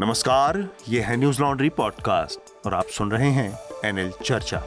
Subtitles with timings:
[0.00, 0.56] नमस्कार
[0.88, 4.62] ये है न्यूज़ लॉन्ड्री पॉडकास्ट और आप सुन रहे हैं एनएल चर्चा।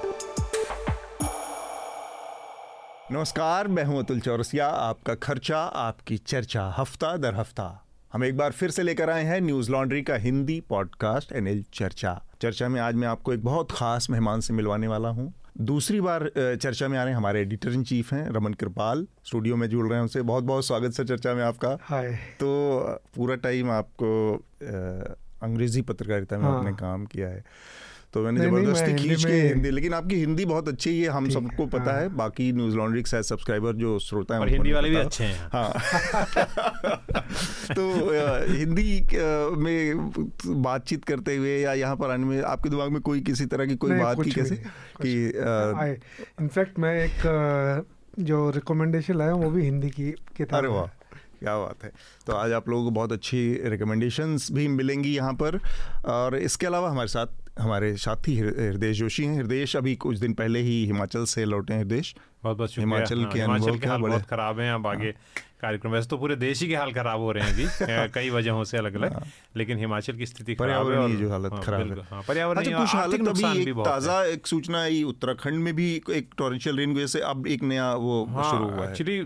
[3.12, 8.52] नमस्कार मैं हूँ अतुल चौरसिया आपका खर्चा आपकी चर्चा हफ़्ता दर हफ़्ता। हम एक बार
[8.52, 12.96] फिर से लेकर आए हैं न्यूज़ लॉन्ड्री का हिंदी पॉडकास्ट एनएल चर्चा। चर्चा में आज
[12.96, 17.04] मैं आपको एक बहुत खास मेहमान से मिलवाने वाला हूँ। दूसरी बार चर्चा में आ
[17.04, 20.22] रहे हैं हमारे एडिटर इन चीफ हैं रमन कृपाल। स्टूडियो में जुड़ रहे हैं उनसे।
[20.22, 24.12] बहुत बहुत स्वागत सर चर्चा में आपका। हाय। तो पूरा टाइम आपको
[25.44, 27.44] अंग्रेज़ी पत्रकारिता में हाँ। आपने काम किया है।
[28.14, 31.92] तो मैंने ज़बरदस्ती खींच के हिंदी लेकिन आपकी हिंदी बहुत अच्छी है हम सबको पता
[31.92, 35.50] हाँ। है। बाकी न्यूज़ लॉन्ड्री के सब्सक्राइबर जो श्रोता हैं हिंदी वाले भी अच्छे हैं।
[35.54, 35.72] हाँ।
[37.72, 37.92] तो
[38.54, 39.08] हिंदी
[39.58, 40.12] में
[40.46, 43.76] बातचीत करते हुए या यहाँ पर आने में आपके दिमाग में कोई किसी तरह की
[43.76, 44.64] कोई बात की कैसे
[45.02, 45.34] कि
[46.42, 47.22] इनफैक्ट मैं एक
[48.20, 51.01] जो रिकमेंडेशन लाया वो भी हिंदी की किताब अरे वाह।
[51.42, 51.92] क्या बात है।
[52.28, 55.60] तो आज आप लोगों को बहुत अच्छी रिकमेंडेशंस भी मिलेंगी यहाँ पर।
[56.06, 60.60] और इसके अलावा हमारे साथ हमारे साथी हृदय जोशी हैं। हृदय अभी कुछ दिन पहले
[60.60, 62.02] ही हिमाचल से लौटे हैं। हृदय
[62.44, 65.14] बहुत बहुत हिमाचल के अनुभव क्या बहुत खराब हैं अब आगे हाँ।
[65.62, 68.64] कार्यक्रम। वैसे तो पूरे देश ही के हाल खराब हो रहे हैं अभी। कई वजहों
[68.64, 69.24] से अलग अलग हाँ।
[69.58, 73.62] लेकिन हिमाचल की स्थिति पर्यावरण जो हालत हाँ, खराब है। पर्यावरण अच्छा, कुछ हालत अभी
[73.62, 77.64] एक ताज़ा एक सूचना आई उत्तराखंड में भी एक टॉरेंशियल रेन वजह से अब एक
[77.64, 79.18] नया वो शुरू हुआ एक्चुअली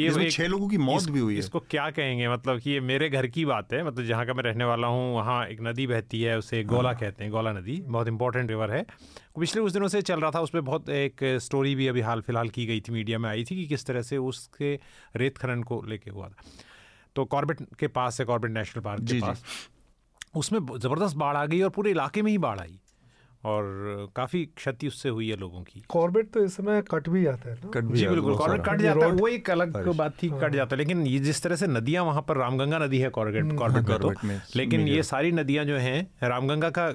[0.00, 2.28] ये छह लोगों की मौत भी हुई है। इसको क्या कहेंगे?
[2.28, 5.14] मतलब कि ये मेरे घर की बात है मतलब जहाँ का मैं रहने वाला हूँ
[5.14, 8.84] वहाँ एक नदी बहती है उसे गोला कहते हैं गोला नदी बहुत इंपॉर्टेंट रिवर है।
[9.36, 12.20] पिछले कुछ दिनों से चल रहा था उस पर बहुत एक स्टोरी भी अभी हाल
[12.20, 14.74] फ़िलहाल की गई थी मीडिया में आई थी कि किस तरह से उसके
[15.16, 16.42] रेत खनन को लेके हुआ था।
[17.16, 19.44] तो कॉर्बेट के पास है कॉर्बेट नेशनल पार्क के पास।
[20.34, 22.80] उसमें ज़बरदस्त बाढ़ आ गई और पूरे इलाके में ही बाढ़ आई।
[23.44, 23.64] और
[24.16, 27.54] काफ़ी क्षति उससे हुई है लोगों की। कॉर्बेट तो इस समय कट भी जाता है
[27.54, 27.70] ना?
[27.74, 30.52] कट भी जी बिल्कुल कॉर्बेट कट जाता है वो एक अलग बात थी हाँ। कट
[30.52, 33.88] जाता है लेकिन ये जिस तरह से नदियाँ वहाँ पर रामगंगा नदी है कॉर्बेट कॉर्बेट
[33.88, 34.12] में तो
[34.56, 36.88] लेकिन ये सारी नदियाँ जो हैं रामगंगा का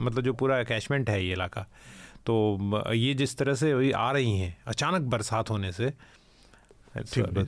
[0.00, 1.66] मतलब जो पूरा कैचमेंट है ये इलाका
[2.26, 2.36] तो
[2.92, 5.92] ये जिस तरह से आ रही हैं अचानक बरसात होने से
[6.96, 7.38] ठीक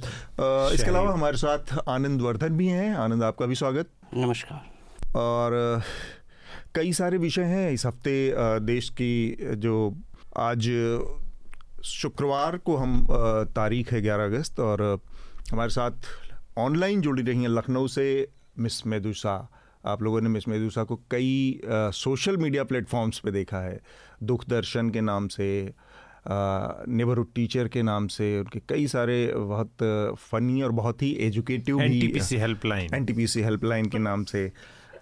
[0.72, 5.82] इसके अलावा हमारे साथ आनंद वर्धन भी हैं। आनंद आपका भी स्वागत। नमस्कार। और
[6.74, 8.12] कई सारे विषय हैं इस हफ़्ते
[8.62, 9.76] देश की जो
[10.38, 10.68] आज
[11.84, 13.06] शुक्रवार को हम
[13.54, 14.82] तारीख है ग्यारह अगस्त और
[15.52, 16.08] हमारे साथ
[16.58, 18.06] ऑनलाइन जुड़ी रही हैं लखनऊ से
[18.58, 19.34] मिस मेदुसा।
[19.84, 23.80] आप लोगों ने मिस मेदुसा को कई सोशल मीडिया प्लेटफॉर्म्स पे देखा है।
[24.22, 25.48] दुख दर्शन के नाम से
[26.28, 31.84] नेबरहुड टीचर के नाम से उनके कई सारे बहुत फनी और बहुत ही एजुकेटिव भी
[31.84, 34.52] एनटीपीसी हेल्पलाइन। एनटीपीसी हेल्पलाइन के नाम से।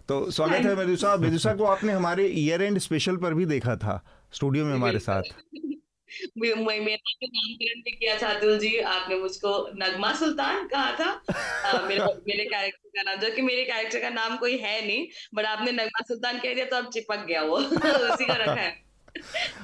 [0.09, 4.05] तो स्वागत है मेदुसा। मेदुसा को आपने हमारे ईयर एंड स्पेशल पर भी देखा था
[4.33, 5.23] स्टूडियो में हमारे साथ।
[6.39, 11.23] मेरा नामकरण भी किया था अतुल जी आपने मुझको नगमा सुल्तान कहा था।
[11.89, 15.45] मेरे मेरे कैरेक्टर का नाम जो कि मेरे कैरेक्टर का नाम कोई है नहीं बट
[15.45, 18.71] आपने नगमा सुल्तान कह दिया तो अब चिपक गया वो। उसी का रखा है।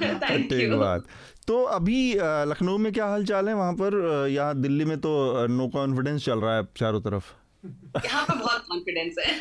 [0.03, 1.07] थैंक यू बात।
[1.47, 4.29] तो अभी लखनऊ में क्या हाल चाल है वहाँ पर?
[4.29, 7.25] यहाँ दिल्ली में तो नो कॉन्फिडेंस चल रहा है चारों तरफ़?
[8.05, 9.33] यहाँ पे बहुत कॉन्फिडेंस है।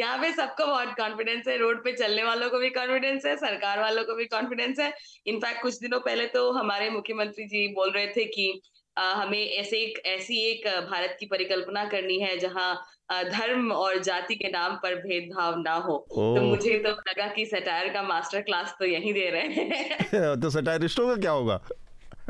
[0.00, 3.80] यहाँ पे सबको बहुत कॉन्फिडेंस है। रोड पे चलने वालों को भी कॉन्फिडेंस है सरकार
[3.80, 4.94] वालों को भी कॉन्फिडेंस है।
[5.26, 8.62] इनफैक्ट कुछ दिनों पहले तो हमारे मुख्यमंत्री जी बोल रहे थे कि
[8.98, 14.34] आ, हमें ऐसे एक ऐसी एक भारत की परिकल्पना करनी है जहाँ धर्म और जाति
[14.34, 18.76] के नाम पर भेदभाव ना हो। तो मुझे तो लगा कि सटायर का मास्टर क्लास
[18.78, 21.60] तो यही दे रहे हैं। तो सटायरिस्टों का क्या होगा?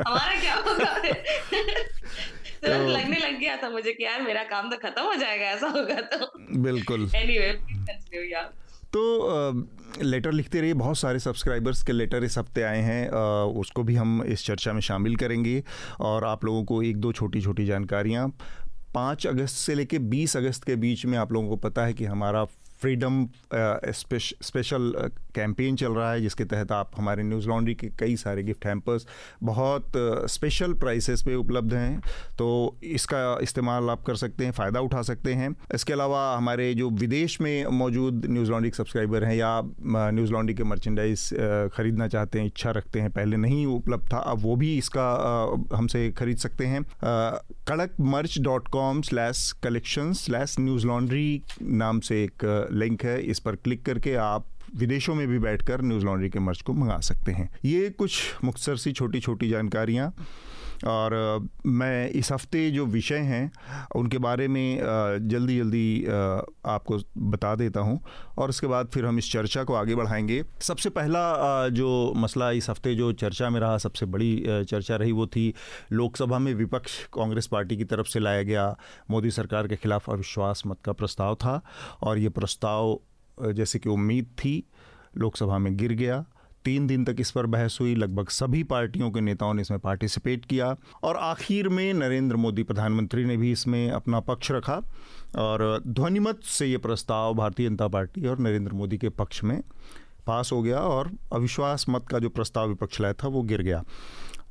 [0.06, 0.98] हमारा क्या होगा?
[2.64, 5.66] तो लगने लग गया था मुझे कि यार मेरा काम तो खत्म हो जाएगा ऐसा
[5.66, 7.52] होगा तो। बिल्कुल। एनीवे
[8.92, 9.02] तो
[10.02, 13.08] लेटर लिखते रहिए बहुत सारे सब्सक्राइबर्स के लेटर इस हफ़्ते आए हैं
[13.60, 15.62] उसको भी हम इस चर्चा में शामिल करेंगे
[16.00, 18.28] और आप लोगों को एक दो छोटी छोटी जानकारियाँ।
[18.94, 22.04] पाँच अगस्त से लेकर बीस अगस्त के बीच में आप लोगों को पता है कि
[22.04, 22.44] हमारा
[22.80, 23.26] फ्रीडम
[23.94, 24.92] स्पेशल
[25.34, 29.06] कैंपेन चल रहा है, जिसके तहत आप हमारे न्यूज़ लॉन्ड्री के कई सारे गिफ्ट हैम्पर्स
[29.44, 29.92] बहुत
[30.30, 32.00] स्पेशल प्राइसेस पे उपलब्ध हैं।
[32.38, 32.48] तो
[32.84, 37.40] इसका इस्तेमाल आप कर सकते हैं, फ़ायदा उठा सकते हैं। इसके अलावा हमारे जो विदेश
[37.40, 41.28] में मौजूद न्यूज़ लॉन्ड्री सब्सक्राइबर हैं या न्यूज़ लॉन्ड्री के मर्चेंडाइज
[41.74, 45.08] ख़रीदना चाहते हैं, इच्छा रखते हैं, पहले नहीं उपलब्ध था, अब वो भी इसका
[45.74, 46.82] हमसे ख़रीद सकते हैं।
[47.68, 53.38] Kadak merch dot com slash collection slash news laundry नाम से एक लिंक है, इस
[53.38, 57.32] पर क्लिक करके आप विदेशों में भी बैठकर न्यूज़ लॉन्ड्री के मर्च को मंगा सकते
[57.32, 60.14] हैं। ये कुछ मुख्तर सी छोटी छोटी जानकारियाँ।
[60.86, 63.50] और मैं इस हफ़्ते जो विषय हैं,
[63.96, 64.78] उनके बारे में
[65.28, 68.00] जल्दी जल्दी आपको बता देता हूँ
[68.38, 72.70] और उसके बाद फिर हम इस चर्चा को आगे बढ़ाएँगे। सबसे पहला जो मसला इस
[72.70, 75.52] हफ़्ते जो चर्चा में रहा, सबसे बड़ी चर्चा रही वो थी
[75.92, 78.74] लोकसभा में विपक्ष कांग्रेस पार्टी की तरफ़ से लाया गया,
[79.10, 81.60] मोदी सरकार के खिलाफ अविश्वास मत का प्रस्ताव था
[82.02, 82.98] और ये प्रस्ताव
[83.52, 84.62] जैसे कि उम्मीद थी,
[85.16, 86.24] लोकसभा में गिर गया।
[86.64, 90.44] तीन दिन तक इस पर बहस हुई। लगभग सभी पार्टियों के नेताओं ने इसमें पार्टिसिपेट
[90.44, 94.80] किया और आखिर में नरेंद्र मोदी प्रधानमंत्री ने भी इसमें अपना पक्ष रखा।
[95.38, 99.60] और ध्वनिमत से ये प्रस्ताव भारतीय जनता पार्टी और नरेंद्र मोदी के पक्ष में
[100.26, 103.82] पास हो गया और अविश्वास मत का जो प्रस्ताव विपक्ष लाया था, वो गिर गया।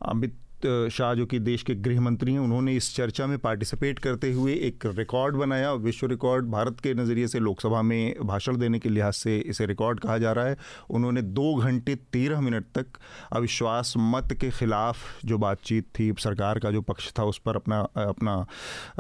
[0.01, 4.31] अमित शाह जो कि देश के गृह मंत्री हैं, उन्होंने इस चर्चा में पार्टिसिपेट करते
[4.33, 8.89] हुए एक रिकॉर्ड बनाया विश्व रिकॉर्ड भारत के नज़रिए से लोकसभा में भाषण देने के
[8.89, 10.57] लिहाज से इसे रिकॉर्ड कहा जा रहा है।
[10.89, 12.97] उन्होंने दो घंटे तेरह मिनट तक
[13.31, 17.79] अविश्वास मत के खिलाफ जो बातचीत थी, सरकार का जो पक्ष था, उस पर अपना
[17.97, 18.45] अपना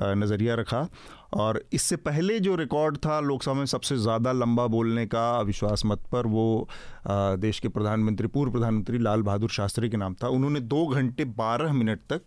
[0.01, 0.87] नज़रिया रखा।
[1.37, 6.03] और इससे पहले जो रिकॉर्ड था लोकसभा में सबसे ज़्यादा लंबा बोलने का अविश्वास मत
[6.11, 6.67] पर वो
[7.07, 11.73] देश के प्रधानमंत्री, पूर्व प्रधानमंत्री लाल बहादुर शास्त्री के नाम था। उन्होंने दो घंटे बारह
[11.73, 12.21] मिनट तक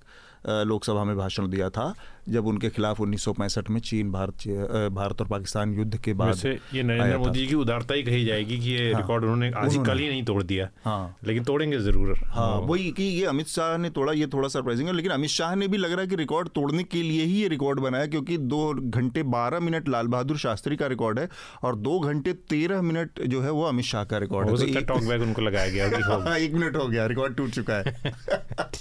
[0.66, 1.94] लोकसभा में भाषण दिया था।
[2.28, 4.46] जब उनके खिलाफ उन्नीस सौ पैंसठ में चीन भारत
[4.92, 6.44] भारत और पाकिस्तान युद्ध के बाद
[6.74, 9.98] ये नरेंद्र मोदी की उदारता ही कही जाएगी कि ये हाँ, रिकॉर्ड उन्होंने आज कल
[9.98, 13.76] ही नहीं तोड़ दिया। हाँ। लेकिन तोड़ेंगे ज़रूर। हाँ, हाँ। वही कि ये अमित शाह
[13.78, 16.16] ने तोड़ा ये थोड़ा सरप्राइजिंग है लेकिन अमित शाह ने भी लग रहा है कि
[16.16, 20.38] रिकॉर्ड तोड़ने के लिए ही ये रिकॉर्ड बनाया क्योंकि दो घंटे बारह मिनट लाल बहादुर
[20.38, 21.28] शास्त्री का रिकॉर्ड है
[21.62, 25.22] और दो घंटे तेरह मिनट जो है वो अमित शाह का रिकॉर्ड है। टॉक बैग
[25.22, 28.12] उनको लगाया गया एक मिनट हो गया रिकॉर्ड टूट चुका है।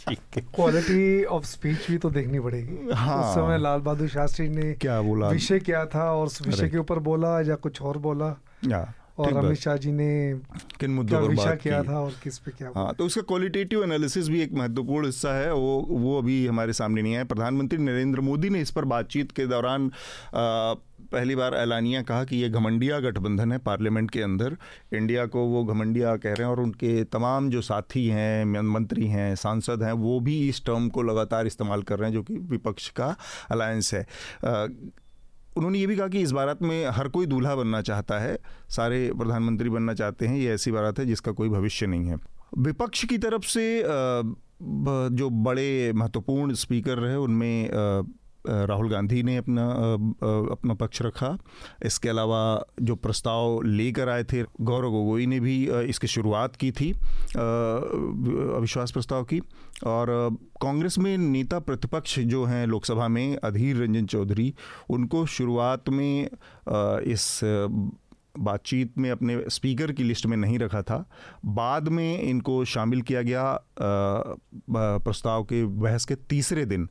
[0.10, 5.02] क्वालिटी ऑफ़ स्पीच भी तो देखनी पड़ेगी। हाँ। उस समय लाल बहादुर शास्त्री ने क्या
[5.02, 5.30] बोला?
[5.30, 8.36] विषय क्या था और उस विषय के ऊपर बोला या कुछ और बोला?
[9.20, 10.10] और अमित शाह जी ने
[10.80, 14.30] किन मुद्दों पर बात किया था और किस पे क्या हाँ तो उसका क्वालिटेटिव एनालिसिस
[14.30, 18.50] भी एक महत्वपूर्ण हिस्सा है। वो वो अभी हमारे सामने नहीं आया। प्रधानमंत्री नरेंद्र मोदी
[18.50, 19.92] ने इस पर बातचीत के दौरान
[20.36, 20.74] आ,
[21.12, 24.58] पहली बार ऐलानिया कहा कि ये घमंडिया गठबंधन है पार्लियामेंट के अंदर।
[24.94, 29.36] इंडिया को वो घमंडिया कह रहे हैं और उनके तमाम जो साथी हैं मंत्री हैं
[29.36, 32.90] सांसद हैं वो भी इस टर्म को लगातार इस्तेमाल कर रहे हैं जो कि विपक्ष
[32.90, 33.16] का
[33.52, 34.06] अलायंस है।
[35.58, 38.38] उन्होंने ये भी कहा कि इस बारात में हर कोई दूल्हा बनना चाहता है,
[38.70, 42.16] सारे प्रधानमंत्री बनना चाहते हैं, ये ऐसी बारात है जिसका कोई भविष्य नहीं है।
[42.58, 43.84] विपक्ष की तरफ़ से
[45.12, 47.70] जो बड़े महत्वपूर्ण स्पीकर रहे, उनमें
[48.48, 49.66] राहुल गांधी ने अपना
[50.52, 51.38] अपना पक्ष रखा।
[51.86, 52.42] इसके अलावा
[52.82, 56.92] जो प्रस्ताव लेकर आए थे, गौरव गोगोई ने भी इसकी शुरुआत की थी
[57.32, 59.40] अविश्वास प्रस्ताव की।
[59.86, 60.08] और
[60.62, 64.54] कांग्रेस में नेता प्रतिपक्ष जो हैं लोकसभा में, अधीर रंजन चौधरी,
[64.90, 66.30] उनको शुरुआत में
[67.04, 67.40] इस
[68.40, 71.04] बातचीत में अपने स्पीकर की लिस्ट में नहीं रखा था।
[71.46, 73.44] बाद में इनको शामिल किया गया
[74.70, 76.88] प्रस्ताव के बहस के तीसरे दिन।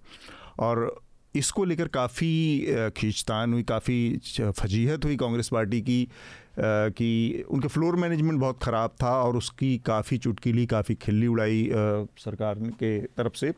[0.58, 1.00] और
[1.34, 6.08] इसको लेकर काफ़ी खींचतान हुई, काफ़ी फजीहत हुई कांग्रेस पार्टी की
[6.60, 11.68] कि उनके फ्लोर मैनेजमेंट बहुत ख़राब था और उसकी काफ़ी चुटकीली, काफ़ी खिल्ली उड़ाई
[12.18, 13.52] सरकार के तरफ़ से।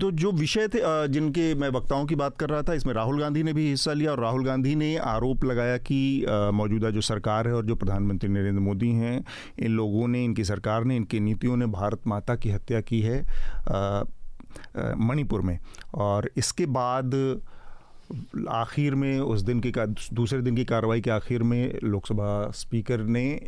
[0.00, 3.42] तो जो विषय थे जिनके मैं वक्ताओं की बात कर रहा था, इसमें राहुल गांधी
[3.42, 7.54] ने भी हिस्सा लिया और राहुल गांधी ने आरोप लगाया कि मौजूदा जो सरकार है
[7.54, 9.24] और जो प्रधानमंत्री नरेंद्र मोदी हैं,
[9.58, 13.22] इन लोगों ने, इनकी सरकार ने, इनकी नीतियों ने भारत माता की हत्या की है।
[14.76, 15.58] मणिपुर में।
[15.94, 17.14] और इसके बाद
[18.50, 19.72] आखिर में, उस दिन की
[20.14, 23.40] दूसरे दिन की कार्रवाई के आखिर में लोकसभा स्पीकर ने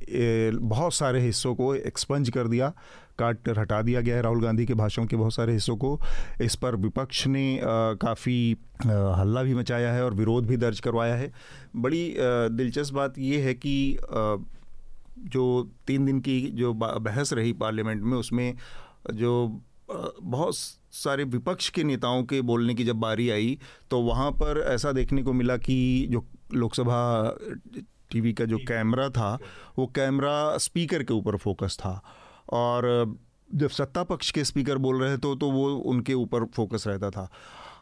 [0.53, 2.69] बहुत सारे हिस्सों को एक्सपंज कर दिया,
[3.19, 5.99] काट हटा दिया गया है। राहुल गांधी के भाषण के बहुत सारे हिस्सों को
[6.41, 11.33] इस पर विपक्ष ने काफ़ी हल्ला भी मचाया है और विरोध भी दर्ज करवाया है।
[11.77, 13.99] बड़ी दिलचस्प बात यह है कि
[15.19, 18.55] जो तीन दिन की जो बहस रही पार्लियामेंट में, उसमें
[19.15, 19.61] जो
[20.23, 20.57] बहुत
[20.93, 23.59] सारे विपक्ष के नेताओं के बोलने की जब बारी आई
[23.91, 27.37] तो वहाँ पर ऐसा देखने को मिला कि जो लोकसभा,
[28.11, 29.39] टीवी का जो कैमरा था,
[29.79, 32.01] वो कैमरा स्पीकर के ऊपर फोकस था।
[32.53, 33.17] और
[33.55, 37.29] जब सत्ता पक्ष के स्पीकर बोल रहे थे तो वो उनके ऊपर फोकस रहता था।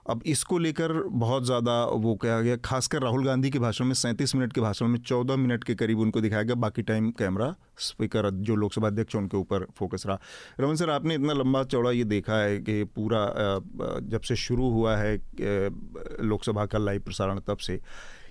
[0.07, 4.35] अब इसको लेकर बहुत ज़्यादा वो कहा गया, खासकर राहुल गांधी के भाषण में, सैंतीस
[4.35, 8.31] मिनट के भाषण में चौदह मिनट के करीब उनको दिखाया गया। बाकी टाइम कैमरा, स्पीकर,
[8.31, 10.19] जो लोकसभा अध्यक्ष, उनके ऊपर फोकस रहा।
[10.61, 13.27] रमन सर, आपने इतना लंबा चौड़ा ये देखा है कि पूरा
[14.03, 15.17] जब से शुरू हुआ है
[16.23, 17.81] लोकसभा का लाइव प्रसारण, तब से।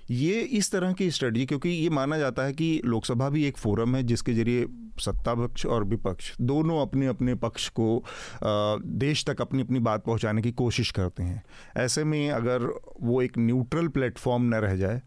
[0.10, 3.96] ये इस तरह की स्टडी क्योंकि ये माना जाता है कि लोकसभा भी एक फोरम
[3.96, 4.66] है जिसके ज़रिए
[5.00, 8.04] सत्ता पक्ष और विपक्ष दोनों अपने अपने पक्ष को
[8.44, 11.44] देश तक अपनी अपनी बात पहुँचाने की कोशिश करते हैं।
[11.78, 12.68] ऐसे में अगर
[13.02, 15.02] वो एक न्यूट्रल प्लेटफॉर्म न रह जाए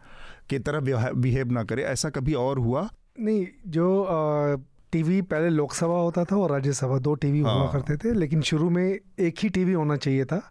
[0.50, 2.88] की तरह बिहेव ना करे ऐसा कभी और हुआ?
[3.21, 4.56] नहीं जो आ,
[4.92, 8.71] टीवी पहले लोकसभा होता था और राज्यसभा दो टीवी हुआ हाँ। करते थे लेकिन शुरू
[8.71, 8.85] में
[9.18, 10.42] एक ही टीवी होना चाहिए था।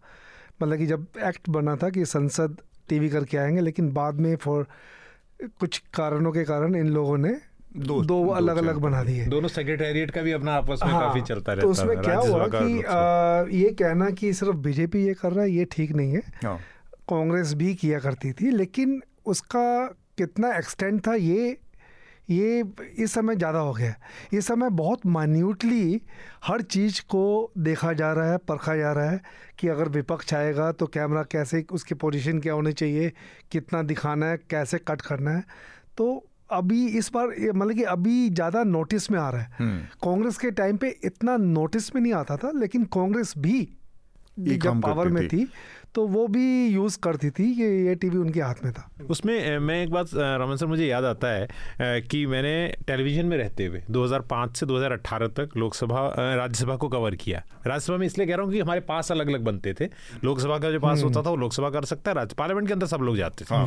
[0.61, 2.57] मतलब कि जब एक्ट बना था कि संसद
[2.91, 4.65] टीवी करके आएँगे लेकिन बाद में फॉर
[5.59, 9.47] कुछ कारणों के कारण इन लोगों ने दो- दो, दो अलग अलग बना दिए। दोनों
[9.47, 12.57] सेक्रेटेरिएट का भी अपना आपस में हाँ, काफ़ी चलता रहता तो उसमें क्या हुआ का।
[12.59, 16.57] आ, ये कहना कि सिर्फ़ बीजेपी ये कर रहा है ये ठीक नहीं है। हाँ।
[17.09, 19.63] कांग्रेस भी किया करती थी लेकिन उसका
[20.17, 21.57] कितना एक्सटेंड था ये
[22.31, 22.63] ये
[22.97, 23.97] इस समय ज़्यादा हो गया है।
[24.33, 26.01] इस समय बहुत मान्यूटली
[26.45, 29.21] हर चीज़ को देखा जा रहा है परखा जा रहा है
[29.59, 33.11] कि अगर विपक्ष आएगा तो कैमरा कैसे उसकी पोजीशन क्या होनी चाहिए
[33.51, 35.43] कितना दिखाना है कैसे कट करना है।
[35.97, 40.37] तो अभी इस बार मतलब कि अभी ज़्यादा नोटिस में आ रहा है। हम्म। कांग्रेस
[40.37, 43.67] के टाइम पे इतना नोटिस में नहीं आता था लेकिन कांग्रेस भी
[44.37, 45.47] जब पावर में थी। थी
[45.95, 49.81] तो वो भी यूज़ करती थी कि ये टीवी उनके हाथ में था। उसमें मैं
[49.83, 52.53] एक बात रमन सर मुझे याद आता है कि मैंने
[52.87, 58.05] टेलीविज़न में रहते हुए 2005 से 2018 तक लोकसभा राज्यसभा को कवर किया। राज्यसभा में
[58.07, 59.89] इसलिए कह रहा हूँ कि हमारे पास अलग अलग बनते थे।
[60.23, 62.87] लोकसभा का जो पास होता था वो लोकसभा कर सकता है राज्य पार्लियामेंट के अंदर
[62.87, 63.65] सब लोग जाते थे।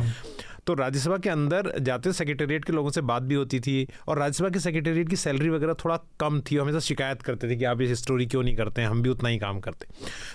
[0.67, 4.49] तो राज्यसभा के अंदर जाते सेक्रेटेरिएट के लोगों से बात भी होती थी और राज्यसभा
[4.49, 7.99] के सेक्रेटेरिएट की सैलरी वगैरह थोड़ा कम थी हमेशा शिकायत करते थे कि आप इस
[7.99, 9.87] स्टोरी क्यों नहीं करते हैं हम भी उतना ही काम करते।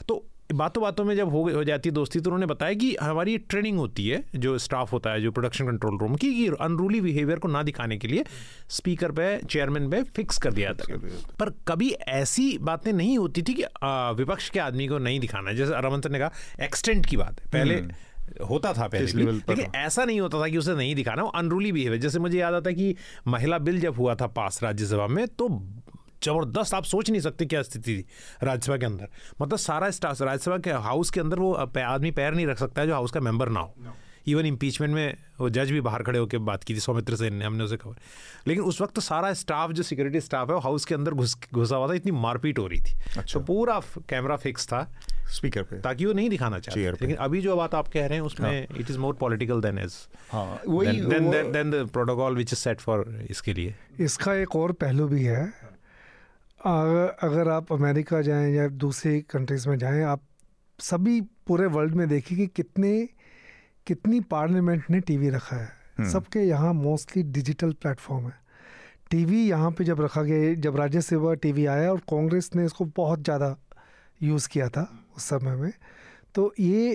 [0.09, 3.37] तो बातों बातों में जब हो हो जाती है दोस्ती तो उन्होंने बताया कि हमारी
[3.39, 7.39] ट्रेनिंग होती है जो स्टाफ होता है जो प्रोडक्शन कंट्रोल रूम की कि अनरूली बिहेवियर
[7.39, 8.25] को ना दिखाने के लिए
[8.69, 10.99] स्पीकर पे चेयरमैन पे फिक्स कर दिया था।
[11.39, 13.65] पर कभी ऐसी बातें नहीं होती थी कि
[14.19, 17.75] विपक्ष के आदमी को नहीं दिखाना। जैसे रमन ने कहा एक्सटेंट की बात है। पहले
[18.45, 22.01] होता था पहले लेकिन ऐसा नहीं होता था कि उसे नहीं दिखाना वो अनरूली बिहेवियर
[22.01, 22.95] जैसे मुझे याद आता है कि
[23.27, 25.49] महिला बिल जब हुआ था पास राज्यसभा में तो
[26.23, 28.05] ज़बरदस्त आप सोच नहीं सकते क्या स्थिति थी
[28.43, 29.09] राज्यसभा के अंदर।
[29.41, 32.89] मतलब सारा स्टाफ राज्यसभा के हाउस के अंदर वो आदमी पैर नहीं रख सकता है
[32.89, 33.95] जो हाउस का मेंबर ना हो।
[34.29, 37.45] इवन इम्पीचमेंट में वो जज भी बाहर खड़े होकर बात की थी सौमित्र सेन ने
[37.45, 37.95] हमने उसे खबर।
[38.47, 41.37] लेकिन उस वक्त तो सारा स्टाफ जो सिक्योरिटी स्टाफ है वो हाउस के अंदर घुस
[41.53, 44.83] घुसा हुआ था इतनी मारपीट हो रही थी। अच्छा। तो पूरा कैमरा फिक्स था
[45.35, 48.25] स्पीकर पे। ताकि वो नहीं दिखाना चाहिए लेकिन अभी जो बात आप कह रहे हैं
[48.27, 49.97] उसमें it is more political than age
[50.33, 55.09] हाँ वही than the protocol which is set for इसके लिए। इसका एक और पहलू
[55.09, 55.43] भी है
[56.61, 60.23] अगर आप अमेरिका जाएँ या दूसरी कंट्रीज़ में जाएँ आप
[60.79, 63.09] सभी पूरे वर्ल्ड में देखिए कि कितने
[63.87, 68.35] कितनी पार्लियामेंट ने टीवी रखा है। सबके यहाँ मोस्टली डिजिटल प्लेटफॉर्म है।
[69.11, 72.85] टीवी यहाँ पे जब रखा गया जब राज्य राज्यसभा टीवी आया और कांग्रेस ने इसको
[72.97, 73.57] बहुत ज़्यादा
[74.21, 74.87] यूज़ किया था
[75.17, 75.73] उस समय में
[76.35, 76.93] तो ये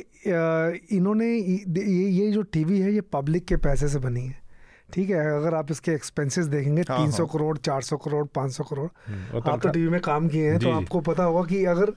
[0.92, 4.45] इन्होंने ये ये जो टीवी है ये पब्लिक के पैसे से बनी है।
[4.96, 8.26] ठीक है अगर आप इसके एक्सपेंसेस देखेंगे हाँ, तीन सौ हाँ। करोड़ चार सौ करोड़
[8.36, 8.88] पाँच सौ करोड़
[9.32, 11.94] तो आप तो टीवी में काम किए हैं तो आपको पता होगा कि अगर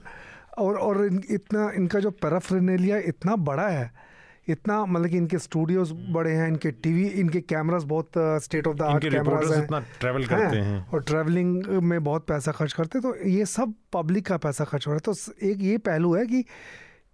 [0.57, 4.09] और और इन, इतना इनका जो पैराफ्रेनेलिया इतना बड़ा है
[4.47, 8.81] इतना मतलब कि इनके स्टूडियोज बड़े हैं इनके टीवी इनके कैमरास बहुत state of the
[8.81, 13.11] art cameras हैं। इतना ट्रैवल करते हैं। और ट्रैवलिंग में बहुत पैसा खर्च करते हैं
[13.11, 16.25] तो ये सब पब्लिक का पैसा खर्च हो रहा है। तो एक ये पहलू है
[16.25, 16.41] कि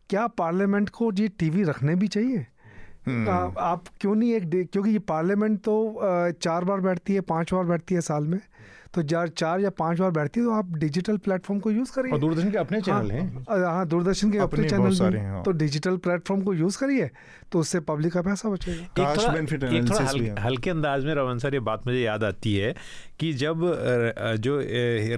[0.10, 2.48] क्या पार्लियामेंट को जी टीवी रखने भी चाहिए?
[3.08, 6.00] हम्म। आप क्यों नहीं एक क्योंकि ये पार्लियामेंट तो
[6.32, 8.40] चार बार बैठती है, पाँच बार बैठती है साल में
[8.96, 12.18] तो चार चार या पाँच बार बैठती है तो आप डिजिटल प्लेटफॉर्म को यूज़ करिए।
[12.20, 13.60] दूरदर्शन के अपने चैनल हैं। हाँ?
[13.66, 17.10] हाँ दूरदर्शन के अपने अपने चैनल सारे हैं, हाँ। तो डिजिटल प्लेटफॉर्म को यूज़ करिए
[17.52, 20.70] तो उससे पब्लिक का पैसा बचेगा। एक थोड़ा, एक थोड़ा analysis भी हल, है। हल्के
[20.70, 22.74] अंदाज में रमन सर ये बात मुझे याद आती है
[23.20, 23.62] कि जब
[24.40, 24.60] जो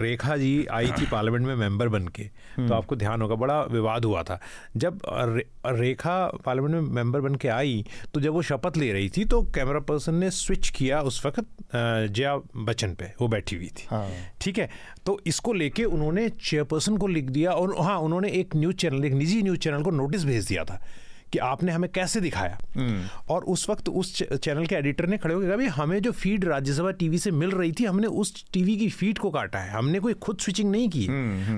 [0.02, 2.24] रेखा जी आई थी पार्लियामेंट में मेंबर बन के
[2.58, 4.40] तो आपको ध्यान होगा बड़ा विवाद हुआ था।
[4.78, 9.10] जब रे, रेखा पार्लियामेंट में मेंबर बन के आई तो जब वो शपथ ले रही
[9.10, 13.67] थी तो कैमरा पर्सन ने स्विच किया उस वक्त जया बच्चन पे वो बैठी हुई
[13.70, 14.70] थी। ठीक हाँ। ठीक है?
[15.06, 19.14] तो इसको लेके उन्होंने चेयरपर्सन को लिख दिया और हाँ उन्होंने एक न्यूज़ चैनल एक
[19.14, 20.82] निजी न्यूज़ चैनल को नोटिस भेज दिया था।
[21.34, 22.58] कि आपने हमें कैसे दिखाया?
[23.30, 26.46] और उस वक्त उस चैनल के एडिटर ने खड़े होकर कहा भाई हमें जो फ़ीड
[26.46, 30.00] राज्यसभा टीवी से मिल रही थी हमने उस टीवी की फ़ीड को काटा है। हमने
[30.00, 31.08] कोई खुद स्विचिंग नहीं की।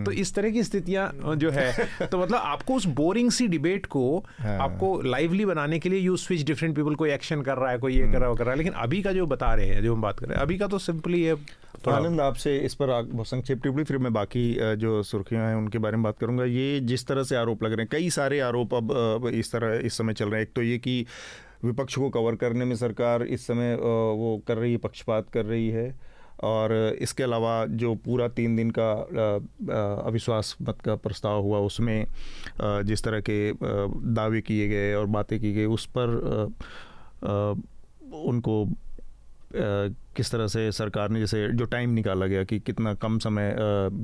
[0.06, 4.04] तो इस तरह की स्थितियाँ जो है तो मतलब आपको उस बोरिंग सी डिबेट को
[4.42, 7.94] आपको लाइवली बनाने के लिए यू स्विच डिफरेंट पीपल कोई एक्शन कर रहा है कोई
[7.94, 9.96] ये कर रहा है कर रहा है। लेकिन अभी का जो बता रहे हैं जो
[9.96, 11.36] हम बात कर रहे हैं अभी का तो सिंपली है
[11.84, 15.98] तो आनंद आपसे इस पर संक्षेप टिप्पणी फिर मैं बाकी जो सुर्खियाँ हैं उनके बारे
[15.98, 18.92] में बात करूँगा। ये जिस तरह से आरोप लग रहे हैं कई सारे आरोप अब
[18.92, 21.06] अब इस तरह इस समय चल रहे हैं। एक तो ये कि
[21.64, 25.70] विपक्ष को कवर करने में सरकार इस समय वो कर रही है, पक्षपात कर रही
[25.70, 25.94] है।
[26.44, 28.92] और इसके अलावा जो पूरा तीन दिन का
[30.06, 32.06] अविश्वास मत का प्रस्ताव हुआ, उसमें
[32.62, 33.52] जिस तरह के
[34.14, 36.54] दावे किए गए और बातें की गई, उस पर
[38.26, 38.66] उनको
[39.52, 43.56] किस तरह से सरकार ने जैसे जो टाइम निकाला गया कि कितना कम समय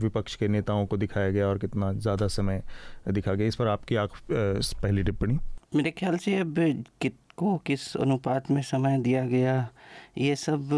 [0.04, 2.62] विपक्ष के नेताओं को दिखाया गया और कितना ज़्यादा समय
[3.10, 5.38] दिखा गया, इस पर आपकी आख पहली टिप्पणी?
[5.76, 6.56] मेरे ख्याल से अब
[7.02, 9.70] कित, को किस अनुपात में समय दिया गया,
[10.18, 10.70] ये सब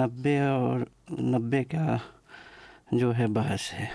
[0.00, 2.00] नब्बे और नब्बे का
[2.94, 3.88] जो है बहस है।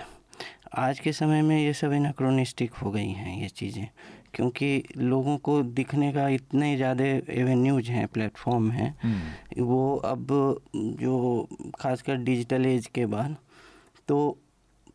[0.74, 3.88] आज के समय में ये सब इनाक्रोनिस्टिक हो गई हैं ये चीज़ें।
[4.36, 10.26] क्योंकि लोगों को दिखने का इतने ज़्यादा एवेन्यूज हैं प्लेटफॉर्म हैं। हम्म। वो अब
[11.00, 11.48] जो
[11.80, 13.36] खासकर डिजिटल एज के बाद
[14.08, 14.16] तो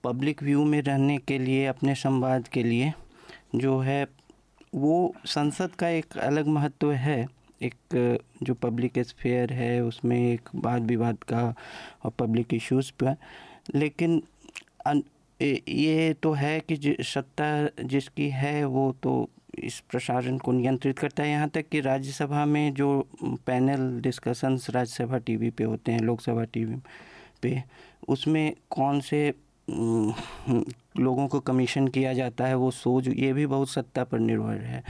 [0.03, 2.93] पब्लिक व्यू में रहने के लिए अपने संवाद के लिए
[3.55, 4.05] जो है
[4.75, 7.25] वो संसद का एक अलग महत्व है।
[7.61, 11.43] एक जो पब्लिक स्फेयर है उसमें एक वाद विवाद का
[12.05, 13.15] और पब्लिक इश्यूज़ पर।
[13.75, 14.21] लेकिन
[15.41, 19.29] ये तो है कि सत्ता जिसकी है, वो तो
[19.59, 23.07] इस प्रशासन को नियंत्रित करता है। यहाँ तक कि राज्यसभा में जो
[23.45, 26.75] पैनल डिस्कशंस राज्यसभा टीवी पे होते हैं, लोकसभा टीवी
[27.41, 27.63] पे,
[28.07, 29.27] उसमें कौन से
[29.69, 34.83] लोगों को कमीशन किया जाता है, वो सोच, ये भी बहुत सत्ता पर निर्भर है।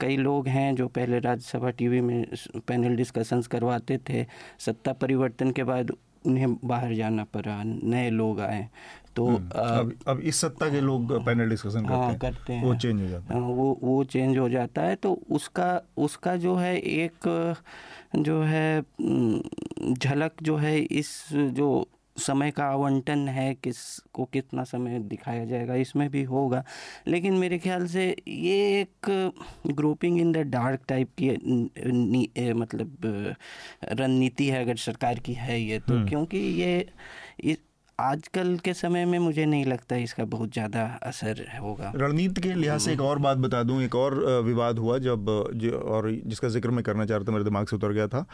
[0.00, 2.24] कई लोग हैं जो पहले राज्यसभा टीवी में
[2.66, 4.26] पैनल डिस्कशंस करवाते थे,
[4.58, 5.90] सत्ता परिवर्तन के बाद
[6.26, 8.68] उन्हें बाहर जाना पड़ा, नए लोग आए।
[9.18, 9.26] तो
[9.58, 13.02] अब अब इस सत्ता के लोग पैनल डिस्कशन हाँ, करते हैं करते हैं। वो चेंज
[13.02, 16.78] हो जाता है। हाँ, वो वो चेंज हो जाता है तो उसका उसका जो है
[16.78, 17.56] एक
[18.16, 18.82] जो है
[19.94, 25.74] झलक जो है इस जो समय का आवंटन है किस को कितना समय दिखाया जाएगा
[25.74, 26.64] इसमें भी होगा।
[27.06, 29.30] लेकिन मेरे ख्याल से ये एक
[29.66, 32.96] grouping in the dark type की न- नी- ए, मतलब
[33.84, 36.88] रणनीति है अगर सरकार की है ये तो। क्योंकि ये
[37.40, 37.58] इस
[37.98, 42.80] आजकल के समय में मुझे नहीं लगता इसका बहुत ज़्यादा असर होगा। रणनीति के लिहाज
[42.80, 44.14] से एक और बात बता दूँ, एक और
[44.44, 47.76] विवाद हुआ जब, जो, और जिसका ज़िक्र मैं करना चाह रहा था, मेरे दिमाग से
[47.76, 48.24] उतर गया था।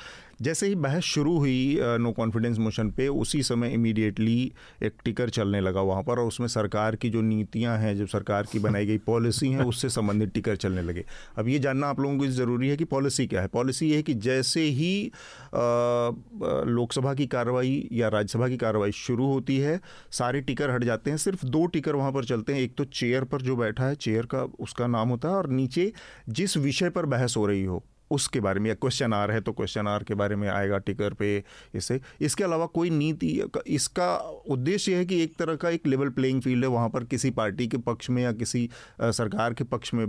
[0.43, 4.53] जैसे ही बहस शुरू हुई नो कॉन्फिडेंस मोशन पे, उसी समय इमीडिएटली
[4.83, 8.47] एक टिकर चलने लगा वहाँ पर और उसमें सरकार की जो नीतियाँ हैं जो सरकार
[8.53, 11.05] की बनाई गई पॉलिसी हैं, उससे संबंधित टिकर चलने लगे।
[11.39, 13.49] अब ये जानना आप लोगों को ज़रूरी है कि पॉलिसी क्या है?
[13.49, 15.11] पॉलिसी ये है कि जैसे ही
[15.55, 19.81] लोकसभा की कार्रवाई या राज्यसभा की कार्रवाई शुरू होती है,
[20.11, 23.25] सारे टिकर हट जाते हैं, सिर्फ़ दो टिकर वहाँ पर चलते हैं, एक तो चेयर
[23.25, 25.93] पर जो बैठा है, चेयर का उसका नाम होता है, और नीचे
[26.29, 29.53] जिस विषय पर बहस हो रही हो उसके बारे में या क्वेश्चन आर है तो
[29.53, 31.43] क्वेश्चन आर के बारे में आएगा टिकर पे
[31.75, 33.29] इससे इसके अलावा कोई नीति
[33.67, 34.15] इसका
[34.51, 37.31] उद्देश्य यह है कि एक तरह का एक लेवल प्लेइंग फ़ील्ड है, वहाँ पर किसी
[37.33, 38.69] पार्टी के पक्ष में या किसी
[39.01, 40.05] सरकार के पक्ष में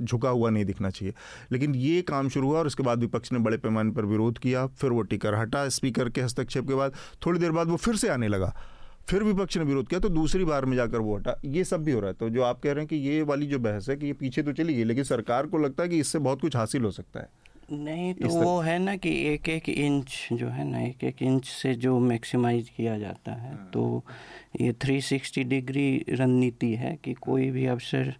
[0.00, 1.14] झुका हुआ नहीं दिखना चाहिए।
[1.52, 4.66] लेकिन ये काम शुरू हुआ और उसके बाद विपक्ष ने बड़े पैमाने पर विरोध किया,
[4.66, 6.94] फिर वो टिकर हटा स्पीकर के हस्तक्षेप के बाद
[7.26, 8.54] थोड़ी देर बाद वो फिर से आने लगा।
[9.10, 11.92] फिर विपक्ष ने विरोध किया तो दूसरी बार में जाकर वो हटा। ये सब भी
[11.92, 13.96] हो रहा है। तो जो आप कह रहे हैं कि ये वाली जो बहस है
[13.96, 16.56] कि ये पीछे तो चली गई लेकिन सरकार को लगता है कि इससे बहुत कुछ
[16.56, 17.28] हासिल हो सकता है।
[17.72, 21.46] नहीं तो वो है ना कि एक एक इंच जो है ना एक एक इंच
[21.46, 24.04] से जो मैक्सिमाइज किया जाता है तो
[24.60, 28.14] ये 360 डिग्री रणनीति है कि कोई भी अवसर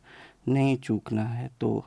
[0.49, 1.85] नहीं चूकना है। तो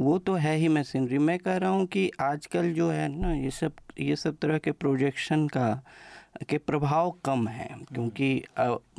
[0.00, 3.50] वो तो है ही मशीनरी मैं कह रहा हूँ कि आजकल जो है ना ये
[3.50, 5.68] सब ये सब तरह के प्रोजेक्शन का
[6.48, 8.42] के प्रभाव कम हैं, क्योंकि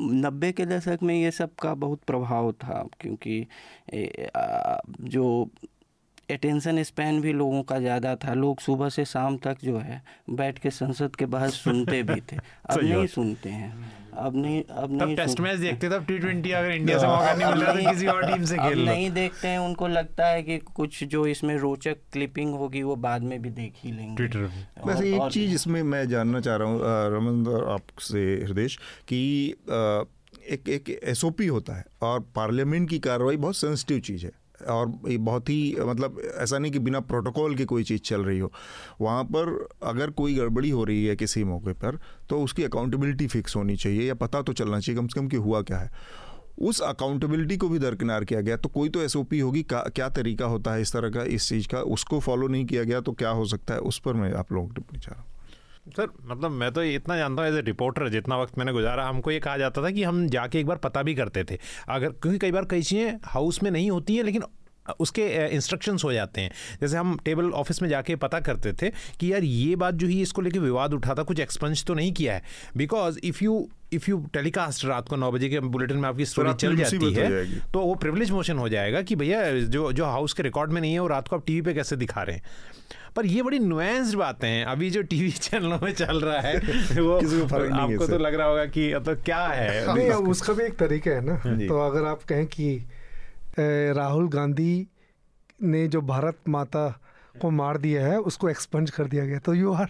[0.02, 3.46] नब्बे के दशक में ये सब का बहुत प्रभाव था, क्योंकि
[5.02, 5.50] जो
[6.34, 10.60] अटेंशन स्पैन भी लोगों का ज़्यादा था। लोग सुबह से शाम तक जो है बैठ
[10.60, 12.36] के संसद के बाहर सुनते भी थे।
[12.70, 16.52] अब नहीं सुनते हैं। अब नहीं अब तब नहीं टेस्ट मैच देखते तब टी ट्वेंटी
[16.52, 19.48] अगर इंडिया से मौका नहीं मिल रहा तो किसी और टीम से खेल नहीं देखते
[19.48, 23.50] हैं। उनको लगता है कि कुछ जो इसमें रोचक क्लिपिंग होगी वो बाद में भी
[23.50, 24.50] देख ही लेंगे। ट्विटर
[24.88, 26.82] वैसे एक चीज़ इसमें मैं जानना चाह रहा हूँ
[27.18, 28.68] रमन और आपसे हृदय
[29.08, 29.24] कि
[30.50, 34.32] एक एक एस होता है और पार्लियामेंट की कार्रवाई बहुत सेंसिटिव चीज़ है।
[34.64, 38.40] और ये बहुत ही मतलब ऐसा नहीं कि बिना प्रोटोकॉल के कोई चीज़ चल रही
[38.40, 38.52] हो।
[39.02, 42.00] वहाँ पर अगर कोई गड़बड़ी हो रही है किसी मौके पर
[42.30, 45.38] तो उसकी अकाउंटेबिलिटी फिक्स होनी चाहिए, या पता तो चलना चाहिए कम से कम कि
[45.38, 45.92] हुआ क्या है।
[46.60, 50.74] उस अकाउंटेबिलिटी को भी दरकिनार किया गया तो कोई तो एसओपी होगी क्या तरीका होता
[50.74, 53.46] है इस तरह का, इस चीज़ का, उसको फॉलो नहीं किया गया तो क्या हो
[53.46, 55.32] सकता है, उस पर मैं आप लोगों को टिप्पणी चाह रहा हूँ।
[55.86, 59.32] सर मतलब मैं तो इतना जानता हूँ एज ए रिपोर्टर जितना वक्त मैंने गुजारा हमको
[59.32, 61.58] ये कहा जाता था कि हम जाके एक बार पता भी करते थे।
[61.90, 64.44] अगर क्योंकि कई बार कई चीज़ें हाउस में नहीं होती हैं लेकिन
[65.00, 69.32] उसके इंस्ट्रक्शंस हो जाते हैं। जैसे हम टेबल ऑफ़िस में जाके पता करते थे कि
[69.34, 72.34] यार ये बात जो ही इसको लेके विवाद उठा था कुछ एक्सपंज तो नहीं किया
[72.34, 72.44] है।
[72.78, 76.54] Because if you if you telecast रात को नौ बजे के बुलेटिन में आपकी स्टोरी
[76.54, 80.44] चल जाती है तो वो प्रिविलेज मोशन हो जाएगा कि भैया जो जो हाउस के
[80.44, 82.44] रिकॉर्ड में नहीं है वो रात को आप टीवी पे कैसे दिखा रहे हैं?
[83.16, 86.58] पर ये बड़ी नुएंस्ड बातें हैं। अभी जो टीवी चैनलों में चल रहा है
[87.02, 90.10] वो किसी को फ़र्क नहीं आपको तो लग रहा होगा कि तो क्या है। नहीं
[90.10, 91.36] उसका भी एक तरीका है ना।
[91.68, 92.86] तो अगर आप कहें कि
[93.94, 94.88] राहुल गांधी
[95.64, 97.00] ने जो भारत माता
[97.42, 99.90] को मार दिया है उसको एक्सपंज कर दिया गया। तो यू आर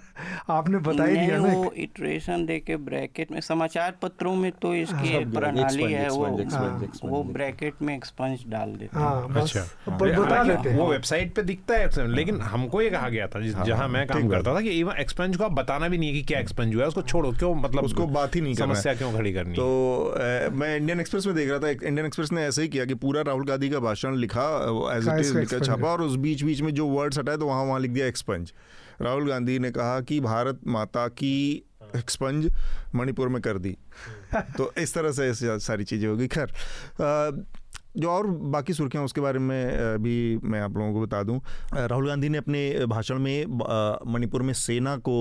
[0.49, 5.13] आपने बता ही दिया वो इटरेशन दे के ब्रैकेट में समाचार पत्रों में तो इसकी
[5.13, 10.43] हाँ, प्रणाली है वो हाँ, वो ब्रैकेट में एक्सपंज डाल देते हैं हाँ। अच्छा। बता
[10.43, 13.87] देते हैं। वो वेबसाइट पे दिखता है लेकिन हमको ये कहा गया था हाँ, जहाँ
[13.87, 16.39] मैं काम करता था कि इवन एक्सपेंज को आप बताना भी नहीं है कि क्या
[16.39, 19.33] एक्सपेंज हुआ है उसको छोड़ो क्यों मतलब उसको बात ही नहीं करना समस्या क्यों खड़ी
[19.33, 19.69] करनी तो
[20.53, 23.21] मैं इंडियन एक्सप्रेस में देख रहा था इंडियन एक्सप्रेस ने ऐसे ही किया कि पूरा
[23.21, 24.47] राहुल गांधी का भाषण लिखा
[24.97, 27.47] एज हाँ, इट इज़ लिखा छापा और उस बीच बीच में जो वर्ड्स हटाए तो
[27.47, 28.53] वहाँ वहाँ लिख दिया एक्सपंज
[29.01, 31.63] राहुल गांधी ने कहा कि भारत माता की
[31.95, 32.51] एक्सपंज
[32.95, 33.77] मणिपुर में कर दी.
[34.57, 36.27] तो इस तरह से सारी चीज़ें होगी.
[36.27, 36.53] खैर
[37.97, 41.39] जो और बाकी सुर्खियाँ उसके बारे में भी मैं आप लोगों को बता दूँ।
[41.73, 43.45] राहुल गांधी ने अपने भाषण में
[44.13, 45.15] मणिपुर में सेना को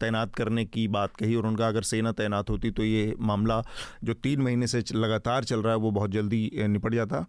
[0.00, 3.62] तैनात करने की बात कही और उनका अगर सेना तैनात होती तो ये मामला
[4.04, 7.24] जो तीन महीने से लगातार चल रहा है, वो बहुत जल्दी निपट जाता।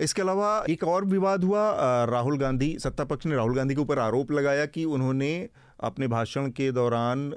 [0.00, 1.70] इसके अलावा एक और विवाद हुआ
[2.06, 5.48] राहुल गांधी, सत्ता पक्ष ने राहुल गांधी के ऊपर आरोप लगाया कि उन्होंने
[5.80, 7.30] अपने भाषण के दौरान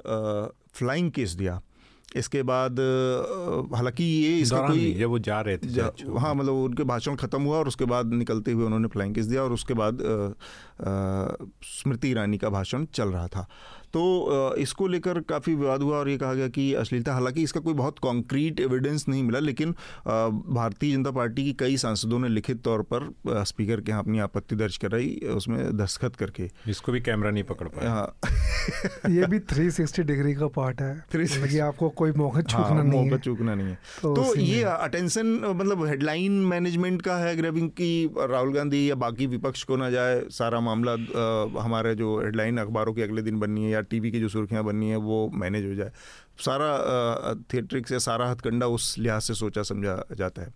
[0.74, 1.62] फ्लाइंग केस दिया।
[2.16, 2.80] इसके बाद
[3.76, 7.42] हालाँकि ये इसका कोई जब वो जा रहे थे जा- हाँ मतलब उनके भाषण खत्म
[7.42, 9.98] हुआ और उसके बाद निकलते हुए उन्होंने फ्लाइंग किस दिया और उसके बाद
[11.64, 13.48] स्मृति ईरानी का भाषण चल रहा था।
[13.96, 17.74] तो इसको लेकर काफ़ी विवाद हुआ और ये कहा गया कि अश्लीलता हालाँकि इसका कोई
[17.74, 19.72] बहुत कॉन्क्रीट एविडेंस नहीं मिला लेकिन
[20.08, 24.56] भारतीय जनता पार्टी की कई सांसदों ने लिखित तौर पर स्पीकर के यहाँ अपनी आपत्ति
[24.56, 28.20] दर्ज कराई उसमें दस्तखत करके। इसको भी कैमरा नहीं पकड़ पाया। हाँ।
[29.10, 33.02] ये भी 360 डिग्री का पार्ट है। 360 मतलब आपको कोई मौका चूकना हाँ, नहीं
[33.02, 37.70] मौका है। चूकना नहीं है। तो तो ये अटेंशन मतलब हेडलाइन मैनेजमेंट का है ग्रैबिंग
[37.70, 40.94] की राहुल गांधी या बाकी विपक्ष को ना जाए सारा मामला
[41.62, 44.90] हमारे जो हेडलाइन अखबारों के अगले दिन बननी है या टीवी की जो सुर्खियाँ बननी
[44.90, 45.92] है वो मैनेज हो जाए।
[46.40, 50.54] सारा थिएट्रिक्स या सारा हथकंडा उस लिहाज से सोचा समझा जाता है।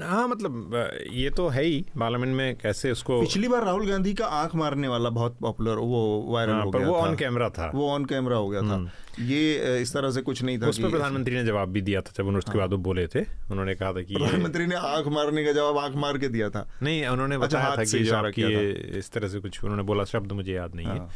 [0.00, 0.74] हाँ मतलब
[1.12, 4.88] ये तो है ही। पार्लियामेंट में कैसे उसको पिछली बार राहुल गांधी का आँख मारने
[4.88, 8.36] वाला बहुत पॉपुलर वो वायरल हाँ, हो गया वो ऑन कैमरा था। वो ऑन कैमरा
[8.36, 8.78] हो गया था।
[9.20, 12.12] ये इस तरह से कुछ नहीं था उस पर प्रधानमंत्री ने जवाब भी दिया था
[12.16, 15.44] जब उन्होंने उसके बाद वो बोले थे। उन्होंने कहा था कि प्रधानमंत्री ने आँख मारने
[15.44, 19.28] का जवाब आँख मार के दिया था। नहीं उन्होंने अच्छा, बताया था कि इस तरह
[19.28, 21.10] से कुछ उन्होंने बोला शब्द मुझे याद नहीं है। हाँ,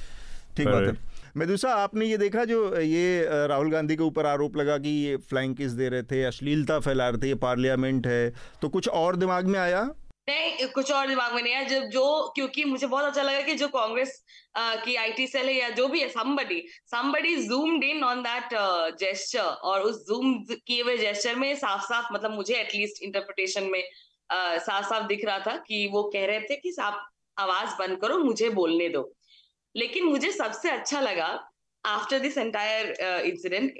[0.56, 0.96] ठीक बात है।
[1.38, 5.56] मेदुसा आपने ये देखा जो ये राहुल गांधी के ऊपर आरोप लगा कि ये फ्लाइंग
[5.56, 9.46] किस दे रहे थे अश्लीलता फैला रहे थे ये पार्लियामेंट है तो कुछ और दिमाग
[9.46, 9.82] में आया?
[10.28, 13.54] नहीं कुछ और दिमाग में नहीं है जब जो क्योंकि मुझे बहुत अच्छा लगा कि
[13.54, 14.24] जो कांग्रेस
[14.58, 19.54] की आईटी सेल है या जो भी है somebody zoomed in on that uh, gesture
[19.62, 20.34] और उस जूम
[20.66, 23.84] किए हुए जेस्चर में साफ़ साफ़ मतलब मुझे एटलीस्ट इंटरप्रिटेशन में
[24.32, 28.18] साफ़ साफ़ दिख रहा था कि वो कह रहे थे कि आप आवाज़ बंद करो
[28.18, 29.14] मुझे बोलने दो।
[29.74, 31.28] लेकिन मुझे सबसे अच्छा लगा
[31.84, 32.90] आफ्टर दिस एंटायर
[33.26, 33.74] इंसिडेंट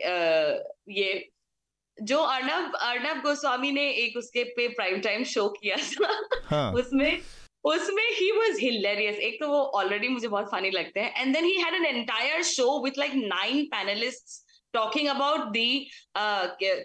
[0.90, 1.29] ये
[1.98, 7.20] जो अर्नब अर्नब गोस्वामी ने एक उसके पे प्राइम टाइम शो किया था। हाँ। उसमें
[7.64, 11.44] उसमें ही वॉज़ हिलेरियस एक तो वो ऑलरेडी मुझे बहुत फनी लगते हैं। And then
[11.44, 15.90] he had an entire show with like nine panelists talking about the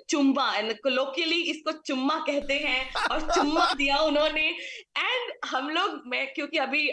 [0.10, 4.48] चुम्मा एंड कोलोकियली इसको चुम्मा कहते हैं और चुम्मा दिया उन्होंने
[4.98, 6.84] एंड हम लोग मैं क्योंकि अभी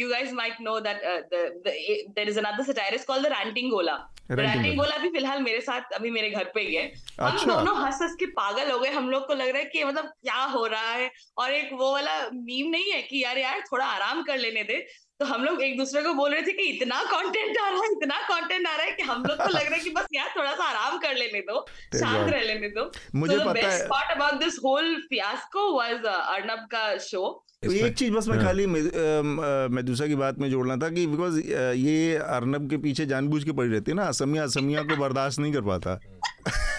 [0.00, 1.02] you guys might know that
[1.34, 3.96] there is another satirist called the ranting Gola
[4.30, 6.84] ranting Gola भी फ़िलहाल मेरे साथ अभी मेरे घर पे ही है
[7.20, 9.64] हम अच्छा। दोनों हंस हंस के पागल हो गए हम लोग को लग रहा है
[9.64, 13.38] कि मतलब क्या हो रहा है और एक वो वाला मीम नहीं है कि यार
[13.38, 14.84] यार थोड़ा आराम कर लेने दे
[15.20, 17.90] तो हम लोग एक दूसरे को बोल रहे थे कि इतना कंटेंट आ रहा है
[17.92, 20.30] इतना कंटेंट आ रहा है कि हम लोग को लग रहा है कि बस यार
[20.36, 24.10] थोड़ा सा आराम कर लेने दो शांत रह लेने दो। मुझे so पता है part
[24.16, 28.44] about this whole fiasco was uh, Arnab का शो तो एक चीज़ बस मैं हाँ।
[28.44, 31.40] खाली मेदुसा की बात में जोड़ना था कि बिकॉज़
[31.74, 35.52] ये अर्नब के पीछे जानबूझ के पड़ी रहती है ना असमिया असमिया को बर्दाश्त नहीं
[35.52, 36.00] कर पाता।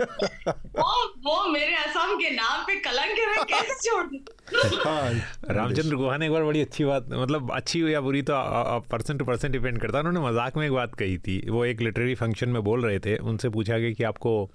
[0.00, 0.90] वो
[1.26, 4.20] वो मेरे असम के नाम पे कलंक है मैं कैसे छोड़ दूँ?
[4.84, 5.10] हाँ
[5.50, 8.34] रामचंद्र गुहा ने एक बार बड़ी अच्छी बात मतलब अच्छी हो या बुरी तो
[8.90, 11.80] पर्सन टू पर्सन डिपेंड करता है। उन्होंने मज़ाक में एक बात कही थी वो एक
[11.80, 14.48] लिटरेरी फ़ंक्शन में बोल रहे थे उनसे पूछा गया कि आपको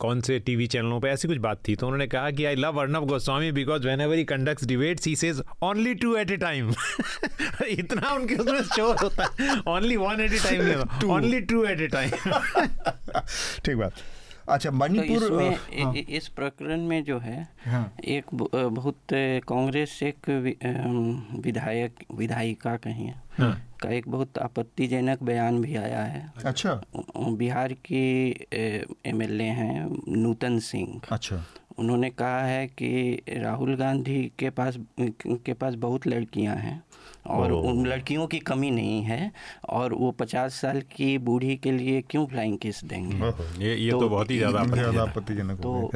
[0.00, 2.80] कौन से टीवी चैनलों पे ऐसी कुछ बात थी तो उन्होंने कहा कि I love
[2.80, 6.72] Arnab Goswami because whenever he conducts debates he says only two at a time
[7.68, 11.86] इतना उनके उसमें शोर होता है। Only one at a time only two at a
[11.88, 12.10] time
[13.64, 13.92] ठीक बात।
[14.48, 18.98] अच्छा तो मणिपुर इसमें अ, हाँ, इस प्रकरण में जो है हाँ। एक बहुत
[19.48, 20.30] कांग्रेस एक
[21.44, 26.80] विधायक विधायिका कहीं। हाँ। का एक बहुत आपत्तिजनक बयान भी आया है। अच्छा।
[27.16, 28.04] बिहार की
[29.06, 31.44] एमएलए हैं नूतन सिंह। अच्छा।
[31.78, 36.82] उन्होंने कहा है कि राहुल गांधी के पास के पास बहुत लड़कियाँ हैं।
[37.28, 39.30] और उन लड़कियों की कमी नहीं है
[39.68, 43.16] और वो पचास साल की बूढ़ी के लिए क्यों फ्लाइंग किस देंगे?
[43.64, 44.64] ये ये तो, तो बहुत ही ज़्यादा
[45.56, 45.90] तो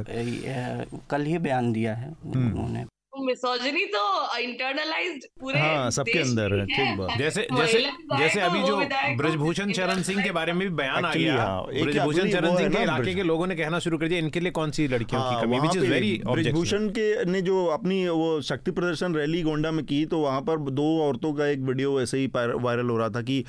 [1.10, 2.84] कल ही बयान दिया है उन्होंने।
[3.24, 4.02] मिसोजनी तो
[4.38, 7.78] इंटरनलाइज्ड पूरे हाँ, सबके अंदर है, ठीक बात। जैसे जैसे
[8.18, 8.76] जैसे अभी जो
[9.16, 12.82] ब्रजभूषण चरण सिंह के बारे में भी बयान आ गया हाँ, ब्रजभूषण चरण सिंह के
[12.82, 15.42] इलाके के लोगों ने कहना शुरू कर दिया इनके लिए कौन सी लड़कियों की हाँ,
[15.42, 15.56] कमी?
[15.68, 20.18] इज़ वेरी ब्रिजभूषण के ने जो अपनी वो शक्ति प्रदर्शन रैली गोंडा में की तो
[20.20, 23.44] वहाँ पर दो औरतों का एक वीडियो ऐसे ही वायरल हो रहा था कि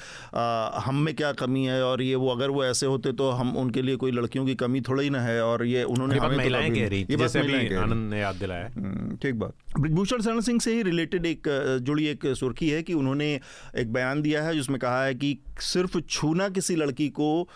[0.86, 3.82] हम में क्या कमी है और ये वो अगर वो ऐसे होते तो हम उनके
[3.82, 7.16] लिए कोई लड़कियों की कमी थोड़ी ना है और ये उन्होंने तो महिलाएँ कह रही
[7.22, 11.26] जैसे अभी आनंद ने याद दिलाया। हम्म, ठीक बात। ब्रिजभूषण शरण सिंह से ही रिलेटेड
[11.26, 11.42] एक
[11.82, 13.40] जुड़ी एक सुर्खी है कि उन्होंने
[13.78, 17.48] एक बयान दिया है जिसमें कहा है कि सिर्फ़ छूना किसी लड़की को आ,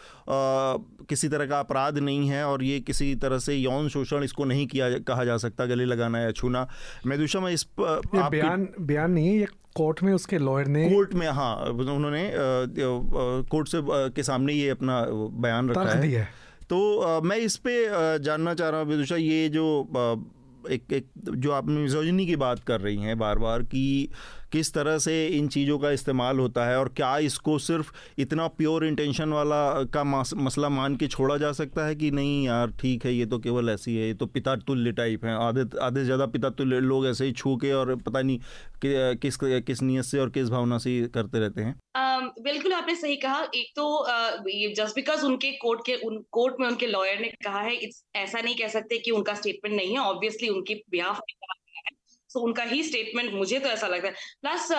[1.10, 4.68] किसी तरह का अपराध नहीं है और ये किसी तरह से यौन शोषण इसको नहीं
[4.68, 6.68] किया कहा जा सकता गले लगाना या छूना।
[7.06, 10.68] मैदुषा मैं इस प- ये आपकी- बयान बयान नहीं है ये कोर्ट में उसके लॉयर
[10.68, 12.32] ने कोर्ट में हाँ उन्होंने
[13.50, 15.06] कोर्ट से के सामने ये अपना
[15.42, 16.30] बयान रखा है।
[16.70, 17.86] तो अ, मैं इस पे
[18.20, 19.66] जानना चाह रहा हूँ विदुषा ये जो
[20.68, 24.10] एक एक जो आप मिजोजनी की बात कर रही हैं बार बार कि
[24.56, 28.86] किस तरह से इन चीज़ों का इस्तेमाल होता है और क्या इसको सिर्फ़ इतना प्योर
[28.86, 29.58] इंटेंशन वाला
[29.94, 33.40] का मसला मान के छोड़ा जा सकता है कि नहीं यार ठीक है ये तो
[33.40, 37.08] केवल ऐसी है ये तो पिता तुल्य टाइप हैं। आधे आधे ज़्यादा पिता तुल्य लोग
[37.08, 40.78] ऐसे ही छू के और पता नहीं कि, किस किस नीयत से और किस भावना
[40.78, 41.76] से करते रहते हैं।
[42.44, 44.06] बिल्कुल आपने सही कहा। एक तो
[44.76, 47.76] जस्ट बिकॉज़ उनके कोर्ट के उन कोर्ट में उनके लॉयर ने कहा है
[48.16, 51.20] ऐसा नहीं कह सकते कि उनका स्टेटमेंट नहीं है। ऑब्वियसली उनकी बिहाफ
[52.36, 54.72] सो उनका ही स्टेटमेंट मुझे तो ऐसा लगता है। प्लस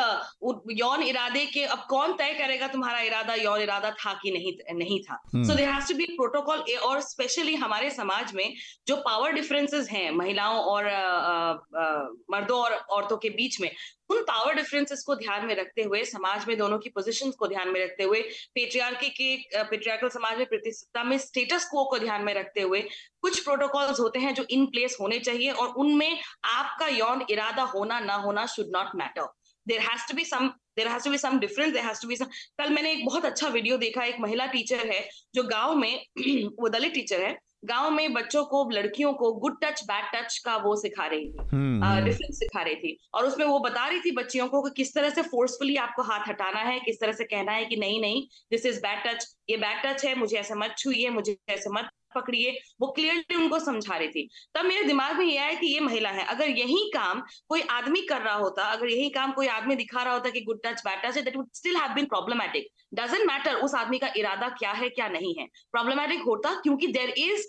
[0.71, 5.01] यौन इरादे के अब कौन तय करेगा तुम्हारा इरादा यौन इरादा था कि नहीं नहीं
[5.01, 5.23] था?
[5.45, 8.55] So there has to be protocol और स्पेशली हमारे समाज में
[8.87, 13.71] जो पावर डिफरेंसेस हैं महिलाओं और अ, अ, मर्दों और औरतों के बीच में
[14.11, 17.69] उन पावर डिफरेंसेस को ध्यान में रखते हुए, समाज में दोनों की पोजीशंस को ध्यान
[17.69, 18.21] में रखते हुए
[18.55, 22.89] पेट्रियार्की के पेट्रियार्कल समाज में प्रतिष्ठा में स्टेटस को को ध्यान में रखते हुए
[23.21, 28.01] कुछ प्रोटोकॉल्स होते हैं जो इन प्लेस होने चाहिए और उनमें आपका यौन इरादा होना,
[28.01, 29.29] ना होना should not matter
[29.69, 32.71] there has be some there has to be some difference there has to be कल
[32.71, 35.03] मैंने एक बहुत अच्छा वीडियो देखा एक महिला टीचर है
[35.35, 35.93] जो गाँव में
[36.61, 40.57] वो दलित टीचर है गाँव में बच्चों को लड़कियों को गुड टच बैड टच का
[40.57, 44.01] वो सिखा रही थी हम्म, हम्म। डिफरेंस सिखा रही थी और उसमें वो बता रही
[44.01, 47.25] थी बच्चियों को कि किस तरह से फोर्सफुली आपको हाथ हटाना है किस तरह से
[47.25, 50.55] कहना है कि नहीं नहीं दिस इज़ बैड टच ये बैड टच है मुझे ऐसे
[50.55, 55.19] मत छुइए मुझे ऐसे मत पकड़िए, वो क्लियरली उनको समझा रही थी। तब मेरे दिमाग
[55.19, 58.65] में ये आया कि ये महिला है। अगर यही काम कोई आदमी कर रहा होता,
[58.67, 61.49] अगर यही काम कोई आदमी दिखा रहा होता कि good touch bad touch that would
[61.55, 65.47] still have been problematic doesn't matter उस आदमी का इरादा क्या है, क्या नहीं है।
[65.73, 67.47] प्रॉब्लमैटिक होता क्योंकि there is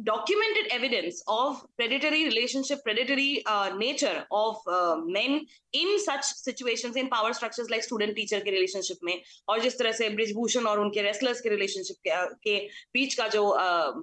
[0.00, 7.08] documented evidence of predatory relationship predatory uh, nature of uh, men in such situations in
[7.08, 11.02] power structures like student teacher के relationship में और जिस तरह से ब्रिजभूषण और उनके
[11.02, 13.56] रेसलर्स के relationship के, के बीच का जो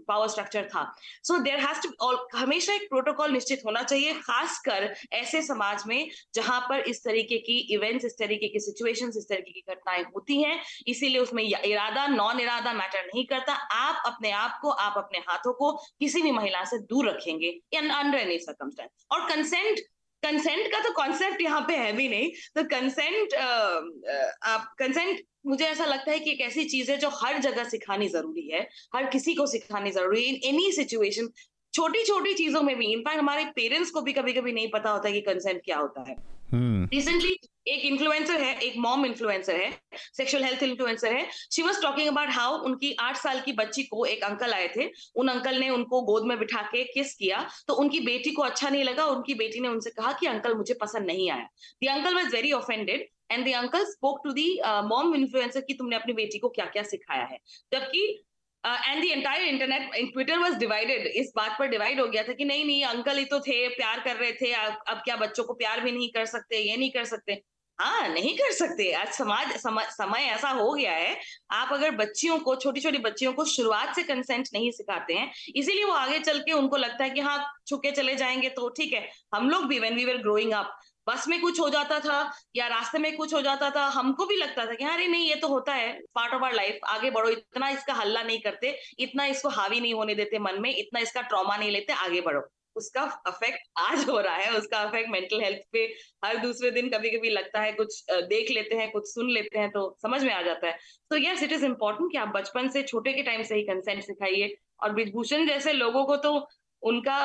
[0.07, 4.93] पावर uh, स्ट्रक्चर था। सो देर हैज़ टू हमेशा एक प्रोटोकॉल निश्चित होना चाहिए खासकर
[5.13, 9.51] ऐसे समाज में जहाँ पर इस तरीके की इवेंट्स इस तरीके की सिचुएशंस इस तरीके
[9.51, 14.59] की घटनाएँ होती हैं। इसीलिए उसमें इरादा नॉन इरादा मैटर नहीं करता। आप अपने आप
[14.61, 19.27] को आप अपने हाथों को किसी भी महिला से दूर रखेंगे अंडर एनी सर्कमस्टेंस और
[19.29, 19.79] कंसेंट
[20.23, 22.29] कंसेंट का तो कॉन्सेप्ट यहाँ पे है भी नहीं.
[22.55, 27.37] तो कंसेंट आप कंसेंट मुझे ऐसा लगता है कि एक ऐसी चीज़ है जो हर
[27.41, 28.61] जगह सिखानी ज़रूरी है.
[28.95, 30.33] हर किसी को सिखानी ज़रूरी है.
[30.33, 31.29] इन एनी सिचुएशन
[31.73, 35.09] छोटी छोटी चीज़ों में भी इनफैक्ट हमारे पेरेंट्स को भी कभी कभी नहीं पता होता
[35.09, 36.15] कि कंसेंट क्या होता है.
[36.53, 41.25] रिसेंटली एक इन्फ्लुएंसर है, एक मॉम इन्फ्लुएंसर है सेक्सुअल हेल्थ इन्फ्लुएंसर है.
[41.51, 44.89] She was talking about how उनकी आठ साल की बच्ची को एक अंकल आए थे.
[45.15, 47.45] उन अंकल ने उनको गोद में बिठा के किस किया.
[47.67, 50.73] तो उनकी बेटी को अच्छा नहीं लगा उनकी बेटी ने उनसे कहा कि अंकल मुझे
[50.81, 51.47] पसंद नहीं आया.
[51.83, 54.47] The uncle was very offended and the uncle spoke to the
[54.85, 57.37] mom influencer की तुमने अपनी बेटी को क्या क्या सिखाया है.
[57.71, 58.23] जबकि
[58.63, 62.45] and the entire internet Twitter was divided इस बात पर डिवाइड हो गया था कि
[62.45, 65.53] नहीं नहीं अंकल ही तो थे प्यार कर रहे थे अब, अब क्या बच्चों को
[65.53, 67.41] प्यार भी नहीं कर सकते ये नहीं कर सकते।
[67.79, 71.15] हाँ नहीं कर सकते। आज समाज सम, समय ऐसा हो गया है
[71.51, 75.85] आप अगर बच्चियों को छोटी छोटी बच्चियों को शुरुआत से कंसेंट नहीं सिखाते हैं इसीलिए
[75.85, 79.07] वो आगे चल के उनको लगता है कि हाँ छुके चले जाएँगे तो ठीक है।
[79.35, 80.77] हम लोग भी when we were growing up
[81.09, 82.19] bus में कुछ हो जाता था
[82.55, 85.35] या रास्ते में कुछ हो जाता था, हमको भी लगता था कि अरे नहीं, ये
[85.35, 89.25] तो होता है पार्ट ऑफ़ आर लाइफ आगे बढ़ो, इतना इसका हल्ला नहीं करते, इतना
[89.27, 92.41] इसको हावी नहीं होने देते मन में, इतना इसका ट्रॉमा नहीं लेते, आगे बढ़ो।
[92.75, 95.79] उसका अफेक्ट आज हो रहा है, उसका अफेक्ट मेंटल हेल्थ पे
[96.25, 99.69] हर दूसरे दिन कभी कभी लगता है, कुछ देख लेते हैं, कुछ सुन लेते हैं
[99.71, 100.77] तो समझ में आ जाता है।
[101.11, 104.03] तो यस इट इज़ इम्पोर्टेंट कि आप बचपन से, छोटे के टाइम से ही कंसेंट
[104.03, 106.39] सिखाइए। और ब्रिजभूषण जैसे लोगों को तो
[106.83, 107.17] उनका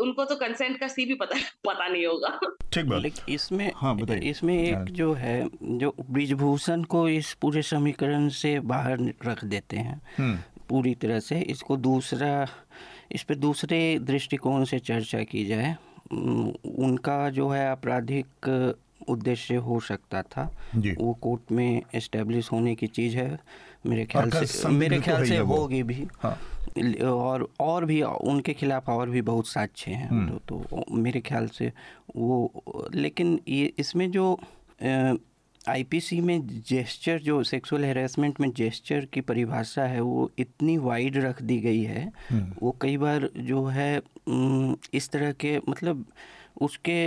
[0.00, 2.38] उनको तो कंसेंट का सी भी पता पता नहीं होगा।
[2.72, 7.62] ठीक बात। लेकिन इसमें हाँ, बताइए। इसमें एक जो है जो ब्रिजभूषण को इस पूरे
[7.62, 10.00] समीकरण से बाहर रख देते हैं
[10.68, 12.46] पूरी तरह से इसको दूसरा
[13.12, 15.76] इस पे दूसरे दृष्टिकोण से चर्चा की जाए
[16.78, 18.48] उनका जो है आपराधिक
[19.08, 20.42] उद्देश्य हो सकता था।
[20.76, 23.38] वो कोर्ट में एस्टेब्लिश होने की चीज़ है।
[23.86, 26.38] मेरे ख्याल से मेरे ख्याल से होगी भी। हाँ।
[27.02, 31.72] और और भी उनके खिलाफ और भी बहुत साक्ष्य हैं। तो, तो मेरे ख्याल से
[32.16, 34.38] वो लेकिन ये इसमें जो
[35.68, 41.42] आईपीसी में जेस्चर जो सेक्सुअल हेरासमेंट में जेस्चर की परिभाषा है वो इतनी वाइड रख
[41.42, 42.12] दी गई है।
[42.62, 44.00] वो कई बार जो है
[44.94, 46.04] इस तरह के मतलब
[46.60, 47.06] उसके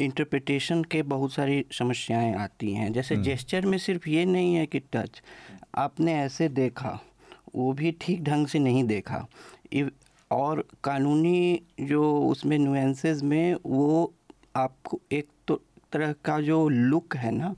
[0.00, 4.80] इंटरप्रिटेशन के बहुत सारी समस्याएँ आती हैं। जैसे जेस्चर में सिर्फ़ ये नहीं है कि
[4.94, 5.22] टच
[5.74, 6.98] आपने ऐसे देखा
[7.54, 9.26] वो भी ठीक ढंग से नहीं देखा।
[10.30, 14.14] और कानूनी जो उसमें नुएंसेस में वो
[14.56, 15.60] आपको एक तो
[15.92, 17.54] तरह का जो लुक है ना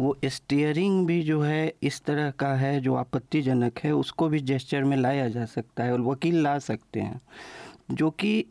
[0.00, 4.84] वो स्टीयरिंग भी जो है इस तरह का है जो आपत्तिजनक है उसको भी जेस्चर
[4.84, 7.20] में लाया जा सकता है और वकील ला सकते हैं।
[7.90, 8.44] जो कि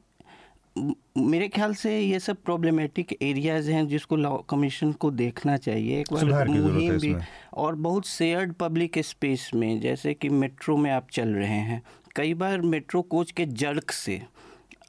[0.78, 6.14] मेरे ख्याल से ये सब प्रॉब्लमेटिक एरियाज़ हैं जिसको लॉ कमीशन को देखना चाहिए। एक
[6.14, 7.16] बार मुहिम भी
[7.54, 11.82] और बहुत शेयर्ड पब्लिक स्पेस में जैसे कि मेट्रो में आप चल रहे हैं।
[12.16, 14.22] कई बार मेट्रो कोच के जर्क से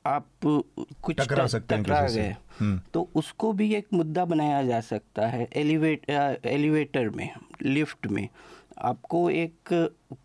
[0.07, 4.81] आप कुछ टकरा सकते हैं टकरा गए। हम्म। तो उसको भी एक मुद्दा बनाया जा
[4.81, 6.11] सकता है एलिवेट
[6.47, 7.29] एलिवेटर में
[7.62, 8.29] लिफ्ट में।
[8.78, 9.72] आपको एक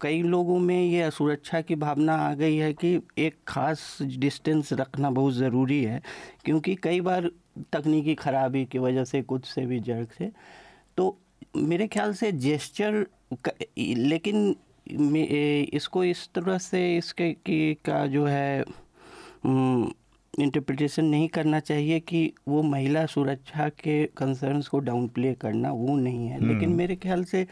[0.02, 3.82] कई लोगों में ये असुरक्षा की भावना आ गई है कि एक खास
[4.18, 6.02] डिस्टेंस रखना बहुत ज़रूरी है
[6.46, 7.30] क्योंकि कई बार
[7.74, 10.32] तकनीकी खराबी की वजह से कुछ से भी जर्क से।
[10.98, 11.18] तो
[11.58, 13.06] मेरे ख्याल से जेस्चर
[13.78, 14.56] लेकिन
[15.74, 18.64] इसको इस तरह से इसके की का जो है
[20.34, 25.96] इंटरप्रिटेशन नहीं करना चाहिए कि वो महिला सुरक्षा के कंसर्न्स को डाउन प्ले करना वो
[25.98, 27.46] नहीं है। लेकिन मेरे ख्याल से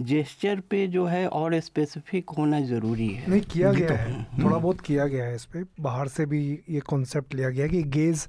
[0.00, 4.80] जेस्चर पे जो है और स्पेसिफिक होना ज़रूरी है। नहीं किया गया है। थोड़ा बहुत
[4.80, 8.28] किया गया है इस पर बाहर से भी ये कॉन्सेप्ट लिया गया है कि गेज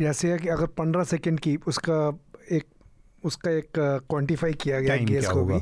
[0.00, 2.18] जैसे है कि अगर पंद्रह सेकेंड की उसका
[2.52, 2.64] एक
[3.24, 5.60] उसका एक क्वान्टिफाई किया गया है गेज को भी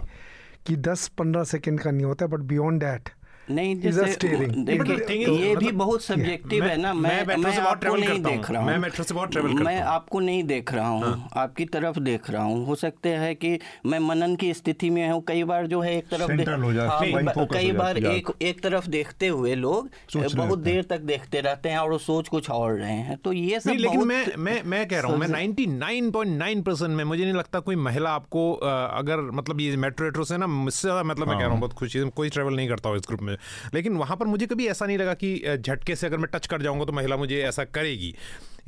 [0.66, 3.08] कि दस पंद्रह सेकेंड का नहीं होता बट बियॉन्ड दैट
[3.50, 8.50] नहीं जैसे ये भी मतलब- बहुत सब्जेक्टिव है ना मैं मैं मैं आपको नहीं देख
[8.50, 11.98] रहा हूँ। मैं मेट्रो से बहुत travel मैं आपको नहीं देख रहा हूँ आपकी तरफ़
[11.98, 15.66] देख रहा हूँ। हो सकते है कि मैं मनन की स्थिति में हूँ कई बार
[15.66, 19.88] जो है एक तरफ़ हो हाँ, कई बार एक एक तरफ़ देखते हुए लोग
[20.36, 23.60] बहुत देर तक देखते रहते हैं और वो सोच कुछ और रहे हैं। तो ये
[23.60, 27.60] सब लेकिन मैं मैं मैं कह रहा हूँ मैं 99.9 परसेंट में मुझे नहीं लगता
[27.60, 31.52] कोई महिला आपको अगर मतलब ये मेट्रो वेट्रो से ना मुझसे मतलब मैं कह रहा
[31.52, 33.33] हूँ बहुत खुशी कोई ट्रेवल नहीं करता हूँ इस ग्रुप में।
[33.74, 36.62] लेकिन वहाँ पर मुझे कभी ऐसा नहीं लगा कि झटके से अगर मैं टच कर
[36.62, 38.14] जाऊँगा तो महिला मुझे ऐसा करेगी।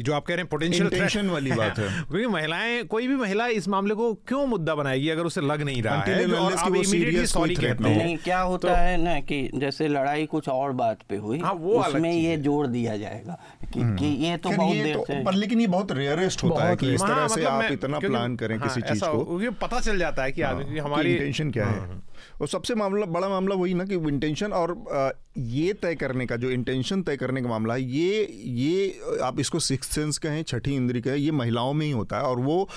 [0.00, 3.46] जो आप कह रहे हैं पोटेंशियल Intention वाली बात है। क्योंकि महिलाएँ कोई भी महिला
[3.46, 6.26] इस मामले को क्यों मुद्दा बनाएगी अगर उसे लग नहीं रहा है?
[6.26, 10.26] और आप sorry threat कहते हैं। नहीं क्या होता तो- है ना कि जैसे लड़ाई
[10.26, 14.36] कुछ और बात पे हुई हाँ, वो उसमें ये जोड़ दिया जाएगा कि, कि ये
[14.36, 17.16] तो बहुत देर तो से पर लेकिन ये बहुत रेयरेस्ट होता है कि इस हाँ,
[17.16, 20.22] तरह से मतलब आप इतना प्लान करें हाँ, किसी चीज़ को। क्योंकि पता चल जाता
[20.22, 23.84] है कि हाँ, आदमी हमारी इंटेंशन क्या है। और सबसे मामला, बड़ा मामला वही ना
[23.84, 28.28] कि इंटेंशन और ये तय करने का, जो इंटेंशन तय करने का मामला है, ये
[28.44, 32.22] ये आप इसको सिक्स सेंस कहें, छठी इंद्री कहें, ये महिलाओं में ही होता है।
[32.22, 32.68] और वो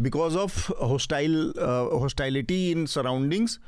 [0.00, 1.52] because of hostile
[1.92, 3.58] hostility in surroundings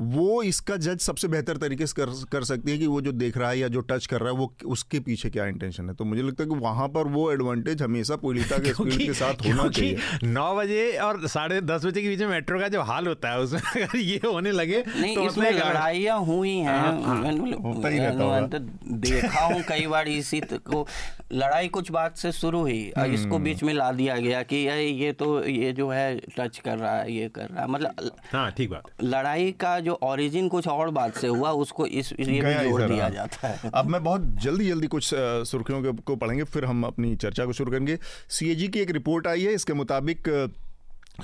[0.00, 3.36] वो इसका जज सबसे बेहतर तरीके से कर कर सकती है कि वो जो देख
[3.36, 6.04] रहा है या जो टच कर रहा है वो उसके पीछे क्या इंटेंशन है। तो
[6.04, 9.68] मुझे लगता है कि वहाँ पर वो एडवांटेज हमेशा पीड़िता के स्पीड के साथ होना
[9.68, 13.30] चाहिए। नौ बजे और साढ़े दस बजे के बीच में मेट्रो का जो हाल होता
[13.30, 17.32] है उसमें अगर ये होने लगे नहीं तो इसमें मतलब लड़ाइयाँ हुई हैं। हाँ, हाँ,
[17.32, 18.58] ही होगा। तो
[18.98, 20.86] देखा हूँ कई बार इसी को
[21.32, 24.86] लड़ाई कुछ बात से शुरू हुई और इसको बीच में ला दिया गया कि ये
[24.86, 28.50] ये तो ये जो है टच कर रहा है ये कर रहा है। मतलब हाँ
[28.50, 32.54] ठीक बात। लड़ाई का जो ओरिजिन कुछ और बात से हुआ उसको इस ये भी
[32.68, 36.84] जोड़ दिया। जाता है। अब मैं बहुत जल्दी जल्दी कुछ सुर्खियों को पढ़ेंगे फिर हम
[36.86, 37.98] अपनी चर्चा को शुरू करेंगे।
[38.30, 40.30] सीएजी की एक रिपोर्ट आई है इसके मुताबिक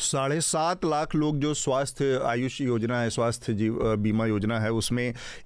[0.01, 5.03] साढ़े सात लाख लोग जो स्वास्थ्य आयुष योजना है स्वास्थ्य जीव बीमा योजना है उसमें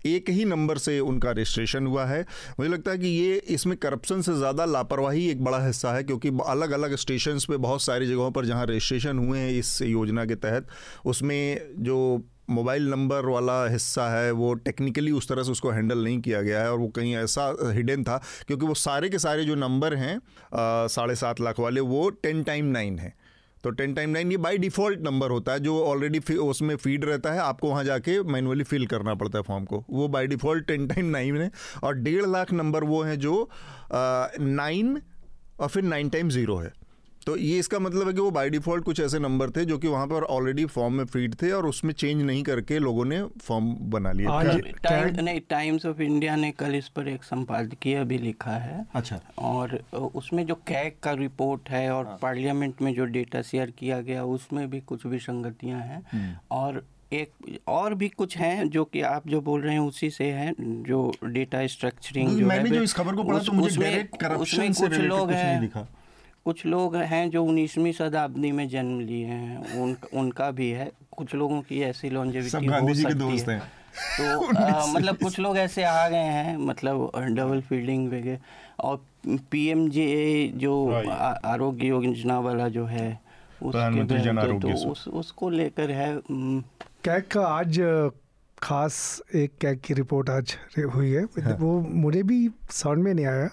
[0.06, 2.20] एक ही नंबर से उनका रजिस्ट्रेशन हुआ है।
[2.60, 6.30] मुझे लगता है कि ये इसमें करप्शन से ज़्यादा लापरवाही एक बड़ा हिस्सा है क्योंकि
[6.46, 10.34] अलग अलग स्टेशन पे बहुत सारी जगहों पर जहाँ रजिस्ट्रेशन हुए हैं इस योजना के
[10.36, 10.68] तहत
[11.04, 11.98] उसमें जो
[12.50, 16.62] मोबाइल नंबर वाला हिस्सा है, वो टेक्निकली उस तरह से उसको हैंडल नहीं किया गया
[16.62, 20.18] है और वो कहीं ऐसा हिडन था क्योंकि वो सारे के सारे जो नंबर हैं
[20.88, 23.14] साढ़े सात लाख वाले, वो टेन टाइम नाइन है।
[23.64, 27.32] तो टेन टाइम नाइन ये बाय डिफ़ॉल्ट नंबर होता है, जो ऑलरेडी उसमें फ़ीड रहता
[27.32, 30.86] है, आपको वहाँ जाके मैनुअली फिल करना पड़ता है फॉर्म को। वो by default ten
[30.88, 31.50] time nine है
[31.82, 33.48] और डेढ़ लाख नंबर वो हैं जो
[33.92, 35.00] नाइन
[35.60, 36.72] और फिर नाइन टाइम ज़ीरो है।
[37.26, 39.88] तो ये इसका मतलब है कि वो बाय डिफ़ॉल्ट कुछ ऐसे नंबर थे जो कि
[39.88, 43.74] वहाँ पर ऑलरेडी फॉर्म में फ़ीड थे और उसमें चेंज नहीं करके लोगों ने फॉर्म
[43.90, 48.50] बना लिया। टाइम नहीं टाइम्स ऑफ़ इंडिया ने कल इस पर एक संपादकीय भी लिखा
[48.50, 53.42] है। अच्छा। और उसमें जो कैग का रिपोर्ट है और हाँ। पार्लियामेंट में जो डेटा
[53.42, 58.68] शेयर किया गया उसमें भी कुछ विसंगतियाँ हैं। हम्म। और एक और भी कुछ हैं
[58.68, 62.70] जो कि आप जो बोल रहे हैं उसी से हैं जो डेटा स्ट्रक्चरिंग जो मैंने
[62.70, 65.20] है जो इस खबर को पढ़ा तो मुझे उसमें- डायरेक्ट करप्शन उसमें से कुछ लोग
[65.20, 65.88] कुछ नहीं हैं। दिखा।
[66.46, 71.34] कुछ लोग हैं जो 19वीं शताब्दी में जन्म लिए हैं। उन उनका भी है। कुछ
[71.34, 73.62] लोगों की ऐसी लॉन्जेविटी हो जी के दोस्त है। हैं।
[74.18, 78.38] तो आ, मतलब कुछ लोग ऐसे आ गए हैं मतलब डबल फील्डिंग वगैरह।
[78.80, 79.04] और
[79.50, 80.92] पीएमजे जो
[81.44, 83.20] आरोग्य योजना वाला जो है
[83.62, 86.20] उसके जन तो- आरोग्य तो उस, उसको लेकर है
[87.04, 87.80] कैग का आज
[88.62, 90.56] खास एक कैक की रिपोर्ट आज
[90.94, 93.48] हुई है। हाँ। वो मुझे भी समझ में नहीं आया।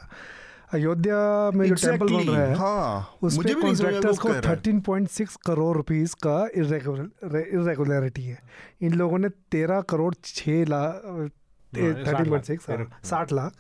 [0.74, 1.18] अयोध्या
[1.56, 4.02] में जो टेंपल बन रहा है हाँ उस मुझे पे भी नहीं समझ में आया,
[4.02, 8.40] कॉन्ट्रैक्टर्स को कह रहा है। 13.6 करोड़ रुपीस का इरेगुलरिटी है।
[8.82, 11.30] इन लोगों ने 13 करोड़ 6 लाख हाँ,
[11.74, 12.66] थर्टीन पॉइंट सिक्स
[13.10, 13.54] साठ लाख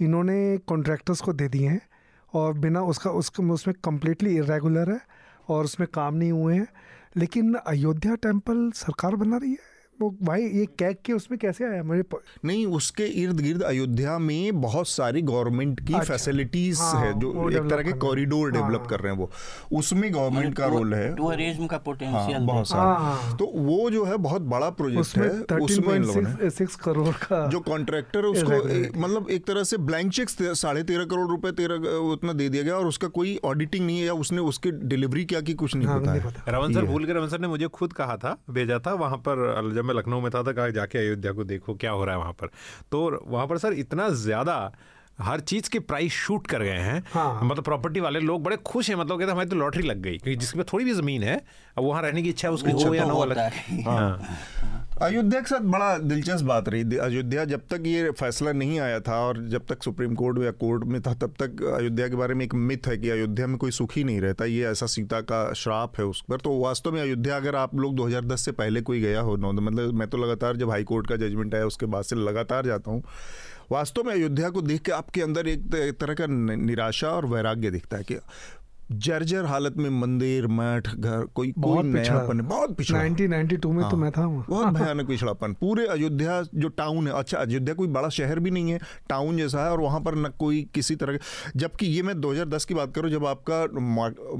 [0.00, 0.36] इन्होंने
[0.66, 1.80] कॉन्ट्रैक्टर्स को दे दिए हैं
[2.32, 5.00] और बिना उसका उसका उसमें कम्प्लीटली इरेगुलर है
[5.48, 6.66] और उसमें काम नहीं हुए हैं।
[7.16, 9.74] लेकिन अयोध्या टेंपल सरकार बना रही है?
[10.00, 11.82] वो भाई ये कैग के उसमें कैसे आया?
[11.82, 17.00] मुझे प- नहीं उसके इर्द गिर्द अयोध्या में बहुत सारी गवर्नमेंट की अच्छा, फैसिलिटीज़ हाँ,
[17.00, 19.30] है जो एक तरह के कॉरिडोर डेवलप हाँ। कर रहे हैं वो।
[19.72, 24.16] उसमें गवर्नमेंट का रोल है। टूरिज़्म का हाँ पोटेंशियल बहुत हाँ। तो वो जो है
[24.16, 28.50] बहुत बड़ा प्रोजेक्ट है उसमें 13.6 करोड़ का जो कॉन्ट्रैक्टर है उसको
[29.00, 31.74] मतलब एक तरह से ब्लैंक चेक्स साढ़े तेरह करोड़ रुपए तेरह
[32.12, 35.40] उतना दे दिया गया और उसका कोई ऑडिटिंग नहीं है या उसने उसकी डिलीवरी क्या
[35.40, 37.92] की कुछ नहीं हाँ, पता। है रमन सर। भूल गए रमन सर ने मुझे खुद
[37.92, 41.32] कहा था भेजा था वहाँ पर जब मैं लखनऊ में था तो कहा जाके अयोध्या
[41.32, 42.50] को देखो, क्या हो रहा है वहाँ पर।
[42.90, 44.72] तो वहाँ पर सर इतना ज़्यादा
[45.18, 48.88] हर चीज़ के प्राइस शूट कर गए हैं। हाँ। मतलब प्रॉपर्टी वाले लोग बड़े खुश
[48.90, 51.22] हैं मतलब कहते हैं हमारी तो लॉटरी लग गई। क्योंकि जिसके पास थोड़ी भी ज़मीन
[51.22, 51.36] है
[51.78, 53.38] अब वहाँ रहने की इच्छा है उसकी हो या तो ना हो अलग।
[53.86, 54.38] हाँ।
[55.02, 59.16] अयोध्या के साथ बड़ा दिलचस्प बात रही। अयोध्या जब तक ये फैसला नहीं आया था
[59.20, 62.44] और जब तक सुप्रीम कोर्ट या कोर्ट में था तब तक अयोध्या के बारे में
[62.44, 65.98] एक मिथ है कि अयोध्या में कोई सुखी नहीं रहता। ये ऐसा सीता का श्राप
[65.98, 69.20] है उस पर। तो वास्तव में अयोध्या अगर आप लोग 2010 से पहले कोई गया
[69.20, 72.16] हो नौ मतलब मैं तो लगातार जब हाई कोर्ट का जजमेंट आया उसके बाद से
[72.16, 73.02] लगातार जाता हूँ
[73.72, 77.96] वास्तव में अयोध्या को देख के आपके अंदर एक तरह का निराशा और वैराग्य दिखता
[77.96, 78.18] है कि
[78.92, 83.82] जर्जर हालत में मंदिर मठ घर कोई कोई बहुत पिछड़ा। नयापन बहुत पिछड़ा। 1992 में
[83.82, 87.74] तो हाँ। मैं था वहाँ। बहुत भयानक पिछड़ापन। पूरे अयोध्या जो टाउन है अच्छा अयोध्या
[87.74, 88.78] कोई बड़ा शहर भी नहीं है
[89.08, 91.18] टाउन जैसा है और वहाँ पर न कोई किसी तरह
[91.56, 93.62] जबकि ये मैं 2010 की बात करूँ जब आपका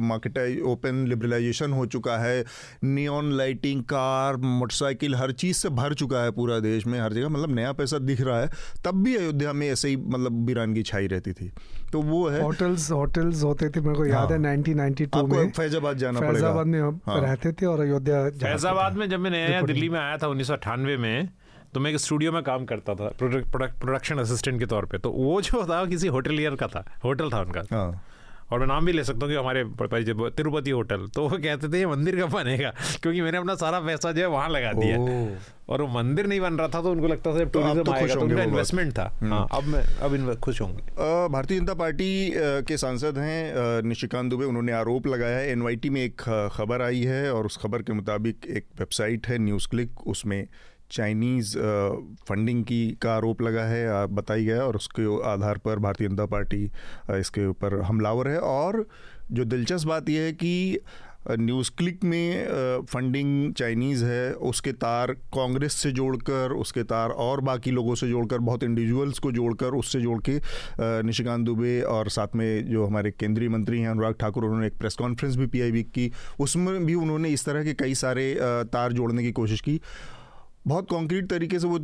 [0.06, 2.44] मार्केट ओपन लिबरलाइजेशन हो चुका है
[2.84, 7.28] नियॉन लाइटिंग कार मोटरसाइकिल हर चीज़ से भर चुका है पूरा देश में हर जगह
[7.28, 8.50] मतलब नया पैसा दिख रहा है
[8.84, 11.52] तब भी अयोध्या में ऐसे ही मतलब वीरानगी छाई रहती थी।
[11.96, 16.20] तो वो है। होटल्स होटल्स होते थे मेरे को याद है 1992 में। फैजाबाद जाना
[16.20, 19.62] पड़ेगा। फैजाबाद में हम हाँ। रहते थे और अयोध्या फैजाबाद में जब मैं नया नया
[19.64, 21.28] दिल्ली में आया था उन्नीस सौ अठानवे में
[21.74, 25.40] तो मैं एक स्टूडियो में काम करता था प्रोडक्शन असिस्टेंट के तौर पे। तो वो
[25.42, 27.90] जो था किसी होटलियर का था होटल था उनका। हाँ।
[28.52, 31.68] और मैं नाम भी ले सकता हूँ कि हमारे परिचय तिरुपति होटल। तो वो कहते
[31.68, 32.72] थे ये मंदिर कब बनेगा?
[33.02, 34.96] क्योंकि मैंने अपना सारा पैसा जो है वहाँ लगा दिया
[35.68, 37.84] और वो मंदिर नहीं बन रहा था तो उनको लगता था जब तो आप तो
[37.84, 40.82] खुश आएगा तो उनका इन्वेस्टमेंट था। हाँ अब मैं अब खुश होंगे।
[41.28, 46.20] भारतीय जनता पार्टी के सांसद हैं निशिकांत दुबे। उन्होंने आरोप लगाया है। एनवाईटी में एक
[46.52, 50.46] खबर आई है और उस खबर के मुताबिक एक वेबसाइट है न्यूज़ क्लिक उसमें
[50.90, 51.56] चाइनीज़
[52.28, 56.64] फंडिंग की, का आरोप लगा है बताई गया और उसके आधार पर भारतीय जनता पार्टी
[57.10, 58.86] इसके ऊपर हमलावर है। और
[59.32, 60.78] जो दिलचस्प बात यह है कि
[61.30, 67.70] न्यूज़ क्लिक में फंडिंग चाइनीज़ है, उसके तार कांग्रेस से जोड़कर, उसके तार और बाकी
[67.70, 70.38] लोगों से जोड़कर, बहुत इंडिविजुअल्स को जोड़कर, उससे जोड़ के
[70.80, 74.94] निशिकांत दुबे और साथ में जो हमारे केंद्रीय मंत्री हैं अनुराग ठाकुर, उन्होंने एक प्रेस
[74.94, 76.10] कॉन्फ्रेंस भी पीआईबी की,
[76.40, 78.34] उसमें भी उन्होंने इस तरह के कई सारे
[78.72, 79.80] तार जोड़ने की कोशिश की।
[80.66, 81.78] बहुत कॉन्क्रीट तरीके से वो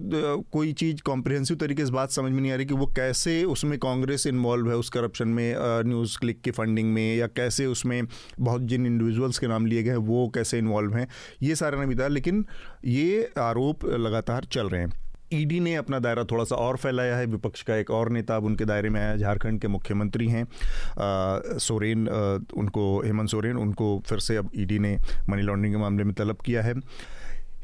[0.53, 3.79] कोई चीज़ कॉम्प्रिहेंसिव तरीके से बात समझ में नहीं आ रही कि वो कैसे उसमें
[3.79, 5.55] कांग्रेस इन्वॉल्व है उस करप्शन में
[5.89, 8.03] न्यूज़ क्लिक की फंडिंग में या कैसे उसमें
[8.41, 11.07] बहुत जिन इंडिविजुअल्स के नाम लिए गए हैं वो कैसे इन्वॉल्व हैं
[11.43, 12.45] ये सारा नहीं बताया लेकिन
[12.85, 14.93] ये आरोप लगातार चल रहे हैं।
[15.33, 18.45] ईडी ने अपना दायरा थोड़ा सा और फैलाया है। विपक्ष का एक और नेता अब
[18.45, 20.47] उनके दायरे में आया झारखंड के मुख्यमंत्री हैं
[21.59, 24.97] सोरेन अ, उनको हेमंत सोरेन उनको फिर से अब ईडी ने
[25.31, 26.75] मनी लॉन्ड्रिंग के मामले में तलब किया है।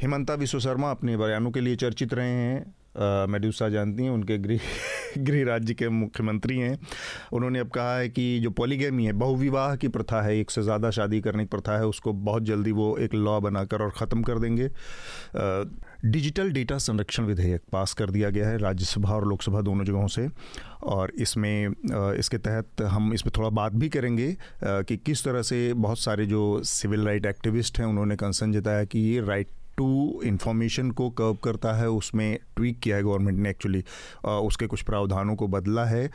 [0.02, 2.74] हिमंता विश्व शर्मा अपने बयानों के लिए चर्चित रहे हैं।
[3.28, 4.60] मेडूसा जानती हैं, उनके गृह
[5.18, 6.78] गृह राज्य के मुख्यमंत्री हैं।
[7.32, 10.90] उन्होंने अब कहा है कि जो पॉलीगेमी है, बहुविवाह की प्रथा है, एक से ज़्यादा
[10.90, 14.38] शादी करने की प्रथा है, उसको बहुत जल्दी वो एक लॉ बनाकर और ख़त्म कर
[14.38, 14.70] देंगे।
[16.04, 20.28] डिजिटल डेटा संरक्षण विधेयक पास कर दिया गया है राज्यसभा और लोकसभा दोनों जगहों से।
[20.82, 21.68] और इसमें
[22.18, 26.26] इसके तहत हम इस पर थोड़ा बात भी करेंगे कि किस तरह से बहुत सारे
[26.26, 29.48] जो सिविल राइट एक्टिविस्ट हैं, उन्होंने कंसर्न जताया कि ये राइट
[29.78, 33.84] टू इन्फॉर्मेशन को कर्व करता है, उसमें ट्वीक किया है गवर्नमेंट ने एक्चुअली
[34.24, 36.06] उसके कुछ प्रावधानों को बदला है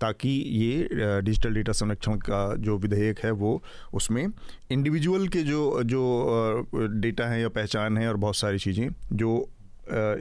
[0.00, 3.60] ताकि ये डिजिटल डेटा संरक्षण का जो विधेयक है वो
[3.94, 6.02] उसमें इंडिविजुअल के जो जो
[6.74, 9.38] डेटा है या पहचान है और बहुत सारी चीज़ें जो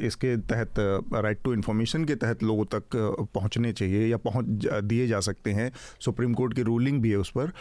[0.02, 0.80] इसके तहत
[1.16, 2.96] राइट टू इन्फॉर्मेशन के तहत लोगों तक
[3.34, 4.46] पहुँचने चाहिए या पहुँच
[4.84, 7.52] दिए जा सकते हैं, सुप्रीम कोर्ट की रूलिंग भी है उस पर,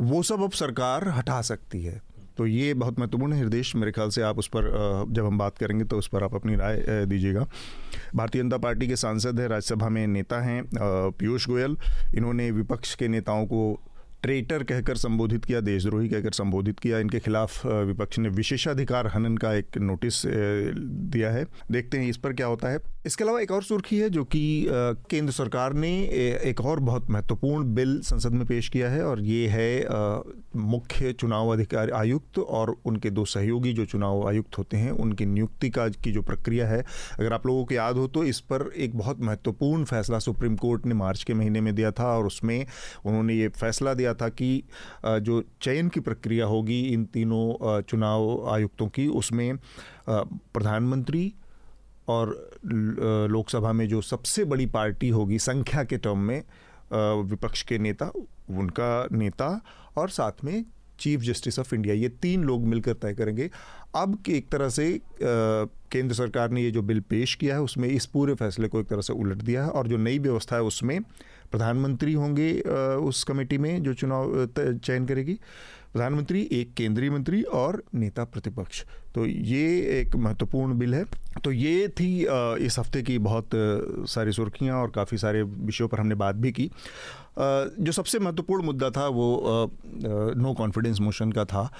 [0.00, 2.00] वो सब अब सरकार हटा सकती है।
[2.42, 4.64] तो ये बहुत महत्वपूर्ण है। निर्देश मेरे ख्याल से आप उस पर
[5.10, 7.46] जब हम बात करेंगे तो उस पर आप अपनी राय दीजिएगा।
[8.14, 11.76] भारतीय जनता पार्टी के सांसद हैं, राज्यसभा में नेता हैं पीयूष गोयल।
[12.14, 13.60] इन्होंने विपक्ष के नेताओं को
[14.22, 19.52] ट्रेटर कहकर संबोधित किया, देशद्रोही कहकर संबोधित किया। इनके खिलाफ विपक्ष ने विशेषाधिकार हनन का
[19.54, 23.62] एक नोटिस दिया है। देखते हैं इस पर क्या होता है। इसके अलावा एक और
[23.62, 24.42] सुर्खी है जो कि
[25.10, 25.90] केंद्र सरकार ने
[26.44, 29.86] एक और बहुत महत्वपूर्ण बिल संसद में पेश किया है और ये है
[30.56, 35.70] मुख्य चुनाव अधिकारी आयुक्त और उनके दो सहयोगी जो चुनाव आयुक्त होते हैं, उनकी नियुक्ति
[35.70, 36.80] का, की जो प्रक्रिया है।
[37.18, 40.86] अगर आप लोगों को याद हो तो इस पर एक बहुत महत्वपूर्ण फैसला सुप्रीम कोर्ट
[40.86, 42.66] ने मार्च के महीने में दिया था और उसमें
[43.06, 44.62] उन्होंने ये फैसला दिया था कि
[45.04, 49.56] जो चयन की प्रक्रिया होगी इन तीनों चुनाव आयुक्तों की, उसमें
[50.08, 51.32] प्रधानमंत्री
[52.08, 52.36] और
[53.30, 56.42] लोकसभा में जो सबसे बड़ी पार्टी होगी संख्या के टर्म में
[57.24, 58.10] विपक्ष के नेता,
[58.50, 59.60] उनका नेता
[59.96, 60.64] और साथ में
[61.00, 63.48] चीफ जस्टिस ऑफ़ इंडिया, ये तीन लोग मिलकर तय करेंगे।
[63.96, 68.06] अब एक तरह से केंद्र सरकार ने ये जो बिल पेश किया है, उसमें इस
[68.06, 70.98] पूरे फैसले को एक तरह से उलट दिया है और जो नई व्यवस्था है, उसमें
[71.52, 72.52] प्रधानमंत्री होंगे
[73.02, 75.38] उस कमेटी में जो चुनाव चयन करेगी।
[75.92, 78.82] प्रधानमंत्री, एक केंद्रीय मंत्री और नेता प्रतिपक्ष।
[79.14, 79.64] तो ये
[80.00, 81.04] एक महत्वपूर्ण बिल है।
[81.44, 82.10] तो ये थी
[82.66, 83.50] इस हफ़्ते की बहुत
[84.10, 86.70] सारी सुर्खियाँ और काफ़ी सारे विषयों पर हमने बात भी की।
[87.38, 89.26] जो सबसे महत्वपूर्ण मुद्दा था वो
[90.36, 91.70] नो कॉन्फिडेंस मोशन का था।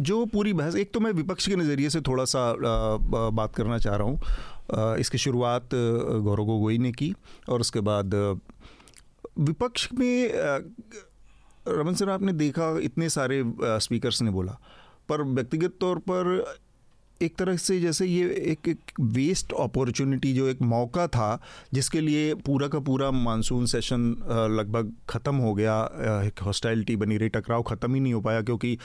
[0.00, 2.52] जो पूरी बहस, एक तो मैं विपक्ष के नज़रिए से थोड़ा सा
[3.30, 4.20] बात करना चाह रहा हूँ।
[4.72, 7.12] इसकी शुरुआत गौरव गोगोई ने की
[7.48, 8.14] और उसके बाद
[9.38, 10.32] विपक्ष में
[11.68, 13.42] रमन सर आपने देखा, इतने सारे
[13.80, 14.58] स्पीकर्स ने बोला।
[15.08, 16.54] पर व्यक्तिगत तौर पर
[17.20, 21.40] एक तरह से जैसे ये एक एक वेस्ट अपॉर्चुनिटी जो एक मौका था,
[21.72, 24.08] जिसके लिए पूरा का पूरा मानसून सेशन
[24.50, 25.74] लगभग ख़त्म हो गया
[26.26, 28.78] एक हॉस्टाइलिटी बनी रही, टकराव ख़त्म ही नहीं हो पाया, क्योंकि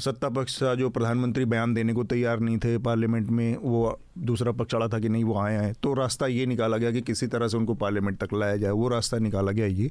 [0.00, 4.52] सत्ता पक्ष का जो प्रधानमंत्री बयान देने को तैयार नहीं थे पार्लियामेंट में, वो दूसरा
[4.52, 7.26] पक्ष चढ़ा था कि नहीं, वो आए हैं। तो रास्ता ये निकाला गया कि किसी
[7.26, 9.90] तरह से उनको पार्लियामेंट तक लाया जाए, वो रास्ता निकाला गया ये।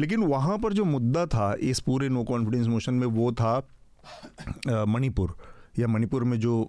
[0.00, 3.66] लेकिन वहाँ पर जो मुद्दा था, इस पूरे नो कॉन्फिडेंस मोशन में, वो था
[4.68, 5.36] मणिपुर।
[5.78, 6.68] या मणिपुर में जो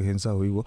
[0.00, 0.66] हिंसा हुई वो।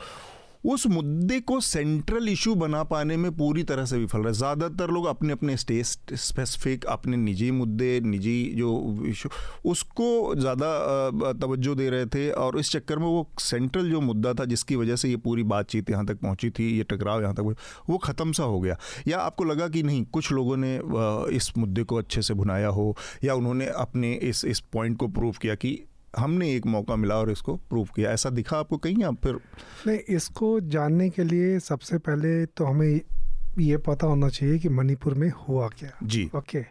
[0.64, 5.06] उस मुद्दे को सेंट्रल इशू बना पाने में पूरी तरह से विफल रहे। ज़्यादातर लोग
[5.08, 9.30] अपने अपने स्टेट स्पेसिफिक अपने निजी मुद्दे, निजी जो इशू
[9.66, 14.46] उसको ज़्यादा तवज्जो दे रहे थे और इस चक्कर में वो सेंट्रल जो मुद्दा था
[14.46, 17.56] जिसकी वजह से ये पूरी बातचीत यहाँ तक पहुँची थी, ये टकराव यहाँ तक
[17.90, 20.76] वो ख़त्म सा हो गया। या आपको लगा कि नहीं, कुछ लोगों ने
[21.36, 25.36] इस मुद्दे को अच्छे से भुनाया हो या उन्होंने अपने इस इस पॉइंट को प्रूव
[25.42, 25.80] किया कि
[26.18, 29.40] हमने एक मौका मिला और इसको प्रूव किया। ऐसा दिखा आपको कहीं आप फिर
[29.88, 33.02] नहीं इसको जानने के लिए सबसे पहले तो हमें
[33.60, 36.66] ये पता होना चाहिए कि मणिपुर में हुआ क्या। जी। ओके।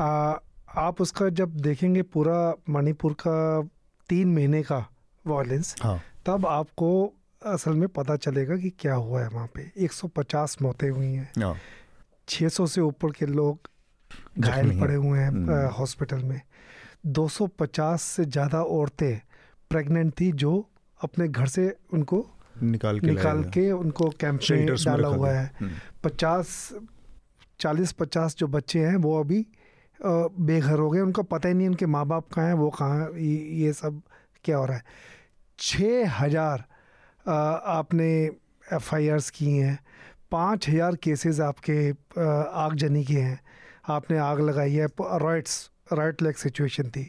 [0.00, 0.36] आ,
[0.76, 3.68] आप उसका जब देखेंगे पूरा मणिपुर का
[4.08, 4.86] तीन महीने का
[5.26, 7.12] वायलेंस हाँ। तब आपको
[7.46, 11.56] असल में पता चलेगा कि क्या हुआ है वहाँ पे। 150 मौतें हुई हैं। हाँ।
[12.28, 13.70] 600 हाँ। से ऊपर के लोग
[14.38, 16.40] घायल पड़े हुए हैं हम्म। हॉस्पिटल में।
[17.04, 19.20] 250 से ज़्यादा औरतें
[19.70, 20.52] प्रेग्नेंट थी जो
[21.00, 22.26] अपने घर से उनको
[22.62, 25.70] निकाल के निकाल के उनको कैंप में डाला हुआ है। हम्म।
[26.04, 26.72] पचास
[27.60, 29.44] चालीस पचास जो बच्चे हैं वो अभी
[30.00, 33.72] बेघर हो गए। उनको पता ही नहीं उनके माँ बाप कहाँ हैं वो कहाँ ये
[33.72, 34.00] सब
[34.44, 34.82] क्या हो रहा है।
[35.58, 36.64] छः हज़ार
[37.26, 38.08] आपने
[38.72, 39.78] एफ़ आई आर्स की हैं।
[40.30, 41.90] पाँच हज़ार केसेस आपके
[42.20, 43.38] आगजनी के हैं।
[43.88, 47.08] आपने आग लगाई है रॉयट्स। राइट लेग सिचुएशन थी।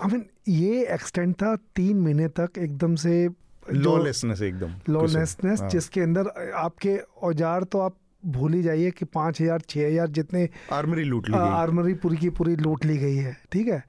[0.00, 3.28] आई मीन ये एक्सटेंड था तीन महीने तक एकदम से
[3.72, 7.96] लॉलेसनेस एकदम लॉलेसनेस हाँ। जिसके अंदर आपके औज़ार तो आप
[8.26, 12.16] भूल ही जाइए कि पाँच हज़ार छः हज़ार जितने आर्मरी लूट ली गई। आर्मरी पूरी
[12.16, 13.82] की पूरी लूट ली गई है ठीक है?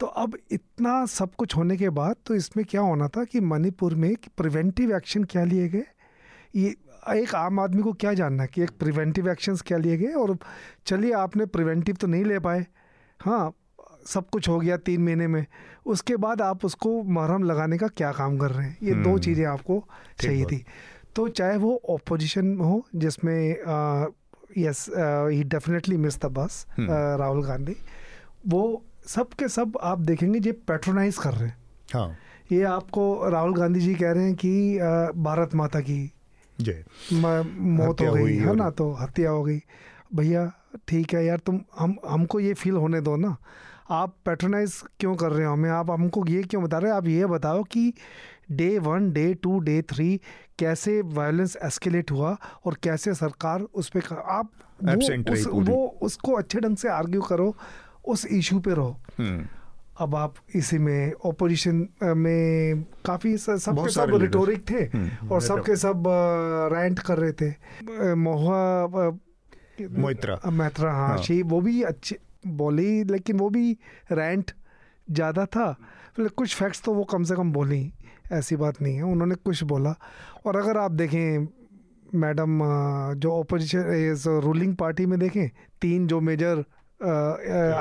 [0.00, 3.94] तो अब इतना सब कुछ होने के बाद तो इसमें क्या होना था कि मणिपुर
[3.94, 5.84] में प्रिवेंटिव एक्शन क्या लिए गए?
[6.56, 6.74] ये
[7.10, 10.12] एक आम आदमी को क्या जानना है कि एक प्रिवेंटिव एक्शंस क्या लिए गए?
[10.14, 10.36] और
[10.86, 12.66] चलिए आपने प्रिवेंटिव तो नहीं ले पाए।
[13.20, 13.52] हाँ
[14.06, 15.44] सब कुछ हो गया तीन महीने में।
[15.86, 18.76] उसके बाद आप उसको मरहम लगाने का क्या काम कर रहे हैं?
[18.82, 19.82] ये दो हम्म। चीज़ें आपको
[20.20, 20.64] चाहिए थी।
[21.16, 23.50] तो चाहे वो ऑपोजिशन हो जिसमें
[24.58, 26.64] yes he definitely miss the bus.
[26.80, 27.76] Rahul Gandhi.
[28.46, 31.56] वो सब के सब आप देखेंगे ये पेट्रोनाइज कर रहे हैं।
[31.94, 32.16] हाँ।
[32.52, 34.78] ये आपको राहुल गांधी जी कह रहे हैं कि
[35.22, 36.00] भारत माता की
[36.58, 38.70] जय। मौत हो गई है ना?
[38.70, 39.60] तो हत्या हो गई।
[40.14, 40.50] भैया
[40.88, 43.36] ठीक है यार तुम हम हमको ये फील होने दो ना।
[43.90, 45.70] आप पेट्रोनाइज क्यों कर रहे हो हमें?
[45.70, 46.96] आप हमको ये क्यों बता रहे हो?
[46.96, 47.92] आप ये बताओ कि
[48.50, 50.20] day one day two day three
[50.58, 54.50] कैसे वायलेंस एस्केलेट हुआ और कैसे सरकार उस पर आप
[54.84, 57.54] वो, उस, वो उसको अच्छे ढंग से आर्ग्यू करो
[58.04, 59.46] उस इशू पे रहो। हम्म,
[60.00, 65.28] अब आप इसी में ओपोजिशन में काफ़ी सबके बहुत सारे सब leaders। रिटोरिक थे हम्म,
[65.28, 66.04] और सबके सब
[66.72, 69.10] रैंट कर रहे थे। महुआ
[69.88, 72.16] मोइत्रा। अ, मैत्रा हाँ हाँ। शी वो भी अच्छी
[72.46, 73.70] बोली लेकिन वो भी
[74.12, 74.50] रेंट
[75.08, 77.92] ज़्यादा था। मतलब कुछ फैक्ट्स तो वो कम से कम बोली
[78.32, 79.94] ऐसी बात नहीं है उन्होंने कुछ बोला।
[80.46, 81.46] और अगर आप देखें
[82.14, 82.60] मैडम
[83.20, 85.48] जो ओपोजिशन रूलिंग पार्टी में देखें
[85.82, 86.64] तीन जो major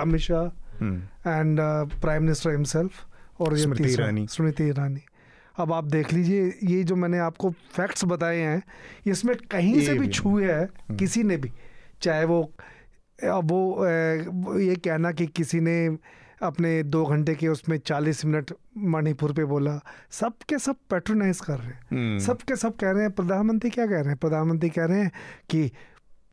[0.01, 0.43] Amit Shah
[0.79, 1.59] hmm, and
[2.01, 3.05] prime minister himself
[3.41, 5.01] और स्मृति ईरानी। स्मृति ईरानी।
[5.55, 8.61] अब आप देख लीजिए ये जो मैंने आपको फैक्ट्स बताए हैं
[9.07, 10.67] इसमें कहीं से भी भी छुए है
[10.99, 11.51] किसी ने भी।
[12.01, 12.41] चाहे वो
[13.23, 15.97] अब वो ये कहना कि किसी ने
[16.43, 19.79] अपने दो घंटे के उसमें चालीस मिनट मणिपुर पे बोला
[20.11, 23.69] सब के सब पेट्रोनाइज कर रहे हैं। हम्म, सब के सब कह रहे हैं प्रधानमंत्री
[23.69, 24.17] क्या कह रहे हैं?
[24.17, 25.11] प्रधानमंत्री कह रहे हैं
[25.49, 25.71] कि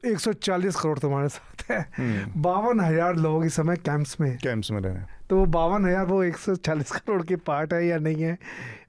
[0.05, 4.81] 140 करोड़ तुम्हारे साथ है। हम्म, बावन हज़ार लोग इस समय कैंप्स में कैंप्स में
[4.81, 8.23] रहे। तो वो बावन हज़ार वो एक सौ चालीस करोड़ के पार्ट है या नहीं
[8.23, 8.39] है?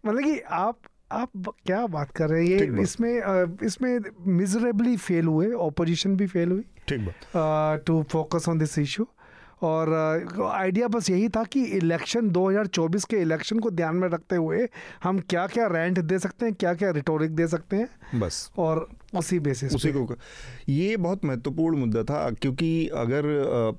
[0.06, 0.80] मतलब कि आप
[1.12, 2.60] आप क्या बात कर रहे हैं?
[2.62, 8.58] ये इसमें इसमें मिजरेबली फेल हुए ऑपोजिशन भी फेल हुई ठीक बात। To focus on
[8.58, 9.08] this issue
[9.64, 9.94] और
[10.46, 14.68] आइडिया बस यही था कि इलेक्शन 2024 के इलेक्शन को ध्यान में रखते हुए
[15.04, 18.88] हम क्या क्या रेंट दे सकते हैं क्या क्या रिटोरिक दे सकते हैं बस। और
[19.16, 20.08] उसी बेसिस उसी को
[20.70, 23.24] ये बहुत महत्वपूर्ण मुद्दा था क्योंकि अगर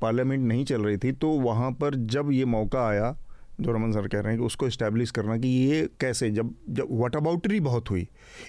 [0.00, 3.14] पार्लियामेंट नहीं चल रही थी तो वहाँ पर जब ये मौका आया
[3.60, 6.88] जो रमन सर कह रहे हैं कि उसको इस्टेब्लिश करना कि ये कैसे, जब जब
[6.90, 8.06] वाट अबाउटरी बहुत हुई।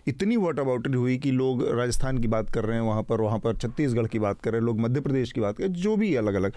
[0.07, 3.39] इतनी वाट अबाउटरी हुई कि लोग राजस्थान की बात कर रहे हैं, वहाँ पर वहाँ
[3.39, 6.13] पर छत्तीसगढ़ की बात कर रहे हैं, लोग मध्य प्रदेश की बात कर जो भी
[6.15, 6.53] अलग अलग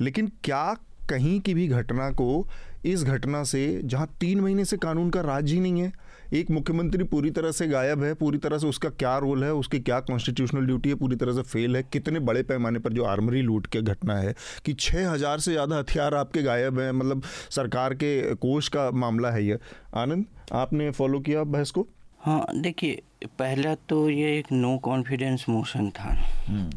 [0.00, 0.76] लेकिन क्या
[1.08, 2.46] कहीं की भी घटना को
[2.84, 5.92] इस घटना से, जहाँ तीन महीने से कानून का राज ही नहीं है
[6.32, 9.80] एक मुख्यमंत्री पूरी तरह से गायब है पूरी तरह से उसका क्या रोल है उसकी
[9.80, 13.42] क्या कॉन्स्टिट्यूशनल ड्यूटी है पूरी तरह से फेल है कितने बड़े पैमाने पर जो आर्मरी
[13.42, 17.94] लूट के घटना है कि छः हज़ार से ज़्यादा हथियार आपके गायब हैं मतलब सरकार
[17.94, 19.58] के कोष का मामला है ये।
[19.96, 21.86] आनंद आपने फॉलो किया बहस को?
[22.20, 23.02] हाँ देखिए
[23.38, 26.14] पहला तो ये एक नो कॉन्फिडेंस मोशन था।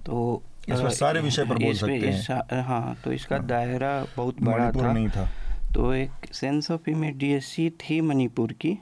[0.06, 4.42] तो इसमें अ, सारे विषय पर बोल सकते हैं। हाँ तो इसका हाँ। दायरा बहुत
[4.42, 5.30] बड़ा था। नहीं था।
[5.74, 8.78] तो एक सेंस ऑफ़ इमीडिएसी थी मणिपुर की।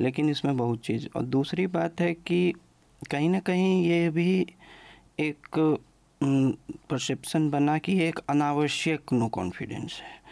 [0.00, 2.52] लेकिन इसमें बहुत चीज़। और दूसरी बात है कि
[3.10, 4.46] कहीं ना कहीं ये भी
[5.20, 5.78] एक
[6.90, 10.22] परसेप्शन बना कि एक अनावश्यक नो कॉन्फिडेंस है।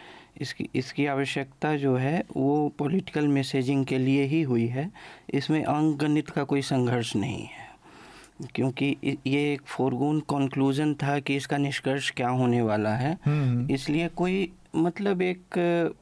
[0.41, 4.89] इसकी इसकी आवश्यकता जो है वो पॉलिटिकल मैसेजिंग के लिए ही हुई है।
[5.33, 7.71] इसमें अंक गणित का कोई संघर्ष नहीं है।
[8.55, 13.17] क्योंकि ये एक फोरगोन कंक्लूजन था कि इसका निष्कर्ष क्या होने वाला है।
[13.73, 15.43] इसलिए कोई मतलब एक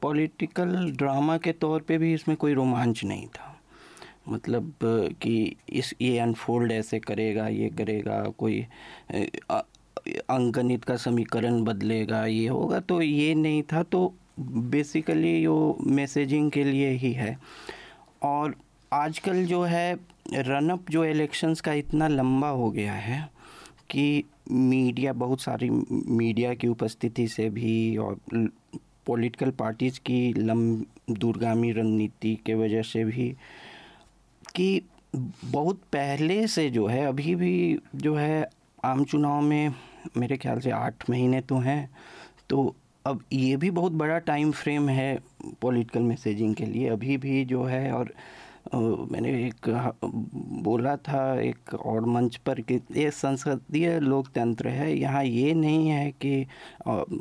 [0.02, 3.51] पॉलिटिकल ड्रामा के तौर पे भी इसमें कोई रोमांच नहीं था।
[4.26, 4.72] मतलब
[5.22, 8.60] कि इस, ये अनफोल्ड ऐसे करेगा, ये करेगा, कोई
[9.50, 16.64] अंकगणित का समीकरण बदलेगा, ये होगा तो ये नहीं था तो बेसिकली यो मैसेजिंग के
[16.64, 17.36] लिए ही है।
[18.22, 18.54] और
[18.92, 19.94] आजकल जो है
[20.32, 23.28] रनअप जो इलेक्शंस का इतना लंबा हो गया है,
[23.90, 28.18] कि मीडिया बहुत सारी मीडिया की उपस्थिति से भी और
[29.06, 30.62] पॉलिटिकल पार्टीज़ की लम
[31.10, 33.34] दूरगामी रणनीति के वजह से भी
[34.54, 34.82] कि
[35.44, 38.48] बहुत पहले से जो है, अभी भी जो है,
[38.84, 39.74] आम चुनाव में
[40.16, 41.90] मेरे ख्याल से आठ महीने तो हैं।
[42.50, 42.74] तो
[43.04, 45.18] अब ये भी बहुत बड़ा टाइम फ्रेम है
[45.62, 48.12] पॉलिटिकल मैसेजिंग के लिए। अभी भी जो है, और
[48.74, 49.68] मैंने एक
[50.62, 56.10] बोला था एक और मंच पर कि ये संसदीय लोकतंत्र है। यहाँ ये नहीं है
[56.22, 56.46] कि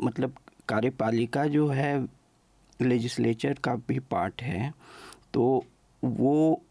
[0.03, 0.36] मतलब
[0.69, 2.07] कार्यपालिका जो है
[2.79, 4.73] लेजिस्लेचर का भी पार्ट है।
[5.34, 5.63] तो
[6.03, 6.61] वो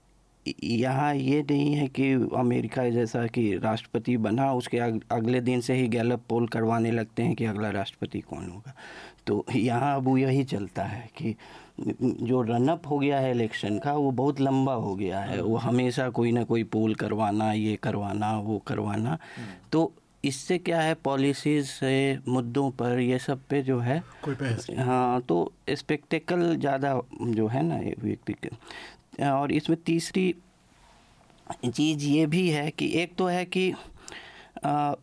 [0.46, 4.78] यहाँ ये नहीं है कि अमेरिका जैसा कि राष्ट्रपति बना उसके
[5.10, 8.74] अगले दिन से ही गैलप पोल करवाने लगते हैं कि अगला राष्ट्रपति कौन होगा।
[9.26, 11.34] तो यहाँ अब यही चलता है कि
[12.00, 16.08] जो रनअप हो गया है इलेक्शन का वो बहुत लंबा हो गया है। वो हमेशा
[16.10, 19.18] कोई ना कोई पोल करवाना ये करवाना वो करवाना।
[19.72, 19.92] तो
[20.24, 25.52] इससे क्या है पॉलिसीज़ से मुद्दों पर ये सब पे जो है कोई हाँ तो
[25.70, 28.48] स्पेक्टेकल ज़्यादा जो है ना व्यक्ति के
[29.20, 30.34] और इसमें तीसरी
[31.66, 33.72] चीज़ ये भी है कि एक तो है कि
[34.64, 34.94] आ,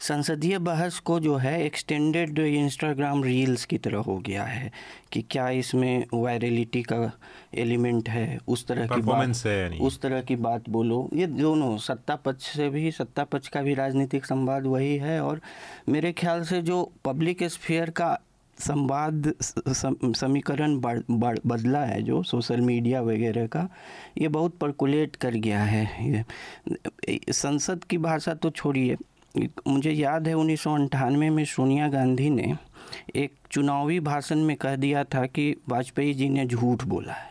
[0.00, 4.70] संसदीय बहस को जो है एक्सटेंडेड इंस्टाग्राम रील्स की तरह हो गया है
[5.12, 7.12] कि क्या इसमें वायरलिटी का
[7.54, 12.16] एलिमेंट है उस तरह की बात है उस तरह की बात बोलो। ये दोनों सत्ता
[12.16, 15.40] पक्ष से भी सत्ता पक्ष का भी राजनीतिक संवाद वही है और
[15.88, 18.18] मेरे ख्याल से जो पब्लिक स्फीयर का
[18.58, 19.34] संवाद
[20.14, 20.76] समीकरण
[21.46, 23.68] बदला है जो सोशल मीडिया वगैरह का
[24.18, 26.24] ये बहुत परकुलेट कर गया है ये।
[27.32, 28.96] संसद की भाषा तो छोड़िए।
[29.68, 32.56] मुझे याद है उन्नीस में सोनिया गांधी ने
[33.16, 37.30] एक चुनावी भाषण में कह दिया था कि वाजपेयी जी ने झूठ बोला है।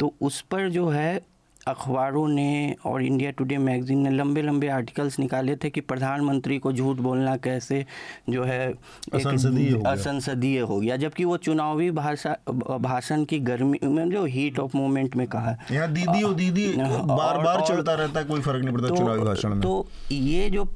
[0.00, 1.20] तो उस पर जो है
[1.68, 6.72] अखबारों ने और इंडिया टुडे मैगजीन ने लंबे लंबे आर्टिकल्स निकाले थे कि प्रधानमंत्री को
[6.72, 7.86] झूठ बोलना कैसे
[8.30, 8.74] जो है
[9.14, 12.36] असंसदीय हो, हो गया जबकि वो चुनावी भाषा
[12.78, 17.38] भाषण की गर्मी में जो हीट ऑफ़ मोमेंट में कहा। है दीदी ओ दीदी बार
[17.38, 20.68] बार चलता रहता है कोई फ़र्क नहीं पड़ता तो, चुनावी भाषण में। तो ये जो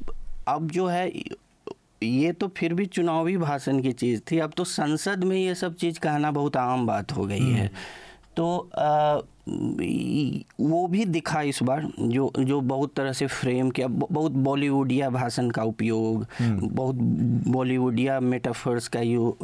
[0.49, 1.13] अब जो है
[2.03, 5.75] ये तो फिर भी चुनावी भाषण की चीज़ थी। अब तो संसद में ये सब
[5.75, 7.69] चीज़ कहना बहुत आम बात हो गई है। हम्म।
[8.37, 8.71] तो
[9.49, 15.51] वो भी दिखा इस बार जो जो बहुत तरह से फ्रेम किया बहुत बॉलीवुडिया भाषण
[15.51, 16.95] का उपयोग हम्म। बहुत
[17.49, 19.37] बॉलीवुडिया मेटाफर्स का यू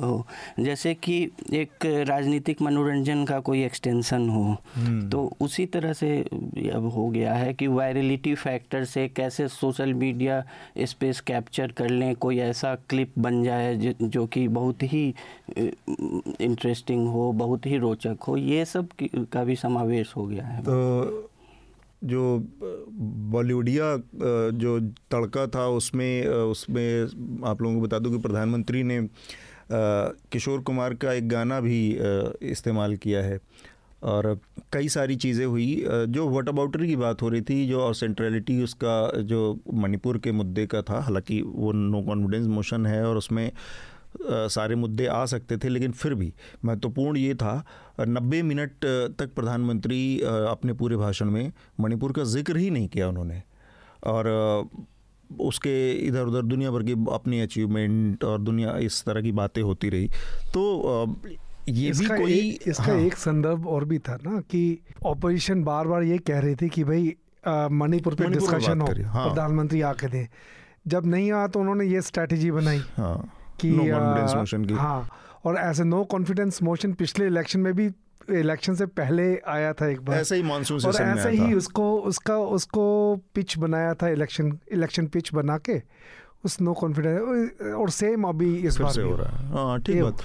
[0.61, 1.17] जैसे कि
[1.53, 4.45] एक राजनीतिक मनोरंजन का कोई एक्सटेंशन हो
[4.77, 6.11] हम्म। तो उसी तरह से
[6.75, 10.43] अब हो गया है कि वायरलिटी फैक्टर से कैसे सोशल मीडिया
[10.79, 15.07] स्पेस कैप्चर कर लें कोई ऐसा क्लिप बन जाए जो, जो कि बहुत ही
[15.59, 18.89] इंटरेस्टिंग हो बहुत ही रोचक हो ये सब
[19.33, 21.29] का भी समावेश समावेश हो गया है। तो
[22.05, 22.23] जो
[23.33, 23.97] बॉलीवुडिया,
[24.59, 24.81] जो
[25.11, 29.01] तड़का था उसमें उसमें आप लोगों को बता दूँ कि प्रधानमंत्री ने
[29.73, 31.81] किशोर कुमार का एक गाना भी
[32.43, 33.39] इस्तेमाल किया है।
[34.03, 34.27] और
[34.73, 38.63] कई सारी चीज़ें हुई। जो वट अबाउटरी की बात हो रही थी, जो और सेंट्रलिटी
[38.63, 43.51] उसका, जो मणिपुर के मुद्दे का था, हालाँकि वो नो कॉन्फिडेंस मोशन है और उसमें
[44.23, 46.33] सारे मुद्दे आ सकते थे लेकिन फिर भी
[46.65, 47.55] महत्वपूर्ण ये था
[48.01, 48.85] नब्बे मिनट
[49.19, 53.43] तक प्रधानमंत्री अपने पूरे भाषण में मणिपुर का ज़िक्र ही नहीं किया उन्होंने।
[54.07, 54.29] और
[55.31, 59.89] उसके इधर उधर दुनिया भर की अपनी अचीवमेंट और दुनिया इस तरह की बातें होती
[59.89, 60.09] रही।
[60.55, 61.17] तो
[61.69, 65.87] ये भी कोई एक, इसका हाँ। एक संदर्भ और भी था ना कि ऑपोजिशन बार
[65.89, 67.15] बार ये कह रही थी कि भाई
[67.73, 70.27] मणिपुर पे डिस्कशन हो हाँ। प्रधानमंत्री आके दे।
[70.87, 73.33] जब नहीं आया तो उन्होंने ये स्ट्रेटेजी बनाई। हाँ।
[73.63, 75.09] कि नो कॉन्फिडेंस मोशन की। हाँ
[75.45, 77.91] और ऐसे नो कॉन्फिडेंस मोशन पिछले इलेक्शन में भी
[78.31, 81.85] इलेक्शन से पहले आया था एक बार। ऐसे ही मानसून से और ऐसे ही उसको
[82.09, 82.85] उसका उसको
[83.35, 85.81] पिच बनाया था इलेक्शन इलेक्शन पिच बना के
[86.45, 90.23] उस नो कॉन्फिडेंस और सेम अभी इस बार से हो रहा है। हाँ ठीक बात।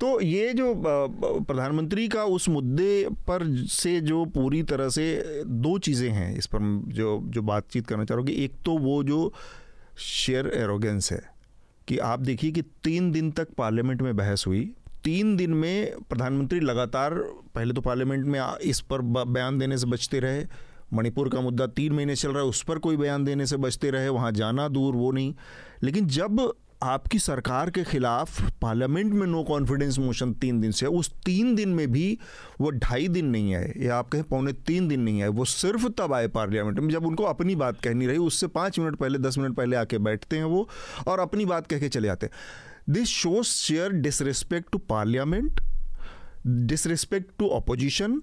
[0.00, 5.04] तो ये जो प्रधानमंत्री का उस मुद्दे पर से जो पूरी तरह से
[5.46, 6.60] दो चीज़ें हैं इस पर
[6.94, 9.32] जो जो बातचीत करना चाह रहा हूँ कि एक तो वो जो
[9.98, 11.22] शेयर एरोगेंस है
[11.88, 14.74] कि आप देखिए कि तीन दिन तक पार्लियामेंट में बहस हुई।
[15.04, 17.14] तीन दिन में प्रधानमंत्री लगातार
[17.54, 20.44] पहले तो पार्लियामेंट में इस पर बयान देने से बचते रहे।
[20.92, 23.90] मणिपुर का मुद्दा तीन महीने चल रहा है, उस पर कोई बयान देने से बचते
[23.90, 25.34] रहे। वहाँ जाना दूर, वो नहीं।
[25.82, 26.54] लेकिन जब
[26.84, 31.68] आपकी सरकार के खिलाफ पार्लियामेंट में नो कॉन्फिडेंस मोशन तीन दिन से उस तीन दिन
[31.68, 32.18] में भी
[32.60, 35.86] वो ढाई दिन नहीं आए, या आप कहें पौने तीन दिन नहीं आए। वो सिर्फ़
[35.98, 39.38] तब आए पार्लियामेंट में, जब उनको अपनी बात कहनी रही, उससे पाँच मिनट पहले, दस
[39.38, 40.68] मिनट पहले आके बैठते हैं वो
[41.08, 42.32] और अपनी बात कह के चले जाते हैं।
[42.90, 45.60] This shows sheer disrespect to parliament
[46.46, 48.20] disrespect to opposition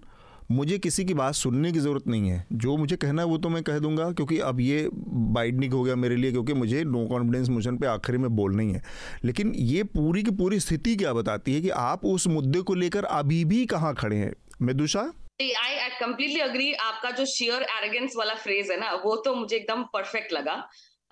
[0.51, 3.49] मुझे किसी की बात सुनने की ज़रूरत नहीं है। जो मुझे कहना है वो तो
[3.49, 7.49] मैं कह दूँगा, क्योंकि अब ये बाइडनिक हो गया मेरे लिए, क्योंकि मुझे नो कॉन्फिडेंस
[7.49, 8.83] मोशन पे आखिरी में बोलना ही है।
[9.23, 13.05] लेकिन ये पूरी की पूरी स्थिति क्या बताती है कि आप उस मुद्दे को लेकर
[13.13, 14.33] अभी भी कहाँ खड़े हैं?
[14.61, 19.33] मेदुषा आई आई कंप्लीटली अग्री आपका जो शेयर एरोगेंस वाला फ्रेज है ना, वो तो
[19.35, 20.55] मुझे एकदम परफेक्ट लगा।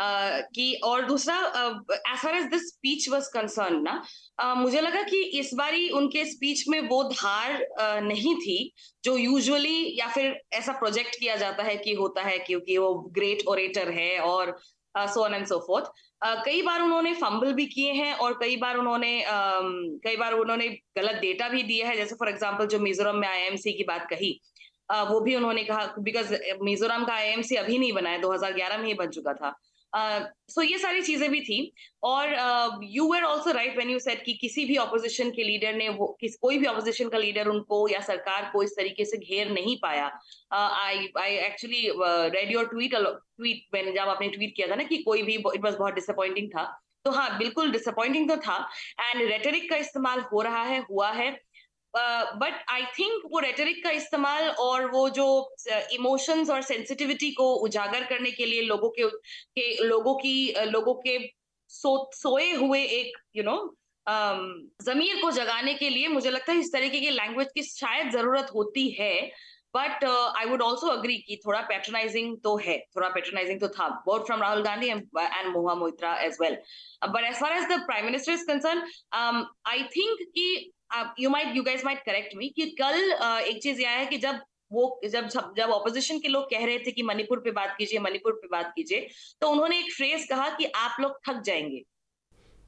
[0.02, 1.36] कि और दूसरा
[1.92, 4.04] as far as this speech was concern ना
[4.44, 8.74] uh, मुझे लगा कि इस बारी उनके स्पीच में वो धार uh, नहीं थी
[9.04, 13.48] जो यूजुअली या फिर ऐसा प्रोजेक्ट किया जाता है कि होता है क्योंकि वो ग्रेट
[13.48, 14.58] ओरेटर है और
[14.98, 15.92] so on and so forth
[16.46, 20.68] कई बार उन्होंने फंबल भी किए हैं और कई बार उन्होंने uh, कई बार उन्होंने
[20.98, 24.40] गलत डेटा भी दिया है। जैसे फॉर एग्ज़ाम्पल जो मिजोरम में आईएमसी की बात कही
[24.94, 26.34] uh, वो भी उन्होंने कहा बिकॉज़
[26.64, 29.56] मिजोरम का आईएमसी अभी नहीं बना है 2011 में ही बन चुका था।
[29.94, 31.72] सो uh, ये सारी चीज़ें भी थी।
[32.04, 32.34] और
[32.84, 36.08] you were also right when you said कि किसी भी ऑपोजिशन के लीडर ने वो
[36.22, 39.78] किस कोई भी ऑपोजिशन का लीडर उनको या सरकार को इस तरीके से घेर नहीं
[39.82, 40.12] पाया।
[40.54, 41.88] I I actually
[42.36, 45.66] read your tweet tweet मैंने जब आपने ट्वीट किया था ना कि कोई भी इट
[45.66, 46.64] वॉज़ बहुत डिसअपॉइंटिंग था।
[47.06, 48.58] तो हाँ बिल्कुल डिसअपॉइंटिंग तो था।
[49.02, 51.30] एंड रेटरिक का इस्तेमाल हो रहा है हुआ है।
[51.94, 55.28] बट आई थिंक वो रेटरिक का इस्तेमाल और वो जो
[55.94, 61.18] इमोशंस और सेंसिटिविटी को उजागर करने के लिए लोगों के, के लोगों की लोगों के
[61.70, 63.70] सो, सोए हुए एक यू you नो know,
[64.82, 68.52] जमीर को जगाने के लिए मुझे लगता है इस तरीके की लैंग्वेज की शायद ज़रूरत
[68.56, 69.14] होती है
[69.76, 74.26] but I would also agree कि थोड़ा पैट्रनाइजिंग तो है थोड़ा पैट्रनाइजिंग तो था both
[74.26, 76.58] from Rahul Gandhi and Mahua Moitra as well
[77.08, 78.84] but as far as the prime minister is concern
[79.68, 80.72] I think कि
[81.20, 84.18] you might you guys might correct me कि कल uh, एक चीज़ यह है कि
[84.18, 84.40] जब
[84.72, 85.28] वो जब
[85.58, 88.74] जब ऑपोजिशन के लोग कह रहे थे कि मणिपुर पे बात कीजिए मणिपुर पे बात
[88.76, 89.08] कीजिए
[89.42, 91.84] तो उन्होंने एक फ्रेज कहा कि आप लोग थक जाएँगे।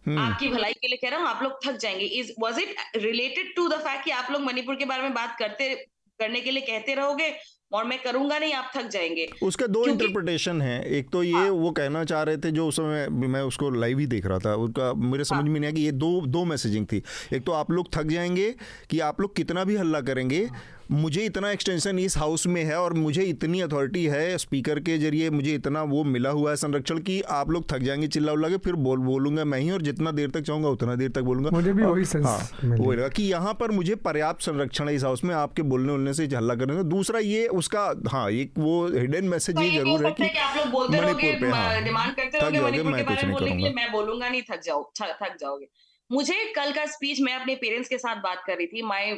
[0.07, 0.19] Hmm.
[0.19, 3.55] आपकी भलाई के लिए कह रहा हूँ आप लोग थक जाएँगे। Is was it related
[3.55, 5.75] to the fact कि आप लोग मणिपुर के बारे में बात करते
[6.19, 7.29] करने के लिए कहते रहोगे?
[7.71, 11.49] और मैं करूँगा नहीं आप थक जाएँगे। उसके दो इंटरप्रिटेशन हैं। एक तो ये हाँ,
[11.49, 14.55] वो कहना चाह रहे थे जो उस समय मैं उसको लाइव ही देख रहा था।
[14.55, 17.01] उनका मेरे समझ हाँ, में नहीं आया कि ये दो दो मैसेजिंग थी।
[17.33, 18.53] एक तो आप लोग थक जाएँगे
[18.89, 20.61] कि आप लोग कितना भी हल्ला करेंगे हाँ,
[20.91, 25.29] मुझे इतना एक्सटेंशन इस हाउस में है और मुझे इतनी अथॉरिटी है स्पीकर के ज़रिए
[25.29, 28.57] मुझे इतना वो मिला हुआ है संरक्षण कि आप लोग थक जाएँगे चिल्ला उल्ला के
[28.57, 31.73] फिर बोल बोलूँगा मैं ही और जितना देर तक चाहूँगा उतना देर तक बोलूँगा। मुझे
[31.73, 35.33] भी वही सेंस हाँ लगा कि यहाँ पर मुझे पर्याप्त संरक्षण है इस हाउस में
[35.35, 39.59] आपके बोलने उलने से हल्ला करने का दूसरा ये उसका हाँ एक वो हिडन मैसेज
[39.61, 44.29] ये ज़रूर है कि मणिपुर पे हाँ। थक जाओगे मैं कुछ नहीं करूँगा। मैं बोलूँगा
[44.29, 45.67] नहीं थक जाओ थक जाओगे।
[46.09, 49.13] मुझे कल का स्पीच मैं अपने पेरेंट्स के साथ बात कर रही थी। My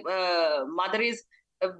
[0.73, 1.21] mother is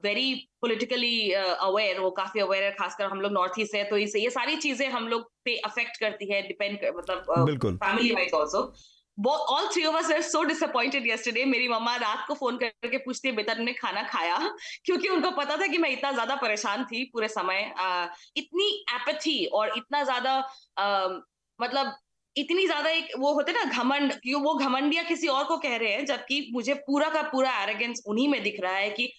[0.04, 4.20] very politically aware वो काफ़ी अवेयर है खासकर हम लोग नॉर्थ ईस्ट है तो इसे
[4.20, 7.20] ये सारी चीज़ें हम लोग पे अफेक्ट करती है डिपेंड मतलब
[7.84, 8.62] family wise also
[9.18, 13.28] all three of us are so disappointed yesterday मेरी मम्मा रात को फ़ोन करके पूछती
[13.28, 14.38] है बेटा तुमने खाना खाया?
[14.86, 18.08] क्योंकि उनको पता था कि मैं इतना ज़्यादा परेशान थी पूरे समय। uh,
[18.38, 20.50] इतनी एपथी और इतना ज़्यादा
[20.80, 21.22] uh,
[21.62, 21.96] मतलब
[22.38, 26.06] इतनी ज़्यादा एक वो होते ना घमंड वो घमंडिया किसी और को कह रहे हैं
[26.06, 29.14] जबकि मुझे पूरा का पूरा एरोगेंस उन्हीं में दिख रहा है कि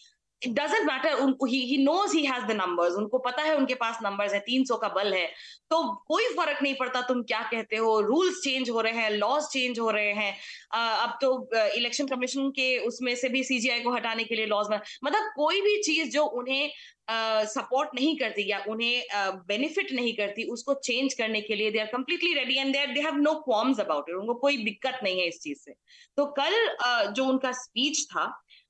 [0.49, 1.13] doesn't matter
[1.49, 4.77] he knows he has the numbers उनको पता है उनके पास नंबर्स है तीन सौ
[4.77, 5.27] का बल है।
[5.71, 9.43] तो कोई फ़र्क नहीं पड़ता तुम क्या कहते हो। रूल्स चेंज हो रहे हैं लॉज
[9.53, 10.33] चेंज हो रहे हैं।
[10.75, 14.67] अब तो इलेक्शन कमीशन के उसमें से भी सीजीआई को हटाने के लिए लॉज
[15.05, 16.71] मतलब कोई भी चीज़ जो उन्हें
[17.11, 19.03] सपोर्ट uh, नहीं करती या उन्हें
[19.49, 23.01] बेनिफिट uh, नहीं करती उसको चेंज करने के लिए they are completely ready and they
[23.01, 25.75] have no qualms about it उनको कोई दिक्कत नहीं है इस चीज़ से।
[26.17, 26.55] तो कल
[26.87, 28.25] uh, जो उनका स्पीच था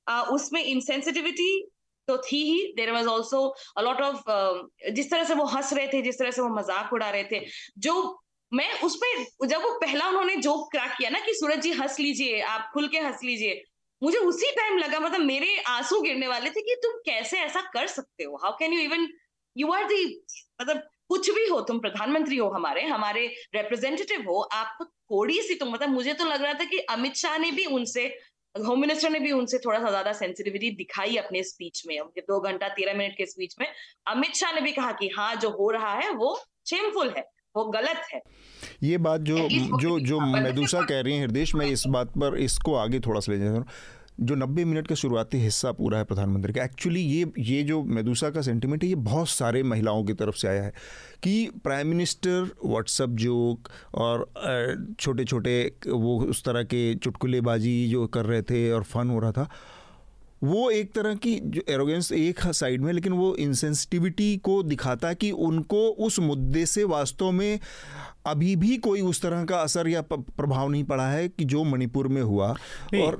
[0.07, 1.61] उसमें इंसेंसिटिविटी
[2.07, 2.73] तो थी ही.
[2.75, 3.47] There was also
[3.77, 7.09] a lot of जिस तरह से वो हंस रहे थे, जिस तरह से वो मज़ाक उड़ा
[7.09, 7.45] रहे थे.
[7.77, 11.99] जो मैं उसमें, जब वो पहला उन्होंने जोक क्रैक किया ना कि सूरज जी हंस
[11.99, 13.61] लीजिए, आप खुल के हंस लीजिए,
[14.01, 17.87] मुझे उसी टाइम लगा मतलब मेरे आँसू गिरने वाले थे कि तुम कैसे ऐसा कर
[17.87, 18.35] सकते हो?
[18.43, 19.07] How can you even
[19.55, 20.05] you are the
[20.61, 23.25] मतलब कुछ भी हो, तुम प्रधानमंत्री हो हमारे हमारे
[23.55, 27.37] रिप्रेजेंटेटिव हो, आप थोड़ी सी तुम मतलब मुझे तो लग रहा था कि अमित शाह
[27.37, 28.07] ने भी उनसे
[28.55, 32.39] होम मिनिस्टर ने भी उनसे थोड़ा सा ज़्यादा सेंसिटिविटी दिखाई अपने स्पीच में उनके दो
[32.39, 33.67] घंटा तेरह मिनट के स्पीच में।
[34.07, 36.35] अमित शाह ने भी कहा कि हाँ जो हो रहा है वो
[36.67, 37.23] शेमफुल है
[37.55, 38.21] वो गलत है।
[38.83, 39.37] ये बात जो
[39.79, 43.31] जो जो मैदूसा कह रही है हृदय मैं इस बात पर इसको आगे थोड़ा सा
[43.31, 43.65] ले जाता हूँ।
[44.19, 48.29] जो 90 मिनट का शुरुआती हिस्सा पूरा है प्रधानमंत्री का एक्चुअली ये ये जो मेदूसा
[48.29, 50.73] का सेंटिमेंट है, ये बहुत सारे महिलाओं की तरफ़ से आया है
[51.23, 54.27] कि प्राइम मिनिस्टर व्हाट्सअप जोक और
[54.99, 59.31] छोटे छोटे वो उस तरह के चुटकुलेबाजी जो कर रहे थे और फन हो रहा
[59.31, 59.49] था,
[60.43, 65.15] वो एक तरह की जो एरोगेंस एक साइड में लेकिन वो इंसेंसिटिविटी को दिखाता है
[65.15, 67.59] कि उनको उस मुद्दे से वास्तव में
[68.27, 72.07] अभी भी कोई उस तरह का असर या प्रभाव नहीं पड़ा है कि जो मणिपुर
[72.07, 72.49] में हुआ
[73.01, 73.15] और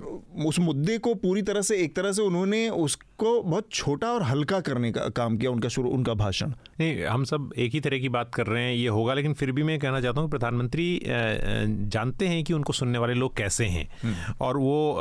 [0.46, 2.68] उस मुद्दे को पूरी तरह से एक तरह से उन्होंने
[3.16, 6.50] उसको बहुत छोटा और हल्का करने का काम किया उनका शुरू उनका भाषण।
[6.80, 9.52] नहीं हम सब एक ही तरह की बात कर रहे हैं ये होगा लेकिन फिर
[9.52, 10.88] भी मैं कहना चाहता हूँ प्रधानमंत्री
[11.88, 14.96] जानते हैं कि उनको सुनने वाले लोग कैसे हैं। हम्म। और वो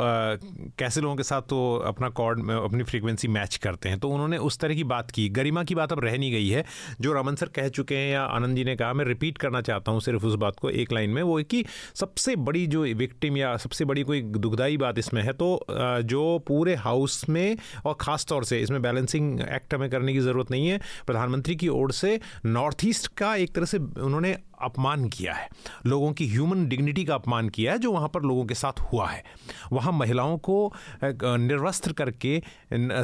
[0.79, 4.59] कैसे लोगों के साथ तो अपना कॉर्ड अपनी फ्रीक्वेंसी मैच करते हैं। तो उन्होंने उस
[4.59, 6.65] तरह की बात की। गरिमा की बात अब रह नहीं गई है।
[7.01, 9.93] जो रमन सर कह चुके हैं या आनंद जी ने कहा मैं रिपीट करना चाहता
[9.93, 13.57] हूँ सिर्फ़ उस बात को एक लाइन में वो कि सबसे बड़ी जो विक्टिम या
[13.57, 15.51] सबसे बड़ी कोई दुखदाई बात इसमें है तो
[16.05, 20.51] जो पूरे हाउस में और ख़ास तौर से इसमें बैलेंसिंग एक्ट हमें करने की ज़रूरत
[20.51, 25.33] नहीं है। प्रधानमंत्री की ओर से नॉर्थ ईस्ट का एक तरह से उन्होंने अपमान किया
[25.35, 25.49] है।
[25.87, 29.09] लोगों की ह्यूमन डिग्निटी का अपमान किया है जो वहाँ पर लोगों के साथ हुआ
[29.09, 29.23] है।
[29.73, 30.73] वहाँ महिलाओं को
[31.05, 32.43] निर्वस्त्र करके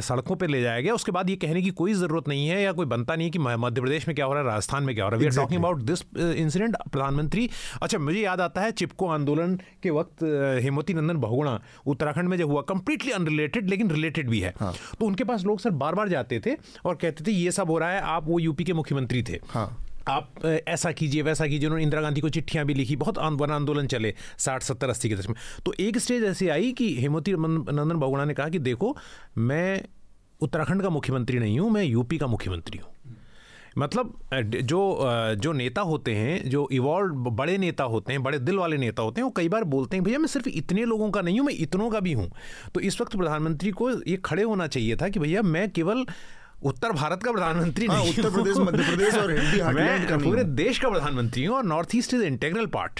[0.01, 2.71] सड़कों पर ले जाया गया। उसके बाद ये कहने की कोई ज़रूरत नहीं है या
[2.71, 5.05] कोई बनता नहीं है कि मध्य प्रदेश में क्या हो रहा है राजस्थान में क्या
[5.05, 7.49] हो रहा है। We are talking about this incident प्रधानमंत्री।
[7.81, 10.23] अच्छा मुझे याद आता है चिपको आंदोलन के वक्त
[10.63, 15.05] हेमवती नंदन बहुगुणा उत्तराखंड में जब हुआ कंप्लीटली अनरिलेटेड लेकिन रिलेटेड भी है। हाँ। तो
[15.05, 17.89] उनके पास लोग सर बार बार जाते थे और कहते थे ये सब हो रहा
[17.91, 19.67] है आप वो यूपी के मुख्यमंत्री थे। हाँ।
[20.07, 23.87] आप ऐसा कीजिए, वैसा कीजिए। उन्होंने इंदिरा गांधी को चिट्ठियाँ भी लिखी। बहुत वन आंदोलन
[23.87, 27.97] चले, साठ, सत्तर, अस्सी के दशक में। तो एक स्टेज ऐसी आई कि हेमवती नंदन
[27.97, 28.97] बहुगुणा ने कहा कि देखो,
[29.37, 29.83] मैं
[30.41, 32.89] उत्तराखंड का मुख्यमंत्री नहीं हूँ, मैं यूपी का मुख्यमंत्री हूँ।
[33.77, 34.19] मतलब
[34.63, 34.99] जो
[35.35, 39.21] जो नेता होते हैं, जो इवॉल्व बड़े नेता होते हैं, बड़े दिल वाले नेता होते
[39.21, 41.53] हैं, वो कई बार बोलते हैं, भैया, मैं सिर्फ़ इतने लोगों का नहीं हूँ, मैं
[41.53, 42.31] इतनों का भी हूँ।
[42.73, 46.05] तो इस वक्त प्रधानमंत्री को ये खड़े होना चाहिए था कि, भैया, मैं केवल
[46.63, 50.89] उत्तर भारत का प्रधानमंत्री हाँ, नहीं उत्तर प्रदेश मध्य प्रदेश और मैं पूरे देश का
[50.89, 52.99] प्रधानमंत्री हूँ और North East is integral part.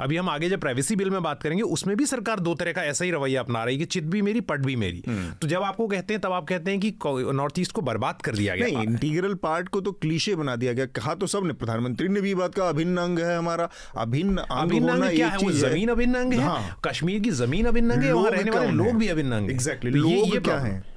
[0.00, 2.82] अभी हम आगे जब प्राइवेसी बिल में बात करेंगे उसमें भी सरकार दो तरह का
[2.84, 5.48] ऐसा ही रवैया अपना रही है कि चित भी मेरी पट भी मेरी। हम्म। तो
[5.48, 6.94] जब आपको कहते हैं तब आप कहते हैं कि
[7.32, 10.72] नॉर्थ ईस्ट को बर्बाद कर दिया गया। नहीं इंटीग्रल पार्ट को तो क्लीशे बना दिया
[10.72, 14.88] गया। कहा तो सबने प्रधानमंत्री ने भी बात कहा अभिन्न अंग है हमारा अभिन्न अभिन्न
[14.88, 15.52] अंग क्या है?
[15.52, 18.94] ज़मीन अभिन्न अंग है। हाँ। कश्मीर की ज़मीन अभिन्न अंग है वहाँ रहने वाले लोग
[18.94, 20.91] भी अभिन्न अंग एग्जैक्टली लोग क्या है?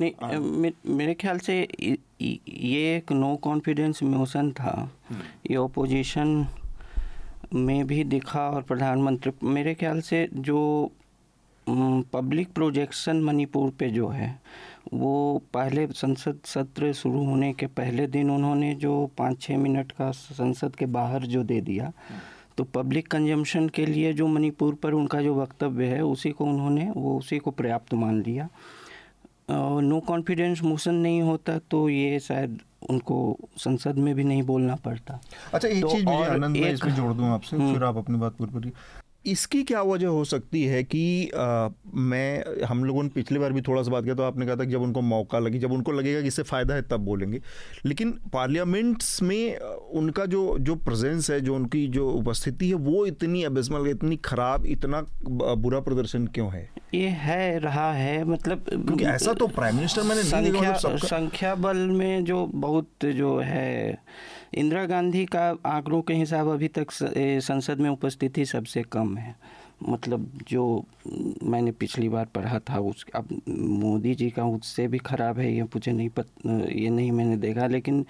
[0.00, 1.60] नहीं हाँ। मे, मेरे ख्याल से
[2.20, 4.74] ये एक नो कॉन्फिडेंस मोशन था
[5.10, 6.46] हम्म। ये ओपोजिशन
[7.54, 10.60] में भी दिखा और प्रधानमंत्री मेरे ख्याल से जो
[11.66, 14.34] पब्लिक प्रोजेक्शन मणिपुर पे जो है
[14.92, 20.10] वो पहले संसद सत्र शुरू होने के पहले दिन उन्होंने जो पाँच छः मिनट का
[20.10, 22.20] संसद के बाहर जो दे दिया हम्म।
[22.56, 26.90] तो पब्लिक कंजम्पशन के लिए जो मणिपुर पर उनका जो वक्तव्य है उसी को उन्होंने
[26.96, 28.48] वो उसी को पर्याप्त मान लिया
[29.48, 32.58] नो कॉन्फिडेंस मोशन नहीं होता तो ये शायद
[32.90, 33.16] उनको
[33.58, 35.20] संसद में भी नहीं बोलना पड़ता
[35.54, 36.74] अच्छा एक तो चीज़ मुझे आनंद एक...
[36.74, 38.72] इसमें जोड़ दूँ आपसे हम्म। फिर आप अपनी बात पूरी करिए
[39.26, 43.60] इसकी क्या वजह हो सकती है कि आ, मैं हम लोगों ने पिछली बार भी
[43.60, 45.92] थोड़ा सा बात किया तो आपने कहा था कि जब उनको मौका लगी जब उनको
[45.92, 47.40] लगेगा कि इससे फ़ायदा है तब बोलेंगे।
[47.86, 49.56] लेकिन पार्लियामेंट्स में
[49.94, 54.66] उनका जो जो प्रेजेंस है जो उनकी जो उपस्थिति है वो इतनी अबिस्मल इतनी खराब
[54.66, 56.68] इतना बुरा प्रदर्शन क्यों है?
[56.94, 61.76] ये है रहा है मतलब क्योंकि ऐसा तो प्राइम मिनिस्टर मैंने संख्या, मतलब संख्या बल
[61.76, 63.98] में जो बहुत जो है
[64.56, 69.34] इंदिरा गांधी का आंकड़ों के हिसाब अभी तक संसद में उपस्थिति सबसे कम है।
[69.88, 70.62] मतलब जो
[71.42, 75.62] मैंने पिछली बार पढ़ा था उस अब मोदी जी का उससे भी ख़राब है ये
[75.64, 78.04] मुझे नहीं पत ये नहीं मैंने देखा लेकिन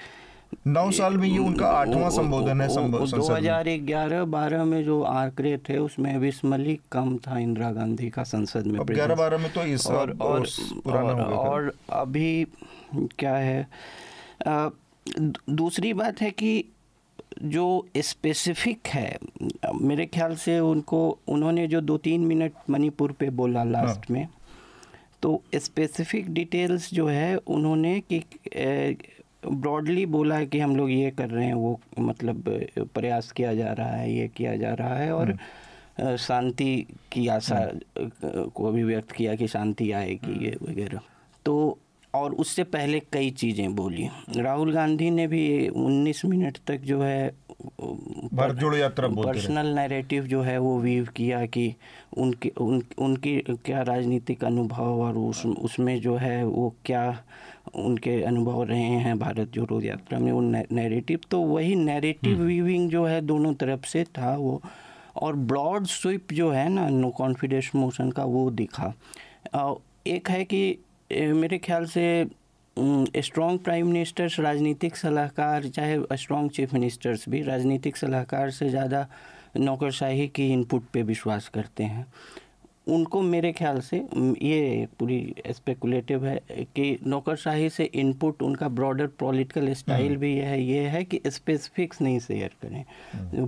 [0.67, 5.57] नौ साल में ये उनका आठवां संबोधन है दो हज़ार ग्यारह बारह में जो आंकड़े
[5.69, 9.87] थे उसमें विस्मली कम था इंदिरा गांधी का संसद में ग्यारह बारह में तो इस
[9.87, 10.47] और और,
[10.87, 12.47] और, और अभी
[13.19, 13.67] क्या है
[14.47, 14.69] आ,
[15.51, 16.65] दूसरी बात है कि
[17.43, 19.19] जो स्पेसिफिक है
[19.81, 24.29] मेरे ख्याल से उनको उन्होंने जो दो तीन मिनट मणिपुर पे बोला लास्ट हाँ। में
[25.23, 28.23] तो स्पेसिफिक डिटेल्स जो है उन्होंने कि
[29.47, 32.45] ब्रॉडली बोला है कि हम लोग ये कर रहे हैं वो मतलब
[32.95, 37.57] प्रयास किया जा रहा है ये किया जा रहा है और हाँ। शांति की आशा
[37.57, 41.01] हाँ। को भी व्यक्त किया कि शांति आएगी ये वगैरह
[41.47, 41.57] तो
[42.15, 47.35] और उससे पहले कई चीज़ें बोली। राहुल गांधी ने भी 19 मिनट तक जो है
[48.35, 51.75] भारत यात्रा पर्सनल नैरेटिव जो है वो वीव किया कि
[52.17, 57.23] उनके उन उनकी क्या राजनीतिक अनुभव और उस उसमें जो है वो क्या
[57.75, 62.91] उनके अनुभव रहे हैं भारत जोड़ो यात्रा में। वो नैरेटिव तो वही नैरेटिव वीविंग हम्म।
[62.91, 64.62] जो है दोनों तरफ़ से था वो।
[65.17, 68.95] और ब्रॉड स्विप जो है ना नो कॉन्फिडेंस मोशन का वो दिखा।
[70.07, 70.79] एक है कि
[71.11, 72.27] मेरे ख्याल से
[72.77, 79.07] स्ट्रॉन्ग प्राइम मिनिस्टर्स राजनीतिक सलाहकार चाहे स्ट्रॉन्ग चीफ मिनिस्टर्स भी राजनीतिक सलाहकार से ज़्यादा
[79.59, 82.07] नौकरशाही की इनपुट पे विश्वास करते हैं।
[82.89, 83.97] उनको मेरे ख्याल से
[84.43, 86.37] ये पूरी स्पेकुलेटिव है
[86.77, 92.03] कि नौकरशाही से इनपुट उनका ब्रॉडर पॉलिटिकल स्टाइल भी यह है ये है कि स्पेसिफिक्स
[92.03, 92.85] नहीं शेयर करें।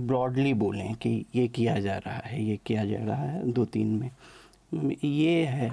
[0.07, 3.65] Broadly hmm. बोलें कि ये किया जा रहा है ये किया जा रहा है दो
[3.65, 4.09] तीन में।
[4.73, 5.69] ये है।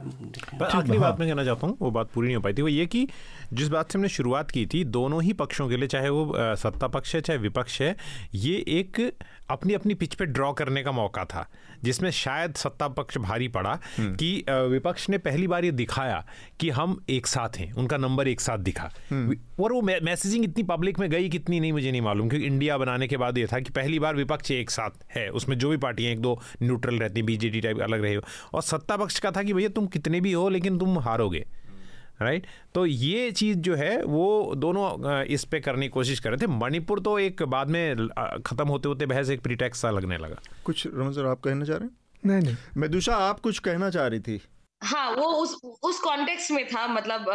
[0.63, 2.87] आखिरी बात मैं कहना चाहता हूँ वो बात पूरी नहीं हो पाई थी। वो ये
[2.87, 3.07] कि
[3.53, 6.87] जिस बात से हमने शुरुआत की थी दोनों ही पक्षों के लिए चाहे वो सत्ता
[6.89, 7.97] पक्ष है चाहे विपक्ष है
[8.35, 9.01] ये एक
[9.49, 11.47] अपनी अपनी पिच पे ड्रॉ करने का मौका था
[11.83, 16.25] जिसमें शायद सत्ता पक्ष भारी पड़ा हम्म। कि विपक्ष ने पहली बार ये दिखाया
[16.61, 20.63] कि हम एक साथ हैं उनका नंबर एक साथ दिखा हम्म। और वो मैसेजिंग इतनी
[20.65, 23.61] पब्लिक में गई कितनी नहीं मुझे नहीं मालूम क्योंकि इंडिया बनाने के बाद ये था
[23.61, 27.21] कि पहली बार विपक्ष एक साथ है उसमें जो भी पार्टियाँ एक दो न्यूट्रल रहती
[27.21, 28.23] हैं बीजेडी टाइप अलग रहे हो
[28.55, 31.45] और सत्ता पक्ष का था कि भैया तुम कितने भी हो लेकिन तुम हारोगे
[32.21, 36.39] राइट तो ये चीज़ जो है वो दोनों इस पे करने की कोशिश कर रहे
[36.39, 38.09] थे। मणिपुर तो एक बाद में
[38.47, 41.77] ख़त्म होते होते बहस एक प्रीटेक्स सा लगने लगा। कुछ रमन सर आप कहना चाह
[41.77, 41.97] रहे हैं?
[42.27, 44.41] नहीं नहीं। मधुषा आप कुछ कहना चाह रही थी?
[44.83, 47.29] हाँ वो उस उस कॉन्टेक्स्ट में था मतलब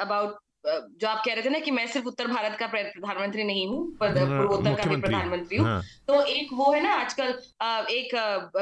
[0.00, 3.66] अबाउट जो आप कह रहे थे ना कि मैं सिर्फ़ उत्तर भारत का प्रधानमंत्री नहीं
[3.68, 7.28] हूँ हाँ, पूर्वोत्तर का भी प्रधानमंत्री हूँ। हाँ। तो एक वो है ना आजकल
[7.90, 8.14] एक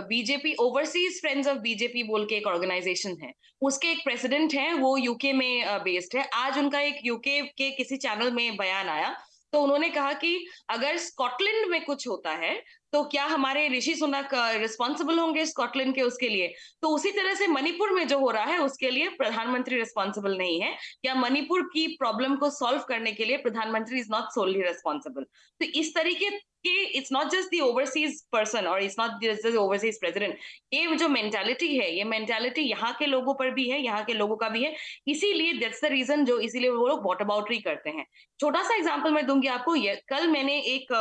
[0.09, 3.33] BJP overseas friends of BJP बोल के एक ऑर्गेनाइजेशन है।
[3.63, 7.97] उसके एक प्रेसिडेंट हैं वो यूके में बेस्ड है। आज उनका एक यूके के किसी
[7.97, 9.15] चैनल में बयान आया
[9.53, 10.37] तो उन्होंने कहा कि
[10.71, 12.55] अगर स्कॉटलैंड में कुछ होता है
[12.93, 14.31] तो क्या हमारे ऋषि सुनक
[14.61, 16.53] रिस्पॉन्सिबल होंगे स्कॉटलैंड के उसके लिए?
[16.83, 20.61] तो उसी तरह से मणिपुर में जो हो रहा है, उसके लिए प्रधानमंत्री रिस्पॉन्सिबल नहीं
[20.61, 25.25] है। या मणिपुर की प्रॉब्लम को सॉल्व करने के लिए प्रधानमंत्री इज़ नॉट सोलली रिस्पॉन्सिबल
[25.61, 26.31] तो इस तरीके
[26.67, 30.39] के it's not just the overseas person और it's not just overseas president
[30.75, 34.37] ये जो मेंटालिटी है, ये मेंटालिटी यहाँ के लोगों पर भी है, यहाँ के लोगों
[34.37, 34.75] का भी है।
[35.09, 38.05] इसीलिए दैट्स द रीजन जो इसीलिए वो लोग वॉटर बाउटरी करते हैं।
[38.41, 40.93] छोटा सा एग्ज़ाम्पल मैं दूँगी आपको। ये, कल मैंने एक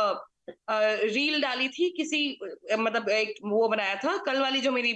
[0.70, 2.38] रील डाली थी, किसी
[2.78, 4.92] मतलब एक वो बनाया था, कल वाली जो मेरी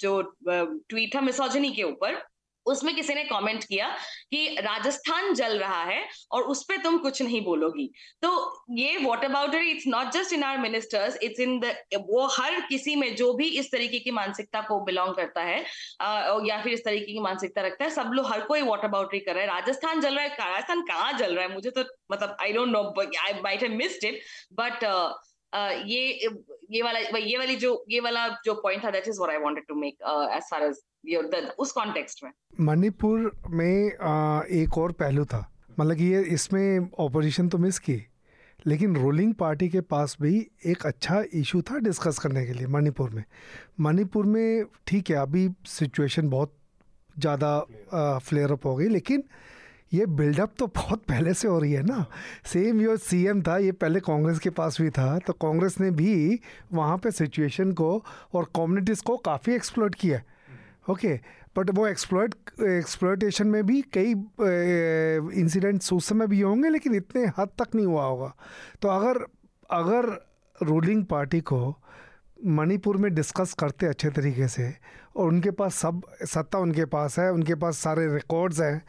[0.00, 2.22] जो ट्वीट था मिसोजनी के ऊपर
[2.66, 3.88] उसमें किसी ने कमेंट किया
[4.30, 6.02] कि राजस्थान जल रहा है
[6.32, 7.90] और उस पर तुम कुछ नहीं बोलोगी।
[8.22, 8.30] तो
[8.78, 11.74] ये what about it's not just in our ministers it's in the
[12.08, 15.64] वो हर किसी में जो भी इस तरीके की मानसिकता को बिलोंग करता है
[16.00, 19.20] आ, या फिर इस तरीके की मानसिकता रखता है सब लोग हर कोई वॉटर बाउटरी
[19.20, 21.52] कर रहा है। राजस्थान जल रहा है राजस्थान कहाँ जल रहा है?
[21.54, 22.82] मुझे तो मतलब I don't know
[23.20, 24.20] I might have missed it
[24.52, 24.84] but
[25.54, 26.28] ये
[26.72, 29.64] ये वाला ये वाली जो ये वाला जो पॉइंट था that is what I wanted
[29.68, 29.94] to make
[30.36, 32.30] as far as उस कॉन्टेक्स्ट में।
[32.60, 35.48] मणिपुर में आ, एक और पहलू था।
[35.80, 38.00] मतलब ये इसमें ऑपोजिशन तो मिस की
[38.66, 40.34] लेकिन रूलिंग पार्टी के पास भी
[40.66, 43.24] एक अच्छा इशू था डिस्कस करने के लिए मणिपुर में।
[43.80, 46.56] मणिपुर में ठीक है अभी सिचुएशन बहुत
[47.16, 49.24] ज़्यादा फ्लेयर अप हो गई लेकिन
[49.92, 52.04] ये बिल्डअप तो बहुत पहले से हो रही है ना।
[52.46, 56.40] सेम जो सीएम था, ये पहले कांग्रेस के पास भी था तो कांग्रेस ने भी
[56.72, 57.92] वहाँ पे सिचुएशन को
[58.34, 60.24] और कम्युनिटीज़ को काफ़ी एक्सप्लोर किया है।
[60.90, 61.18] ओके
[61.56, 64.10] बट वो एक्सप्लॉयट एक्सप्लोटेशन में भी कई
[65.40, 68.34] इंसिडेंट्स उस समय भी होंगे, लेकिन इतने हद तक नहीं हुआ होगा।
[68.82, 69.24] तो अगर
[69.70, 70.08] अगर
[70.60, 71.58] रूलिंग पार्टी को
[72.46, 74.72] मणिपुर में डिस्कस करते अच्छे तरीके से,
[75.16, 78.82] और उनके पास सब, सत्ता उनके पास है, उनके पास सारे रिकॉर्ड्स हैं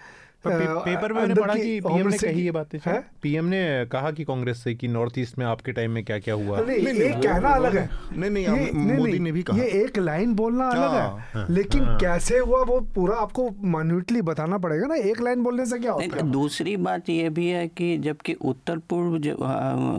[0.47, 2.79] पेपर में मैंने पढ़ा कि पीएम ने कही ये बातें
[3.21, 6.33] पीएम ने कहा कि कांग्रेस से कि नॉर्थ ईस्ट में आपके टाइम में क्या क्या
[6.33, 9.97] हुआ नहीं, नहीं, नहीं, कहना अलग है। नहीं नहीं मोदी ने भी कहा। ये एक
[9.97, 14.57] लाइन बोलना अलग है। हाँ, हाँ। लेकिन हाँ। कैसे हुआ वो पूरा आपको मान्यूटली बताना
[14.57, 16.31] पड़ेगा ना एक लाइन बोलने से क्या होता है?
[16.31, 19.13] दूसरी बात ये भी है कि जबकि उत्तर पूर्व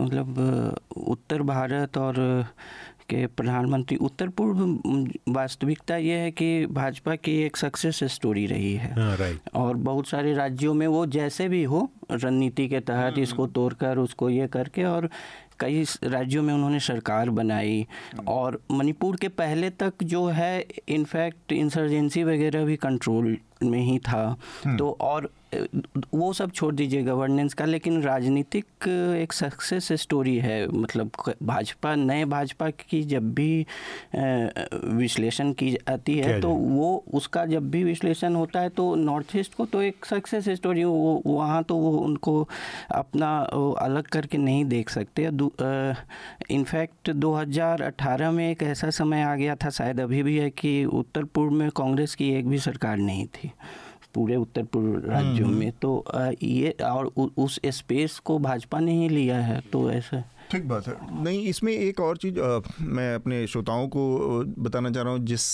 [0.03, 0.75] मतलब
[1.07, 2.45] उत्तर भारत और
[3.09, 8.93] के प्रधानमंत्री उत्तर पूर्व वास्तविकता ये है कि भाजपा की एक सक्सेस स्टोरी रही है
[8.93, 13.47] हाँ, और बहुत सारे राज्यों में वो जैसे भी हो रणनीति के तहत हम्म। इसको
[13.49, 15.09] तोड़कर उसको ये करके और
[15.59, 21.51] कई राज्यों में उन्होंने सरकार बनाई हम्म। और मणिपुर के पहले तक जो है इनफैक्ट
[21.53, 24.23] इंसर्जेंसी वगैरह भी कंट्रोल में ही था
[24.65, 25.29] हम्म। तो और
[26.13, 28.87] वो सब छोड़ दीजिए गवर्नेंस का लेकिन राजनीतिक
[29.17, 31.11] एक सक्सेस स्टोरी है। मतलब
[31.43, 33.65] भाजपा नए भाजपा की जब भी
[34.95, 39.55] विश्लेषण की जाती है तो वो उसका जब भी विश्लेषण होता है तो नॉर्थ ईस्ट
[39.55, 42.47] को तो एक सक्सेस स्टोरी वो वहाँ तो वो उनको
[42.91, 43.37] अपना
[43.79, 45.29] अलग करके नहीं देख सकते।
[46.51, 51.23] इनफैक्ट 2018 में एक ऐसा समय आ गया था शायद अभी भी है कि उत्तर
[51.25, 53.51] पूर्व में कांग्रेस की एक भी सरकार नहीं थी।
[54.15, 56.03] पूरे उत्तर पूर्व राज्यों हम्म। में तो
[56.43, 61.23] ये और उस स्पेस को भाजपा ने ही लिया है तो ऐसा ठीक बात है
[61.23, 62.39] नहीं इसमें एक और चीज़
[62.91, 64.03] मैं अपने श्रोताओं को
[64.59, 65.45] बताना चाह रहा हूँ जिस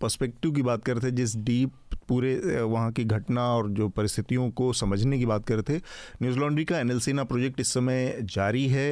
[0.00, 1.72] पर्सपेक्टिव की बात कर रहे थे जिस डीप
[2.08, 5.82] पूरे वहाँ की घटना और जो परिस्थितियों को समझने की बात कर रहे थे
[6.22, 8.88] न्यूज़ लॉन्ड्री का एनएलसीना प्रोजेक्ट इस समय जारी है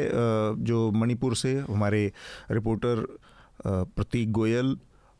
[0.64, 2.04] जो मणिपुर से हमारे
[2.52, 3.06] रिपोर्टर
[3.66, 4.76] प्रतीक गोयल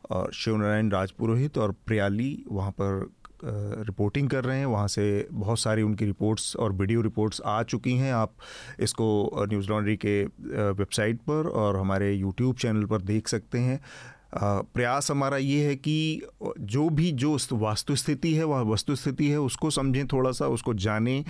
[0.09, 3.05] और शिव नारायण राजपुरोहित और प्रियाली वहाँ पर
[3.43, 7.95] रिपोर्टिंग कर रहे हैं, वहाँ से बहुत सारी उनकी रिपोर्ट्स और वीडियो रिपोर्ट्स आ चुकी
[7.97, 8.33] हैं। आप
[8.79, 13.79] इसको न्यूज़ लॉन्ड्री के वेबसाइट पर और हमारे यूट्यूब चैनल पर देख सकते हैं।
[14.33, 16.21] प्रयास हमारा ये है कि
[16.59, 20.73] जो भी जो वास्तु स्थिति है, वह वस्तु स्थिति है, उसको समझें थोड़ा सा उसको
[20.75, 21.23] जानें।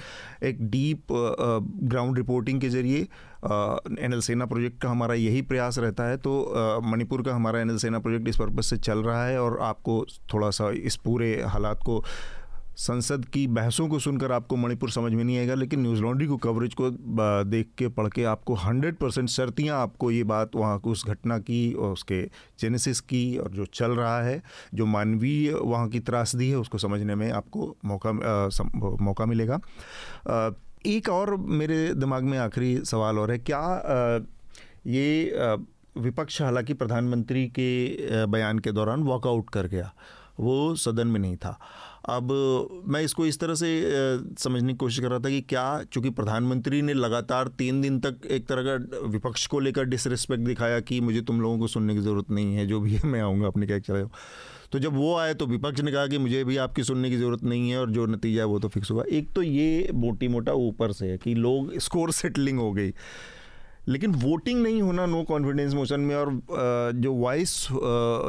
[0.43, 3.01] एक डीप ग्राउंड रिपोर्टिंग के ज़रिए
[3.99, 7.69] एन एल सेना प्रोजेक्ट का हमारा यही प्रयास रहता है। तो मणिपुर का हमारा एन
[7.69, 11.31] एल सेना प्रोजेक्ट इस पर्पज़ से चल रहा है और आपको थोड़ा सा इस पूरे
[11.43, 12.03] हालात को
[12.79, 16.37] संसद की बहसों को सुनकर आपको मणिपुर समझ में नहीं आएगा लेकिन न्यूज़ लॉन्ड्री को
[16.37, 16.89] कवरेज को
[17.43, 21.39] देख के पढ़ के आपको हंड्रेड परसेंट शर्तियाँ आपको ये बात वहाँ को उस घटना
[21.39, 22.21] की और उसके
[22.59, 27.15] जेनेसिस की और जो चल रहा है जो मानवीय वहाँ की त्रासदी है उसको समझने
[27.15, 29.59] में आपको मौका आ, सम, मौका मिलेगा।
[30.27, 30.49] आ,
[30.85, 34.19] एक और मेरे दिमाग में आखिरी सवाल और है क्या आ,
[34.87, 35.55] ये आ,
[35.97, 39.93] विपक्ष हालाँकि प्रधानमंत्री के बयान के दौरान वॉकआउट कर गया
[40.39, 41.59] वो सदन में नहीं था।
[42.05, 42.31] अब
[42.87, 43.69] मैं इसको इस तरह से
[44.39, 48.25] समझने की कोशिश कर रहा था कि क्या, चूँकि प्रधानमंत्री ने लगातार तीन दिन तक
[48.25, 52.01] एक तरह का विपक्ष को लेकर डिसरिस्पेक्ट दिखाया कि मुझे तुम लोगों को सुनने की
[52.01, 54.03] ज़रूरत नहीं है, जो भी है, मैं आऊँगा, अपने क्या चले
[54.71, 57.43] तो जब वो आए तो विपक्ष ने कहा कि मुझे भी आपकी सुनने की ज़रूरत
[57.43, 60.53] नहीं है और जो नतीजा है वो तो फिक्स होगा। एक तो ये मोटी मोटा
[60.53, 62.93] ऊपर से है कि लोग स्कोर सेटलिंग हो गई।
[63.87, 66.29] लेकिन वोटिंग नहीं होना नो कॉन्फिडेंस मोशन में और
[66.95, 67.55] जो वॉइस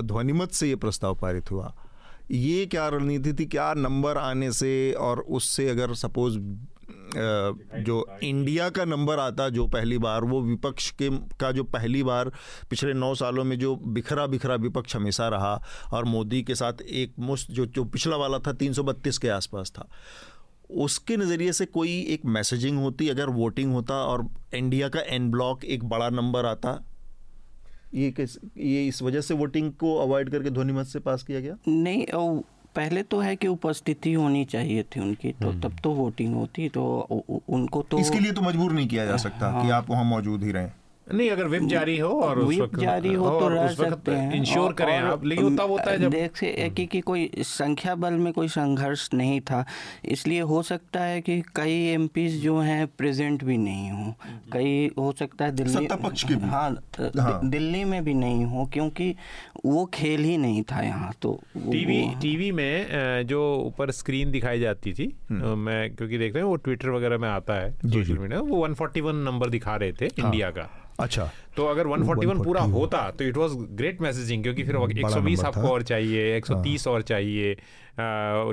[0.04, 1.74] ध्वनिमत से ये प्रस्ताव पारित हुआ।
[2.30, 3.46] ये क्या रणनीति थी?
[3.46, 6.38] क्या नंबर आने से और उससे अगर सपोज़
[7.14, 12.30] जो इंडिया का नंबर आता जो पहली बार, वो विपक्ष के, का जो पहली बार
[12.70, 15.62] पिछले नौ सालों में जो बिखरा बिखरा विपक्ष हमेशा रहा
[15.92, 19.88] और मोदी के साथ एक मुश्त, जो जो पिछला वाला था 332 के आसपास था,
[20.70, 23.08] उसके नज़रिए से कोई एक मैसेजिंग होती?
[23.08, 26.89] अगर वोटिंग होता और इंडिया का एन ब्लॉक एक बड़ा नंबर आता
[27.94, 31.40] ये किस ये इस वजह से वोटिंग को अवॉइड करके ध्वनि मत से पास किया
[31.40, 32.42] गया नहीं ओ,
[32.76, 36.68] पहले तो है कि उपस्थिति होनी चाहिए थी उनकी तो हम्म। तब तो वोटिंग होती
[36.68, 36.84] तो
[37.48, 40.44] उनको तो इसके लिए तो मजबूर नहीं किया जा सकता हाँ। कि आप वहाँ मौजूद
[40.44, 40.72] ही रहें
[41.14, 44.96] नहीं अगर विप जारी हो और विप जारी हो तो रह सकते हैं। इंश्योर करें
[44.98, 48.48] आप। लेकिन होता होता है जब देख से एक की कोई संख्या बल में कोई
[48.48, 49.64] संघर्ष नहीं था।
[50.04, 54.14] इसलिए हो सकता है कि कई एम जो हैं प्रेजेंट भी नहीं हो।
[54.52, 56.70] कई हो सकता है दिल्ली पक्ष की हाँ,
[57.00, 59.14] हाँ। दिल्ली में भी नहीं हो क्योंकि
[59.66, 64.92] वो खेल ही नहीं था यहाँ तो टीवी टीवी में जो ऊपर स्क्रीन दिखाई जाती
[64.92, 68.40] थी हम्म। मैं क्योंकि देख रहे हैं वो ट्विटर वगैरह में आता है सोशल मीडिया
[68.40, 73.10] वो 141 नंबर दिखा रहे थे हाँ। इंडिया का। अच्छा। तो अगर 141 पूरा होता
[73.10, 77.56] तो इट वाज ग्रेट मैसेजिंग क्योंकि फिर 120 आपको और चाहिए 130 हाँ। और चाहिए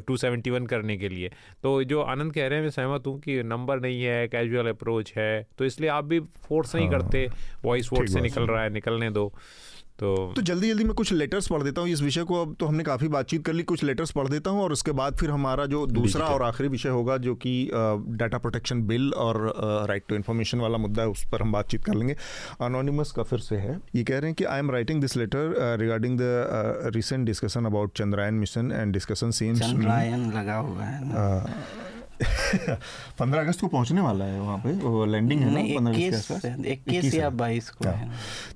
[0.08, 1.30] टू सेवेंटी वन करने के लिए।
[1.64, 5.14] तो जो आनंद कह रहे हैं मैं सहमत हूँ कि नंबर नहीं है कैजुअल अप्रोच
[5.18, 7.28] है तो इसलिए आप भी फोर्स नहीं हाँ। करते
[7.66, 9.32] वॉइस वोट से निकल रहा है निकलने दो।
[10.00, 12.66] तो तो जल्दी जल्दी मैं कुछ लेटर्स पढ़ देता हूँ इस विषय को। अब तो
[12.66, 15.66] हमने काफ़ी बातचीत कर ली कुछ लेटर्स पढ़ देता हूँ और उसके बाद फिर हमारा
[15.66, 19.42] जो दूसरा और आखिरी विषय होगा जो कि डाटा प्रोटेक्शन बिल और
[19.90, 22.16] राइट टू इन्फॉर्मेशन वाला मुद्दा है उस पर हम बातचीत कर लेंगे।
[22.62, 25.78] अनोनिमस का फिर से है। ये कह रहे हैं कि I am writing this letter
[25.82, 31.97] regarding the recent discussion about Chandrayaan mission and discussion seems लगा हुआ है
[33.20, 35.92] पंद्रह अगस्त को पहुँचने वाला है वहाँ पे। वो लैंडिंग है ना
[36.72, 38.10] इक्कीस या बाईस को हाँ।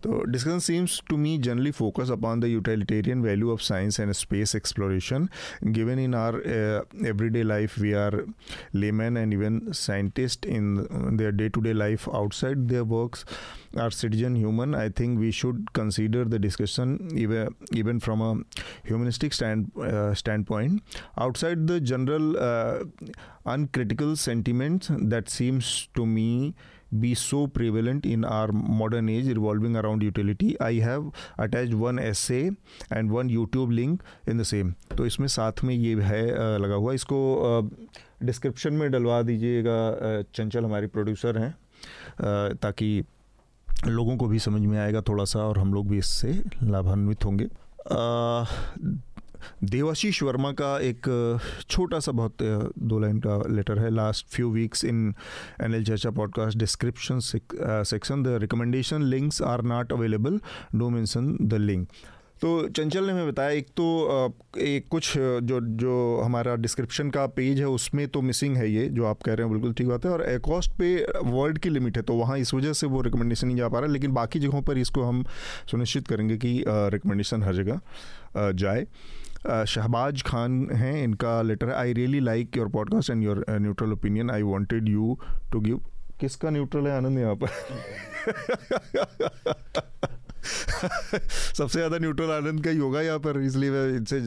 [0.03, 4.55] तो discussion seems to me generally focus upon the utilitarian value of science and space
[4.55, 5.27] exploration
[5.63, 6.41] given in our
[7.07, 8.23] everyday life we are
[8.75, 10.75] layman and even scientist in
[11.17, 13.25] their day to day life outside their works
[13.77, 18.31] are citizen human i think we should consider the discussion even even from a
[18.83, 20.81] humanistic stand uh, standpoint
[21.17, 22.79] outside the general uh,
[23.45, 26.53] uncritical sentiments that seems to me
[26.99, 31.05] be so prevalent in our modern age revolving around utility i have
[31.37, 32.51] attached one essay
[32.89, 36.23] and one youtube link in the same तो इसमें साथ में ये है
[36.59, 37.19] लगा हुआ इसको
[38.25, 39.79] description में डलवा दीजिएगा
[40.35, 41.53] चंचल हमारे प्रोड्यूसर हैं
[42.55, 43.03] ताकि
[43.87, 47.47] लोगों को भी समझ में आएगा थोड़ा सा और हम लोग भी इससे लाभान्वित होंगे।
[49.63, 51.01] देवाशीष वर्मा का एक
[51.69, 52.37] छोटा सा बहुत
[52.79, 55.15] दो लाइन का लेटर है last few weeks in
[55.63, 57.19] N L Charcha podcast description
[57.83, 60.39] section the recommendation links are not available
[60.75, 61.89] do mention the link
[62.41, 67.59] तो चंचल ने हमें बताया, एक तो एक कुछ जो जो हमारा डिस्क्रिप्शन का पेज
[67.59, 70.11] है, उसमें तो मिसिंग है ये, जो आप कह रहे हैं, बिल्कुल ठीक बात है।
[70.11, 70.95] और एकॉस्ट पे
[71.25, 73.87] वर्ल्ड की लिमिट है तो वहाँ इस वजह से वो रिकमेंडेशन नहीं जा पा रहा
[73.87, 75.23] है, लेकिन बाकी जगहों पर इसको हम
[75.71, 77.79] सुनिश्चित करेंगे कि रिकमेंडेशन हर जगह
[78.53, 78.85] जाए।
[79.67, 84.41] शहबाज खान हैं, इनका letter I really like your podcast and your neutral opinion I
[84.43, 85.17] wanted you
[85.51, 85.79] to give
[86.19, 87.49] किसका न्यूट्रल है, आनंद यहाँ पर
[91.57, 94.19] सबसे ज़्यादा न्यूट्रल आनंद का ही होगा यहाँ पर इसलिए मैं इनसे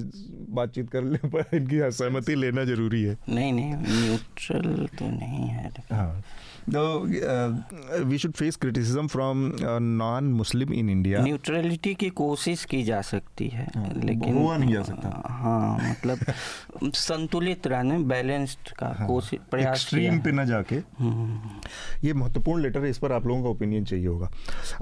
[0.54, 5.72] बातचीत कर ले पर इनकी सहमति लेना ज़रूरी है। नहीं नहीं न्यूट्रल तो नहीं है।
[5.92, 6.22] हाँ।
[6.72, 7.52] Uh,
[8.04, 11.22] we should face criticism from uh, non-Muslim in India.
[11.24, 16.18] Neutrality की कोशिश की जा सकती है हाँ, लेकिन हुआ नहीं जा सकता। हाँ मतलब
[16.94, 21.60] संतुलित रहने बैलेंस्ड का हाँ, कोशिश प्रयास एक्सट्रीम पे न जाके। हम्म।
[22.04, 24.30] ये महत्वपूर्ण लेटर है इस पर आप लोगों का ओपिनियन चाहिए होगा।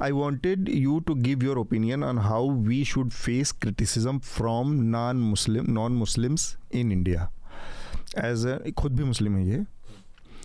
[0.01, 5.17] I wanted you to give your opinion on how we should face criticism from non
[5.17, 7.31] Muslim non Muslims in India
[8.19, 8.47] as
[8.79, 9.65] खुद भी मुस्लिम है ये।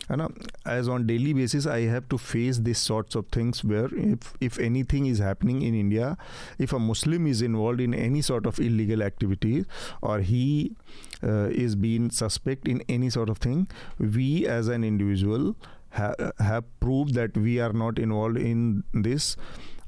[0.09, 4.33] and as on daily basis i have to face these sorts of things where if
[4.39, 6.17] if anything is happening in india
[6.57, 9.65] if a muslim is involved in any sort of illegal activity
[10.01, 10.75] or he
[11.23, 13.67] uh, is being suspect in any sort of thing
[13.99, 15.55] we as an individual
[15.91, 19.35] have proved that we are not involved in this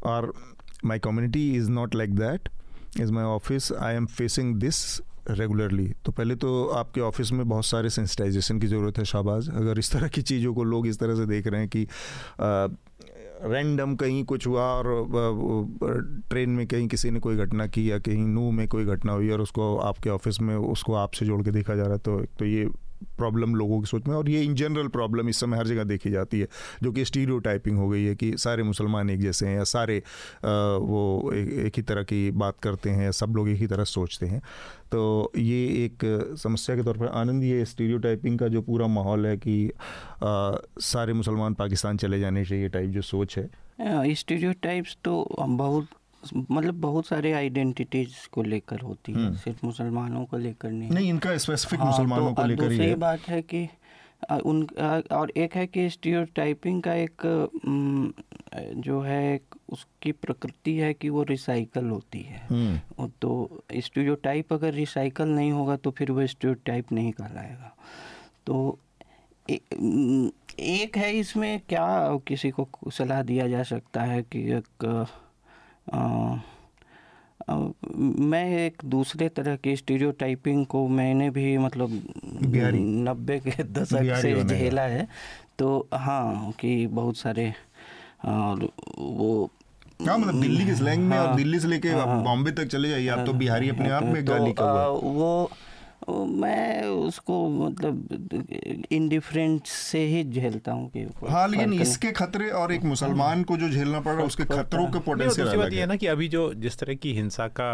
[0.01, 0.33] or
[0.81, 2.49] my community is not like that.
[2.95, 4.99] Is my office i am facing this
[5.29, 9.79] regularly तो पहले तो आपके office में बहुत सारे sensitisation की ज़रूरत है शाबाज अगर
[9.79, 11.87] इस तरह की चीज़ों को लोग इस तरह से देख रहे हैं कि
[13.43, 18.25] रैंडम कहीं कुछ हुआ और ट्रेन में कहीं किसी ने कोई घटना की या कहीं
[18.25, 21.75] नू में कोई घटना हुई और उसको आपके ऑफ़िस में उसको आपसे जोड़ के देखा
[21.75, 22.67] जा रहा है तो तो ये
[23.17, 26.09] प्रॉब्लम लोगों की सोच में और ये इन जनरल प्रॉब्लम इस समय हर जगह देखी
[26.09, 26.47] जाती है
[26.83, 29.97] जो कि स्टीरियो टाइपिंग हो गई है कि सारे मुसलमान एक जैसे हैं या सारे
[30.45, 34.39] वो एक, ही तरह की बात करते हैं सब लोग एक ही तरह सोचते हैं।
[34.91, 36.05] तो ये एक
[36.39, 39.71] समस्या के तौर पर आनंद ये स्टीरियो टाइपिंग का जो पूरा माहौल है कि
[40.23, 43.49] सारे मुसलमान पाकिस्तान चले जाने चाहिए टाइप जो सोच है।
[44.15, 45.87] स्टीरियो टाइप्स तो बहुत
[46.51, 51.37] मतलब बहुत सारे आइडेंटिटीज को लेकर होती है। सिर्फ़ मुसलमानों को लेकर नहीं। नहीं इनका
[51.37, 53.67] स्पेसिफिक हाँ, मुसलमानों तो को लेकर ही है। बात है कि
[54.45, 54.67] उन
[55.11, 57.21] और एक है कि स्टीरियोटाइपिंग का एक
[58.77, 59.39] जो है
[59.69, 62.47] उसकी प्रकृति है कि वो रिसाइकल होती है।
[63.21, 67.75] तो स्टीरियोटाइप अगर रिसाइकल नहीं होगा तो फिर वो स्टीरियोटाइप नहीं कहलाएगा।
[68.45, 68.79] तो
[69.49, 69.59] ए,
[70.59, 74.85] एक है इसमें क्या किसी को सलाह दिया जा सकता है कि एक
[78.29, 81.89] मैं एक दूसरे तरह की स्टीरियोटाइपिंग को मैंने भी मतलब
[83.05, 85.07] नब्बे के दशक से झेला है।
[85.59, 87.53] तो हाँ कि बहुत सारे
[88.25, 89.49] और वो
[90.07, 92.89] हाँ मतलब दिल्ली के स्लैंग में हाँ, और दिल्ली से लेके हाँ, बॉम्बे तक चले
[92.89, 95.51] जाइए आप तो बिहारी अपने आप में तो, गाली का वो
[96.09, 102.83] मैं उसको मतलब इंडिफरेंट से ही झेलता हूँ कि हाँ लेकिन इसके खतरे और एक
[102.83, 105.95] मुसलमान को जो झेलना पड़ रहा है उसके खतरों के पोटेंशियल बात ये है। ना
[105.95, 107.69] कि अभी जो जिस तरह की हिंसा का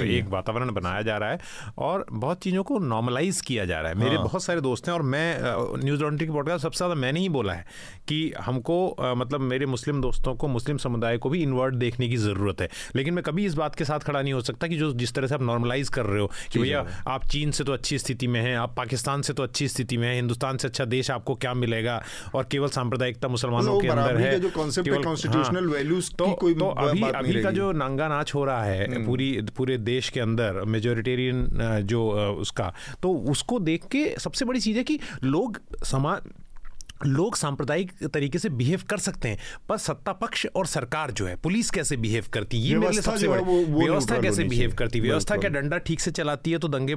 [0.00, 1.38] एक वातावरण बनाया जा रहा है
[1.78, 4.94] और बहुत चीज़ों को नॉर्मलाइज किया जा रहा है। मेरे हाँ। बहुत सारे दोस्त हैं
[4.94, 7.64] और मैं न्यूज़ लॉन्ड्री की पॉडकास्ट सबसे ज़्यादा मैंने ही बोला है
[8.08, 12.60] कि हमको मतलब मेरे मुस्लिम दोस्तों को मुस्लिम समुदाय को भी इन्वर्ट देखने की ज़रूरत
[12.60, 15.14] है। लेकिन मैं कभी इस बात के साथ खड़ा नहीं हो सकता कि जो जिस
[15.14, 18.26] तरह से आप नॉर्मलाइज कर रहे हो कि भैया आप चीन से तो अच्छी स्थिति
[18.26, 21.34] में हैं। आप पाकिस्तान से तो अच्छी स्थिति में हैं हिंदुस्तान से अच्छा देश आपको
[21.36, 22.00] क्या मिलेगा?
[22.34, 27.42] और केवल सांप्रदायिकता मुसलमानों के अंदर है। जो कॉन्स्टिट्यूशनल वैल्यूज़ तो, कोई तो अभी अभी
[27.42, 31.48] का जो नांगा नाच हो रहा है हम्म। पूरी पूरे देश के अंदर मेजोरिटेरियन
[31.84, 32.02] जो
[32.40, 36.30] उसका तो उसको देख के सबसे बड़ी चीज़ है कि लोग समाज
[37.06, 41.36] लोग सांप्रदायिक तरीके से बिहेव कर सकते हैं पर सत्ता पक्ष और सरकार जो है
[41.36, 42.68] पुलिस कैसे बिहेव करती है?
[42.68, 45.04] ये मेरे लिए सबसे बड़ी व्यवस्था कैसे बिहेव करती है?
[45.04, 46.94] व्यवस्था क्या डंडा ठीक से चलाती है तो दंगे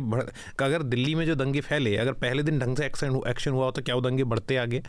[0.65, 3.71] अगर दिल्ली में जो दंगे फैले अगर पहले दिन ढंग से एक्शन एक्शन हुआ हो
[3.71, 4.84] तो क्या वो दंगे बढ़ते आगे?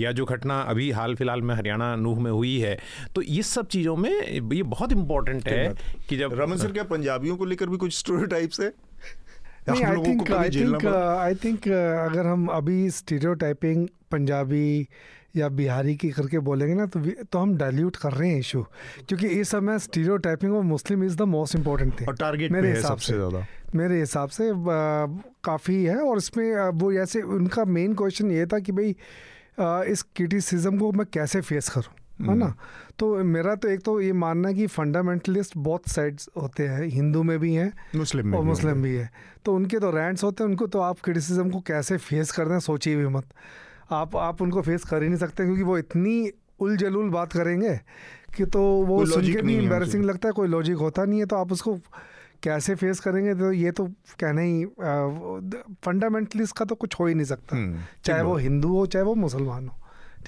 [0.00, 2.78] या जो घटना अभी हाल फ़िलहाल में हरियाणा नूह में हुई है
[3.14, 4.10] तो ये सब चीज़ों में
[4.52, 5.74] ये बहुत इंपॉर्टेंट है
[6.08, 8.72] कि जब रमन सर क्या पंजाबियों को लेकर भी कुछ स्टोरी टाइप्स है?
[9.70, 14.88] I think I think I think अगर हम अभी स्टीरियोटाइपिंग पंजाबी
[15.36, 17.00] या बिहारी की करके बोलेंगे ना तो
[17.32, 18.62] तो हम डाइल्यूट कर रहे हैं इशू
[19.08, 19.78] क्योंकि इस समय
[20.16, 24.28] stereotyping of Muslim is the most important thing target मेरे हिसाब से। ज़्यादा। मेरे हिसाब
[24.28, 24.52] से
[25.44, 28.96] काफ़ी है और इसमें वो ऐसे उनका मेन क्वेश्चन ये था कि भाई
[29.92, 31.94] इस क्रिटिसिज्म को मैं कैसे फेस करूँ?
[32.20, 32.44] है ना?
[32.44, 36.86] हम्म। तो मेरा तो एक तो ये मानना है कि फंडामेंटलिस्ट बहुत साइड्स होते हैं
[36.86, 39.10] हिंदू में भी हैं मुस्लिम में और मुस्लिम भी है।
[39.44, 42.60] तो उनके तो रैंड्स होते हैं उनको तो आप क्रिटिसिज्म को कैसे फेस करते हैं
[42.60, 43.24] सोचिए भी मत।
[43.92, 46.30] आप आप उनको फेस कर ही नहीं सकते क्योंकि वो इतनी
[46.60, 47.74] उल जलूल बात करेंगे
[48.36, 51.36] कि तो वो सुन के भी एम्बेरसिंग लगता है कोई लॉजिक होता नहीं है तो
[51.36, 51.76] आप उसको
[52.42, 53.34] कैसे फेस करेंगे?
[53.34, 53.86] तो ये तो
[54.20, 54.64] कहना ही
[55.84, 59.14] फंडामेंटलिस्ट का तो कुछ हो ही नहीं सकता। हम्म, चाहे वो हिंदू हो चाहे वो
[59.14, 59.78] मुसलमान हो।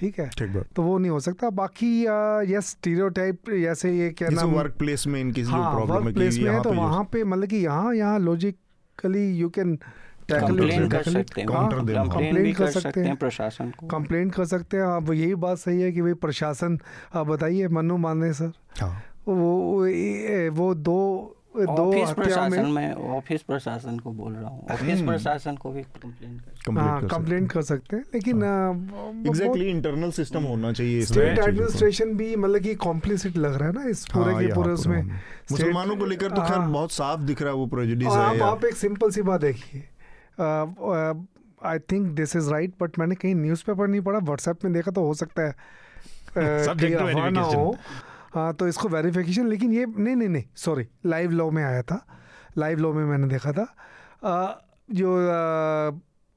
[0.01, 0.29] ठीक है?
[0.39, 1.89] ठीक बात। तो वो नहीं हो सकता। बाकी
[2.53, 6.63] ये स्टीरियोटाइप जैसे ये क्या नाम वर्क प्लेस में इनकी हाँ, वर्क प्लेस में है
[6.63, 9.77] तो वहाँ पे मतलब कि यहाँ यहाँ लॉजिकली यू कैन
[10.33, 15.13] कंप्लेन कर सकते हैं। कंप्लेन कर सकते हैं। प्रशासन को। कंप्लेन कर सकते हैं। अब
[15.13, 16.79] यही बात सही है कि भाई प्रशासन
[17.15, 18.93] आप बताइए मनु माने सर। हाँ।
[19.29, 19.87] वो
[20.57, 20.99] वो दो
[21.57, 25.83] दो ऑफ़िस प्रशासन में ऑफ़िस प्रशासन को बोल रहा हूँ। ऑफ़िस हम्म। प्रशासन को भी
[25.83, 28.43] कंप्लेन हाँ कर सकते हैं। लेकिन
[29.27, 33.85] एग्जैक्टली इंटरनल सिस्टम होना चाहिए स्टेट एडमिनिस्ट्रेशन भी मतलब कि कॉम्प्लिसिट लग रहा है ना
[33.85, 37.43] इस पूरे हाँ, के पूरे उसमें। मुसलमानों को लेकर तो खैर हाँ। बहुत साफ़ दिख
[37.43, 39.85] रहा है वो प्रेजुडिस है आप एक सिंपल सी बात देखिए।
[41.67, 45.05] I think this is right but मैंने कहीं न्यूज़पेपर नहीं पढ़ा व्हाट्सएप में देखा तो
[45.07, 45.55] हो सकता है
[46.37, 47.77] हो।
[48.35, 52.05] हाँ तो इसको वेरिफिकेशन लेकिन ये नहीं नहीं नहीं सॉरी लाइव लॉ में आया था।
[52.59, 53.67] लाइव लॉ में मैंने देखा था।
[54.25, 55.91] uh, जो आ,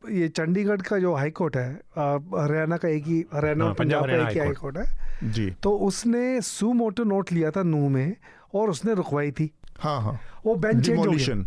[0.04, 4.06] ये चंडीगढ़ का जो हाई कोर्ट है हरियाणा का एक ही हरियाणा हाँ, और पंजाब
[4.06, 7.90] का एक ही हाई कोर्ट है। जी। तो उसने सू मोटो नोट लिया था नू
[7.90, 8.16] में
[8.54, 9.50] और उसने रुकवाई थी।
[9.80, 11.46] हाँ हाँ। वो बेंच चेंज हो गया। डिमोलिशन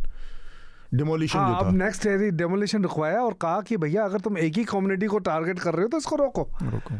[0.94, 4.64] डिमोलिशन हाँ जो अब नेक्स्ट डेमोलिशन रुकवाया और कहा कि भैया अगर तुम एक ही
[4.64, 6.94] कम्युनिटी को टारगेट कर रहे हो तो इसको रोको। रुको।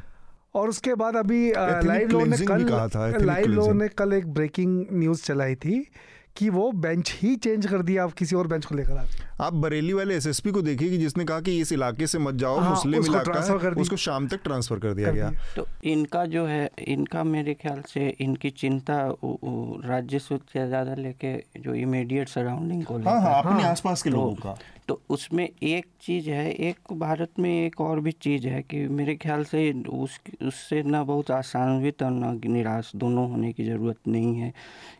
[0.56, 4.12] और उसके बाद अभी लाइव लो ने cleansing कहा था, कल लाइव लो ने कल
[4.12, 5.86] एक ब्रेकिंग न्यूज़ चलाई थी
[6.36, 9.04] कि वो बेंच ही चेंज कर दिया आप किसी और बेंच को लेकर आ
[9.46, 12.58] आप बरेली वाले एसएसपी को देखिए कि जिसने कहा कि इस इलाके से मत जाओ
[12.58, 16.24] हाँ, मुस्लिम इलाका है उसको शाम तक ट्रांसफ़र कर दिया कर गया। दिया। तो इनका
[16.26, 18.96] जो है इनका मेरे ख्याल से इनकी चिंता
[19.88, 24.18] राज्य से ज़्यादा लेके जो इमीडिएट सराउंडिंग को हाँ हाँ लेकर। अपने आसपास के तो-
[24.18, 24.56] लोगों का।
[24.88, 29.14] तो उसमें एक चीज़ है एक भारत में एक और भी चीज़ है कि मेरे
[29.16, 34.34] ख्याल से उस उससे ना बहुत आसान्वित और ना निराश दोनों होने की ज़रूरत नहीं
[34.36, 34.52] है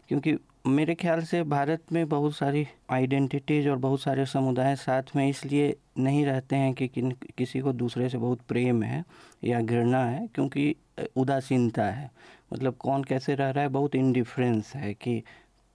[0.09, 0.37] क्योंकि
[0.67, 5.77] मेरे ख्याल से भारत में बहुत सारी आइडेंटिटीज़ और बहुत सारे समुदाय साथ में इसलिए
[5.99, 9.05] नहीं रहते हैं कि किन किसी को दूसरे से बहुत प्रेम है
[9.45, 10.77] या घृणा है क्योंकि
[11.17, 12.11] उदासीनता है।
[12.53, 13.69] मतलब कौन कैसे रह रहा है?
[13.69, 15.23] बहुत इंडिफरेंस है कि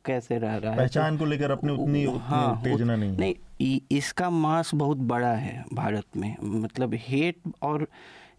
[0.06, 3.80] कैसे रह रहा है। पहचान को लेकर अपनी उतनी उतनी हाँ, उत्तेजना नहीं नहीं इ-
[3.92, 7.88] इसका मास बहुत बड़ा है भारत में। मतलब हेट और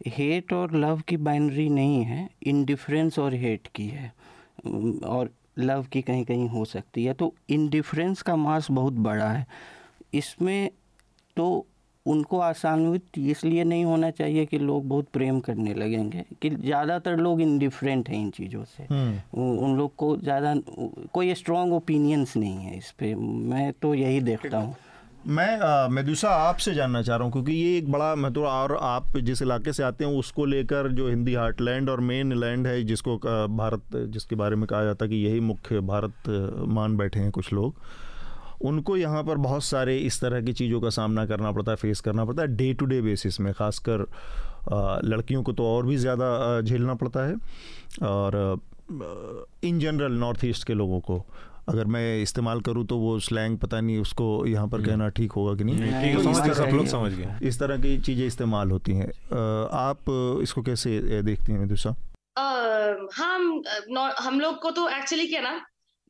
[0.07, 4.13] हेट और लव की बाइनरी नहीं है इनडिफरेंस और हेट की है।
[5.05, 9.47] और लव की कहीं कहीं हो सकती है। तो इनडिफरेंस का मास बहुत बड़ा है।
[10.15, 10.71] इसमें
[11.37, 11.67] तो
[12.07, 17.41] उनको आसान्वित इसलिए नहीं होना चाहिए कि लोग बहुत प्रेम करने लगेंगे कि ज़्यादातर लोग
[17.41, 20.55] इनडिफरेंट हैं इन चीज़ों से। हम्म। उन लोग को ज़्यादा
[21.13, 24.75] कोई स्ट्रॉन्ग ओपिनियंस नहीं है इस पर मैं तो यही देखता हूँ।
[25.27, 29.17] मैं मेदुसा आपसे जानना चाह रहा हूँ, क्योंकि ये एक बड़ा मैं तो और आप
[29.19, 33.17] जिस इलाके से आते हैं, उसको लेकर जो हिंदी हार्टलैंड और मेन लैंड है, जिसको
[33.17, 36.29] भारत, जिसके बारे में कहा जाता है कि यही मुख्य भारत
[36.69, 37.75] मान बैठे हैं कुछ लोग,
[38.63, 42.01] उनको यहाँ पर बहुत सारे इस तरह की चीज़ों का सामना करना पड़ता है फेस
[42.01, 44.07] करना पड़ता है डे टू डे बेसिस में, ख़ासकर
[45.05, 47.35] लड़कियों को तो और भी ज़्यादा झेलना पड़ता है,
[48.03, 48.61] और
[49.65, 51.25] इन जनरल नॉर्थ ईस्ट के लोगों को
[51.69, 55.55] अगर मैं इस्तेमाल करूँ तो वो स्लैंग पता नहीं उसको यहाँ पर कहना ठीक होगा
[55.55, 58.71] कि नहीं। ठीक है नहीं, समझ सब लोग समझ गए। इस तरह की चीज़ें इस्तेमाल
[58.71, 59.09] होती हैं।
[59.81, 60.11] आप
[60.43, 61.91] इसको कैसे देखती हैं मेदुसा?
[62.37, 62.47] अ,
[63.17, 63.63] हम
[64.19, 65.61] हम लोग को तो एक्चुअली क्या ना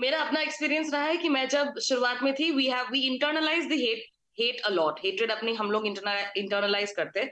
[0.00, 3.66] मेरा अपना एक्सपीरियंस रहा है कि मैं जब शुरुआत में थी we have we internalise
[3.66, 4.04] the hate
[4.38, 7.30] hate a lot hated अपनी हम लोग इंटरनलाइज करते हैं।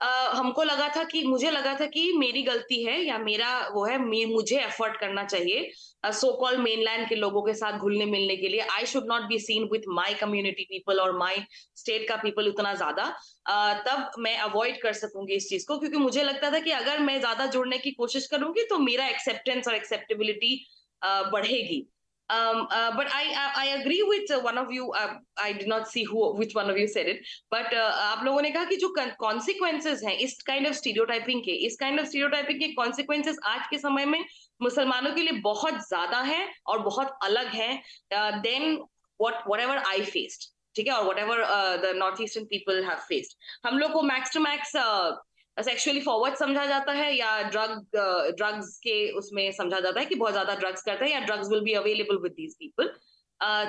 [0.00, 3.98] हमको लगा था कि, मुझे लगा था कि मेरी गलती है या मेरा वो है,
[3.98, 5.70] मे- मुझे एफर्ट करना चाहिए
[6.12, 9.38] सो कॉल मेनलैंड के लोगों के साथ घुलने मिलने के लिए। I should not be
[9.38, 11.42] seen with my community people और माई
[11.76, 13.04] स्टेट का पीपल उतना ज़्यादा।
[13.86, 17.18] तब मैं अवॉइड कर सकूँगी इस चीज़ को, क्योंकि मुझे लगता था कि अगर मैं
[17.20, 20.56] ज़्यादा जुड़ने की कोशिश करूँगी तो मेरा एक्सेप्टेंस और एक्सेप्टेबिलिटी
[21.32, 21.86] बढ़ेगी।
[22.28, 25.68] Um uh, but i i, I agree with uh, one of you uh, i did
[25.68, 27.20] not see who which one of you said it
[27.50, 28.92] but uh, आप लोगों ने कहा कि जो
[29.22, 33.78] consequences हैं इस kind of stereotyping के इस kind of stereotyping के consequences आज के
[33.78, 34.24] समय में
[34.62, 37.82] मुसलमानों के लिए बहुत ज़्यादा है और बहुत अलग है
[38.12, 38.76] then
[39.20, 43.36] what whatever I faced ठीक है और whatever uh, the northeastern people have faced
[43.66, 45.12] हम लोग को max to max uh,
[45.62, 47.96] sexually forward समझा जाता है या ड्रग
[48.36, 51.60] ड्रग्स के उसमें समझा जाता है कि बहुत ज़्यादा ड्रग्स करते हैं या drugs will
[51.64, 52.92] be available with these people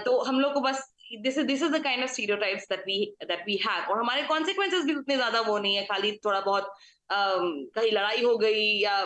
[0.06, 0.88] तो हम लोग को बस
[1.22, 4.24] this is this is the kind of stereotypes that we that we have और हमारे
[4.28, 7.46] कॉन्सिक्वेंसेस भी उतने ज़्यादा वो नहीं है। खाली थोड़ा बहुत um,
[7.76, 9.02] कहीं लड़ाई हो गई या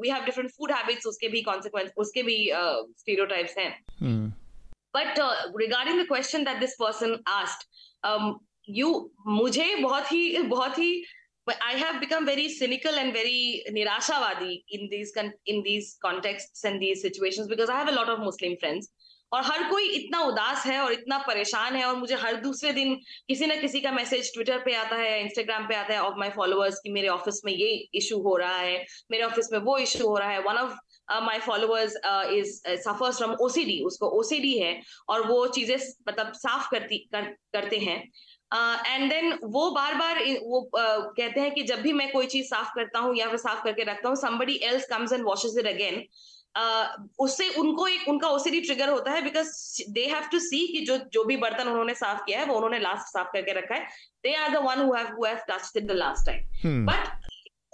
[0.00, 3.70] we have different food habits उसके भी कॉन्सिक्वेंस उसके भी स्टीरियोटाइप्स हैं.
[4.00, 4.32] हम्म,
[4.94, 7.62] but uh, regarding the question that this person asked
[8.04, 8.26] um
[8.68, 8.90] you
[9.28, 10.90] मुझे बहुत ही बहुत ही
[11.46, 16.64] but I have become very cynical and very nirashawadi in these con- in these contexts
[16.64, 18.88] and these situations because I have a lot of Muslim friends.
[19.32, 22.94] और हर कोई इतना उदास है और इतना परेशान है और मुझे हर दूसरे दिन
[23.28, 26.30] किसी ना किसी का मैसेज ट्विटर पे आता है इंस्टाग्राम पे आता है ऑफ़ माय
[26.36, 30.08] फॉलोअर्स कि मेरे ऑफ़िस में ये इशू हो रहा है मेरे ऑफ़िस में वो इशू
[30.08, 30.76] हो रहा है। One of
[31.22, 31.96] my followers
[32.32, 32.52] is
[32.84, 35.76] suffers from OCD उसको ओसीडी है और वो चीज़ें
[36.08, 37.22] मतलब साफ़ करती कर,
[37.52, 37.98] करते हैं।
[38.52, 42.26] एंड uh, देन वो बार बार वो uh, कहते हैं कि जब भी मैं कोई
[42.26, 45.56] चीज़ साफ़ करता हूँ या फिर साफ़ करके रखता हूँ somebody else comes and washes
[45.62, 45.98] it again
[46.58, 46.86] uh,
[47.18, 50.96] उससे उनको एक उनका ओसीडी ट्रिगर होता है because they have to see कि जो
[50.96, 53.84] जो भी बर्तन उन्होंने साफ़ किया है वो उन्होंने लास्ट साफ़ करके रखा है।
[54.22, 55.26] They are the one who have
[55.76, 57.08] it the last time but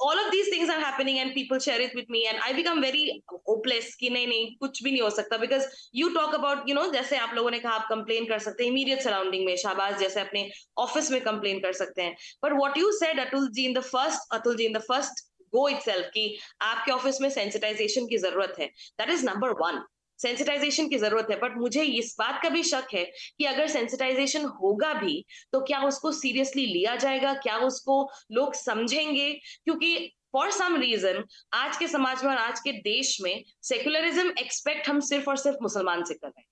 [0.01, 2.81] all of these things are happening and people share it with me and I become
[2.81, 6.75] very hopeless कि नहीं नहीं कुछ भी नहीं हो सकता because you talk about you
[6.75, 9.99] know जैसे आप लोगों ने कहा आप कंप्लेन कर सकते हैं immediate surrounding में शाबाज
[10.01, 10.49] जैसे अपने
[10.87, 12.17] ऑफ़िस में कंप्लेन कर सकते हैं
[12.47, 15.69] but what you said Atul ji in the first Atul ji in the first go
[15.69, 16.27] itself कि
[16.63, 18.71] आपके ऑफ़िस में sensitization की ज़रूरत है
[19.01, 19.83] that is number one
[20.23, 23.05] sensitisation की ज़रूरत है बट मुझे इस बात का भी शक है
[23.39, 27.35] कि अगर सेंसिटाइजेशन होगा भी तो क्या उसको सीरियसली लिया जाएगा?
[27.35, 29.33] क्या उसको लोग समझेंगे?
[29.65, 29.97] क्योंकि
[30.33, 35.01] फॉर सम रीजन आज के समाज में और आज के देश में सेक्युलरिज्म एक्सपेक्ट हम
[35.01, 36.47] सिर्फ़ और सिर्फ़ मुसलमान से कर रहे हैं।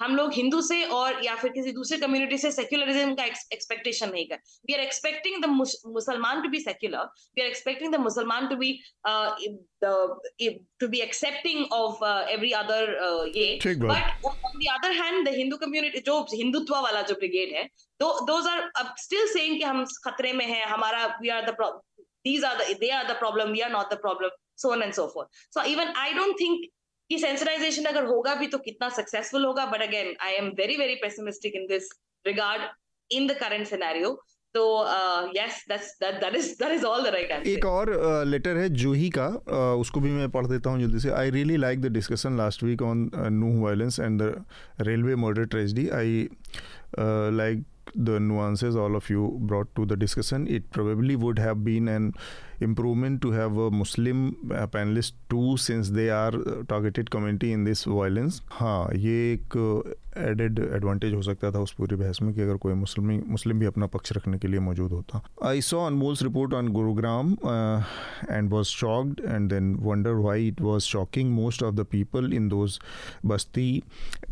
[0.00, 4.26] हम लोग हिंदू से और या फिर किसी दूसरे कम्युनिटी से सेक्युलरिज्म का एक्सपेक्टेशन नहीं
[4.28, 4.36] कर
[4.66, 7.04] we are expecting the Musalman to be secular
[7.36, 8.72] we are expecting the Musalman to be
[9.84, 12.04] to be accepting of
[12.36, 12.94] every other
[13.36, 17.64] ये। But on the other hand the Hindu community जो हिंदुत्व वाला जो brigade है
[18.00, 21.80] दो those are अब still saying कि हम खतरे में हैं हमारा we are the
[22.26, 24.30] these are the they are the problem we are not the problem
[24.62, 25.28] so on and so forth.
[25.50, 26.64] So even i don't think
[27.10, 29.66] कि सेंसिटाइजेशन अगर होगा भी तो कितना सक्सेसफुल होगा?
[29.66, 31.88] But again I am very very pessimistic in this
[32.26, 32.62] regard
[33.10, 34.10] in the current scenario
[34.54, 34.64] तो
[35.36, 37.92] yes that is that is all that I can एक और
[38.26, 39.26] लेटर है जूही का।
[39.80, 42.82] उसको भी मैं पढ़ देता हूँ जल्दी से। I really like the discussion last week
[42.82, 44.44] on no violence and the
[44.88, 46.28] railway murder tragedy I
[47.42, 47.64] like
[48.06, 50.46] the nuances all of you brought to the discussion.
[50.54, 52.06] It probably would have been an
[52.59, 56.31] improvement to have a Muslim uh, panelist too, since they are
[56.67, 58.41] targeted community in this violence.
[58.51, 59.57] हाँ ये एक
[60.18, 63.66] added advantage हो सकता था उस पूरी बहस में कि अगर कोई मुस्लिम मुस्लिम भी
[63.66, 67.32] अपना पक्ष रखने के लिए मौजूद होता। I saw Anmol's report on Gurugram
[68.30, 72.48] and was shocked and then wonder why it was shocking most of the people in
[72.48, 72.78] those
[73.26, 73.82] basti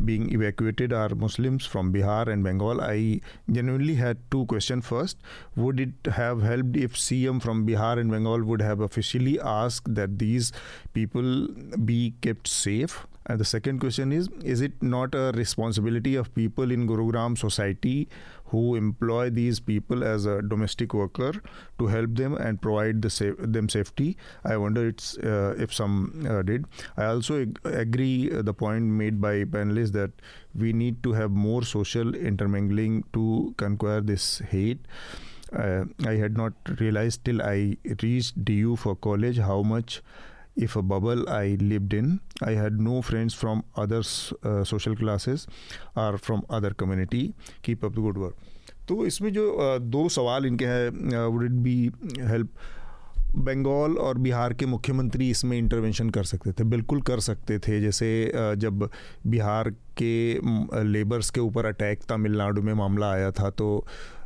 [0.01, 3.19] being evacuated are Muslims from Bihar and Bengal I
[3.49, 5.17] genuinely had to question first
[5.57, 9.89] would it have help if C M from Bihar and Bengal would have officially ask
[9.89, 10.53] that these
[10.93, 11.47] people
[11.79, 16.71] be kept safe And the second question is Is it not a responsibility of people
[16.71, 18.07] in Gurugram society
[18.45, 21.31] who employ these people as a domestic worker
[21.79, 24.17] to help them and provide the sa- them safety?
[24.43, 26.65] I wonder it's, uh, if some uh, did.
[26.97, 30.11] I also ag- agree uh, the point made by panelists that
[30.53, 34.85] we need to have more social intermingling to conquer this hate.
[35.51, 40.01] Uh, I had not realized till I reached DU for college how much
[40.55, 42.19] if a bubble I lived in.
[42.41, 44.01] I had no friends from other
[44.43, 45.47] uh, social classes
[45.95, 47.33] or from other community.
[47.61, 48.35] Keep up the good work.
[48.87, 51.75] तो इसमें जो uh, दो सवाल इनके हैं would it be
[52.29, 52.49] help
[53.35, 58.09] Bengal और बिहार के मुख्यमंत्री इसमें इंटरवेंशन कर सकते थे बिल्कुल कर सकते थे जैसे
[58.35, 58.89] uh, जब
[59.27, 59.69] बिहार
[60.01, 63.85] के लेबर्स के ऊपर अटैक तमिलनाडु में मामला आया था तो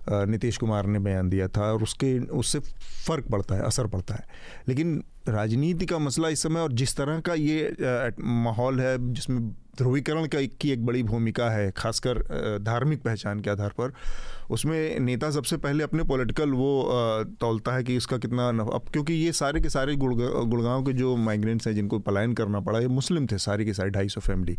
[0.09, 4.25] नीतीश कुमार ने बयान दिया था और उसके उससे फ़र्क पड़ता है असर पड़ता है
[4.67, 10.25] लेकिन राजनीति का मसला इस समय और जिस तरह का ये माहौल है, जिसमें ध्रुवीकरण
[10.27, 12.19] का की एक बड़ी भूमिका है, खासकर
[12.63, 13.91] धार्मिक पहचान के आधार पर,
[14.49, 19.31] उसमें नेता सबसे पहले अपने पॉलिटिकल वो तोलता है कि इसका कितना अब क्योंकि ये
[19.33, 23.37] सारे के सारे गुड़गांव के जो माइग्रेंट्स हैं, जिनको पलायन करना पड़ा, ये मुस्लिम थे
[23.39, 24.57] सारे के सारे, ढाई सौ फैमिली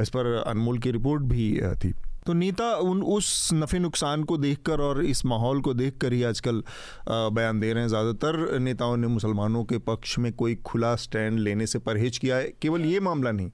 [0.00, 1.94] इस पर अनमोल की रिपोर्ट भी थी।
[2.26, 6.62] तो नीता, उन, उस नफ़े नुकसान को देखकर और इस माहौल को देखकर ही आजकल
[7.08, 11.66] बयान दे रहे हैं। ज़्यादातर नेताओं ने मुसलमानों के पक्ष में कोई खुला स्टैंड लेने
[11.66, 13.50] से परहेज किया है। केवल ये मामला नहीं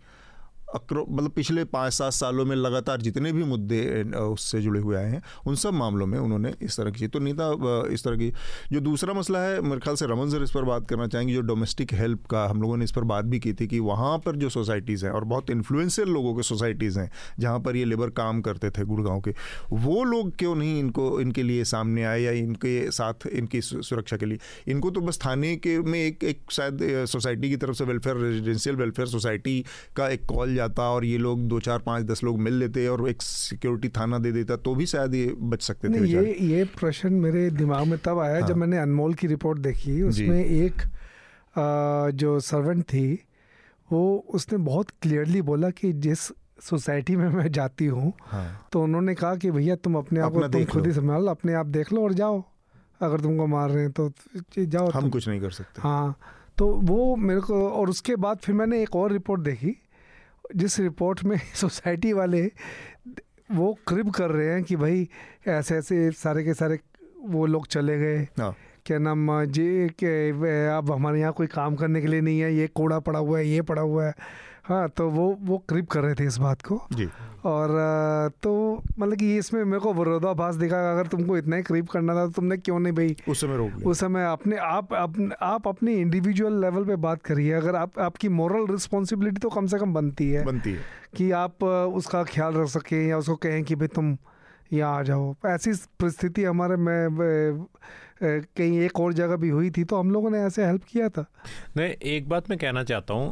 [0.74, 5.10] अक्रो मतलब पिछले पाँच सात सालों में लगातार जितने भी मुद्दे उससे जुड़े हुए आए
[5.10, 7.50] हैं, उन सब मामलों में उन्होंने इस तरह की तो नीता
[7.92, 8.32] इस तरह की।
[8.72, 11.40] जो दूसरा मसला है, मेरे ख्याल से रमन सर इस पर बात करना चाहेंगे, जो
[11.42, 14.36] डोमेस्टिक हेल्प का हम लोगों ने इस पर बात भी की थी कि वहाँ पर
[14.36, 18.40] जो सोसाइटीज़ हैं और बहुत इन्फ्लुएंशियल लोगों के सोसाइटीज़ हैं, जहाँ पर ये लेबर काम
[18.40, 19.34] करते थे गुड़गांव के,
[19.72, 24.26] वो लोग क्यों नहीं इनको, इनके लिए सामने आए या इनके साथ इनकी सुरक्षा के
[24.26, 24.38] लिए?
[24.68, 26.78] इनको तो बस थाने के में एक एक शायद
[27.08, 29.64] सोसाइटी की तरफ़ से वेलफेयर, रेजिडेंशियल वेलफेयर सोसाइटी
[29.96, 33.08] का एक कॉल जाता और ये लोग दो चार पाँच दस लोग मिल लेते और
[33.10, 37.12] एक सिक्योरिटी थाना दे देता तो भी शायद ये बच सकते थे ये ये प्रश्न
[37.22, 40.82] मेरे दिमाग में तब आया हाँ। जब मैंने अनमोल की रिपोर्ट देखी। उसमें एक
[41.54, 43.08] आ, जो सर्वेंट थी
[43.88, 44.02] वो
[44.34, 46.20] उसने बहुत क्लियरली बोला कि जिस
[46.62, 50.48] सोसाइटी में मैं जाती हूँ हाँ। तो उन्होंने कहा कि भैया तुम अपने आप को
[50.48, 52.42] तुम खुद ही संभाल अपने आप देख लो और जाओ।
[53.02, 54.10] अगर तुमको मार रहे हैं तो
[54.58, 56.18] जाओ हम कुछ नहीं कर सकते। हाँ
[56.58, 59.74] तो वो मेरे को और उसके बाद फिर मैंने एक और रिपोर्ट देखी
[60.56, 62.42] जिस रिपोर्ट में सोसाइटी वाले
[63.50, 65.08] वो क्रिब कर रहे हैं कि भाई
[65.48, 66.78] ऐसे ऐसे सारे के सारे
[67.26, 68.54] वो लोग चले गए हाँ।
[68.86, 70.30] क्या नाम जी के
[70.68, 73.46] अब हमारे यहाँ कोई काम करने के लिए नहीं है ये कूड़ा पड़ा हुआ है
[73.46, 74.14] ये पड़ा हुआ है
[74.68, 77.08] हाँ तो वो वो क्रिप कर रहे थे इस बात को। जी।
[77.44, 77.68] और
[78.42, 78.52] तो
[78.98, 82.32] मतलब कि इसमें मेरे को विरोधाभास दिखा अगर तुमको इतना ही क्रिप करना था तो
[82.32, 83.16] तुमने क्यों नहीं भाई?
[83.28, 87.52] उस समय रोक उस समय अपने आप अपने आप अपने इंडिविजुअल लेवल पे बात करिए
[87.52, 90.80] अगर आप आपकी मॉरल रिस्पॉन्सिबिलिटी तो कम से कम बनती है। बनती है।
[91.16, 94.16] कि आप उसका ख्याल रख सकें या उसको कहें कि भाई तुम
[94.72, 97.66] यहाँ आ जाओ। ऐसी परिस्थिति हमारे में
[98.22, 101.24] कहीं एक और जगह भी हुई थी तो हम लोगों ने ऐसे हेल्प किया था।
[101.76, 103.30] नहीं, एक बात मैं कहना चाहता हूँ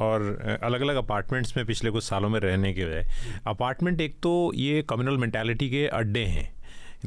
[0.00, 3.06] और अलग अलग अपार्टमेंट्स में पिछले कुछ सालों में रहने के बजाय
[3.46, 6.48] अपार्टमेंट एक तो ये कम्युनल मैंटेलिटी के अड्डे हैं।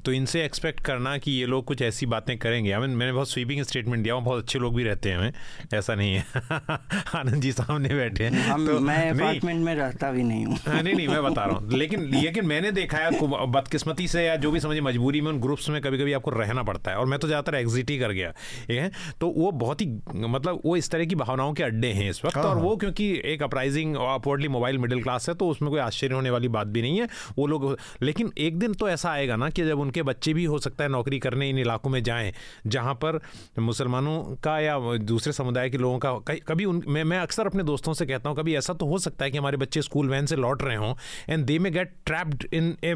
[0.05, 3.29] तो इनसे एक्सपेक्ट करना कि ये लोग कुछ ऐसी बातें करेंगे। आई मीन मैंने बहुत
[3.29, 5.33] स्वीपिंग स्टेटमेंट दिया बहुत अच्छे लोग भी रहते हैं हमें।
[5.73, 6.25] ऐसा नहीं है।
[7.15, 10.81] आनंद जी सामने बैठे हैं। हम तो मैं अपार्टमेंट में रहता भी नहीं हूँ। हाँ,
[10.81, 13.11] नहीं नहीं मैं बता रहा हूँ। लेकिन लेकिन मैंने देखा है
[13.47, 16.63] बदकिस्मती से या जो भी समझे मजबूरी में उन ग्रुप्स में कभी कभी आपको रहना
[16.63, 18.31] पड़ता है। और मैं तो ज़्यादातर एग्जिट ही कर गया।
[18.67, 18.91] ठीक है?
[19.21, 22.37] तो वो बहुत ही मतलब वो इस तरह की भावनाओं के अड्डे हैं इस वक्त।
[22.37, 25.79] हाँ, और हाँ। वो क्योंकि एक uprising upwardly mobile middle class है तो उसमें कोई
[25.79, 27.07] आश्चर्य होने वाली बात भी नहीं है।
[27.37, 30.59] वो लोग लेकिन एक दिन तो ऐसा आएगा ना कि जब उनके बच्चे भी हो
[30.59, 32.33] सकता है नौकरी करने इन इलाकों में जाएँ
[32.67, 33.19] जहाँ पर
[33.59, 37.93] मुसलमानों का या दूसरे समुदाय के लोगों का कभी उन मैं मैं अक्सर अपने दोस्तों
[37.93, 40.35] से कहता हूँ कभी ऐसा तो हो सकता है कि हमारे बच्चे स्कूल वैन से
[40.35, 40.93] लौट रहे हों
[41.29, 42.93] and they may get trapped in a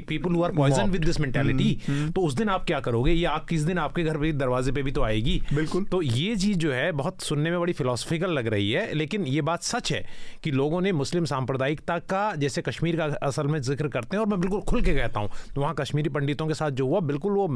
[0.00, 3.12] people who are poison with this mentality तो उस दिन आप क्या करोगे?
[3.12, 6.36] ये आप किस दिन आपके घर पे दरवाजे पे भी तो आएगी। बिल्कुल। तो ये
[6.36, 9.92] चीज़ जो है बहुत सुनने में बड़ी फिलोसफिकल लग रही है लेकिन ये बात सच
[9.92, 10.04] है
[10.44, 14.26] कि लोगों ने मुस्लिम सांप्रदायिकता का जैसे कश्मीर का असल में ज़िक्र करते हैं और
[14.26, 17.32] मैं बिल्कुल खुल के कहता हूँ तो वहाँ कश्मीरी पंडितों के साथ जो हुआ, बिल्कुल
[17.32, 17.46] वो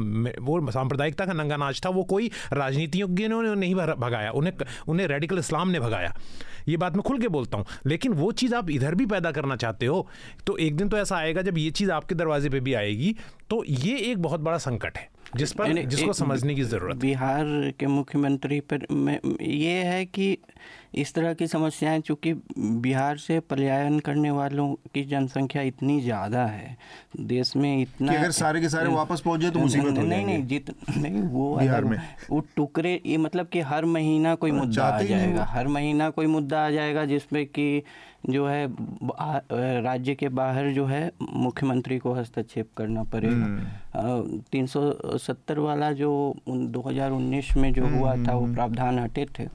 [0.41, 4.53] वो सांप्रदायिकता का नंगा नाच था, वो कोई राजनीतिज्ञों ने नहीं भगाया, उन्हें
[4.87, 6.13] उन्हें रेडिकल इस्लाम ने भगाया।
[6.67, 9.55] ये बात मैं खुल के बोलता हूँ, लेकिन वो चीज़ आप इधर भी पैदा करना
[9.55, 10.07] चाहते हो
[10.47, 13.15] तो एक दिन तो ऐसा आएगा जब ये चीज़ आपके दरवाजे पर भी आएगी
[13.49, 17.45] तो ये एक बहुत बड़ा संकट है। जिस पर जिसको समझने की ज़रूरत बिहार
[17.79, 20.37] के मुख्यमंत्री पर में ये है कि
[20.95, 26.77] इस तरह की समस्याएँ चूँकि बिहार से पलायन करने वालों की जनसंख्या इतनी ज़्यादा है
[27.19, 30.25] देश में इतना कि अगर सारे के सारे वापस पहुँचे जाए तो मुसीबत हो नहीं
[30.25, 31.97] नहीं जित नहीं वो बिहार में।
[32.29, 36.65] वो टुकड़े ये मतलब कि हर महीना कोई मुद्दा आ जाएगा। हर महीना कोई मुद्दा
[36.65, 37.83] आ जाएगा जिसमें कि
[38.23, 38.65] जो है
[39.81, 44.81] राज्य के बाहर जो है मुख्यमंत्री को हस्तक्षेप करना पड़ेगा हम्म। तीन सौ
[45.17, 46.11] सत्तर वाला जो
[46.49, 49.47] 2019 में जो हुआ था वो हम्म। प्रावधान हटे थे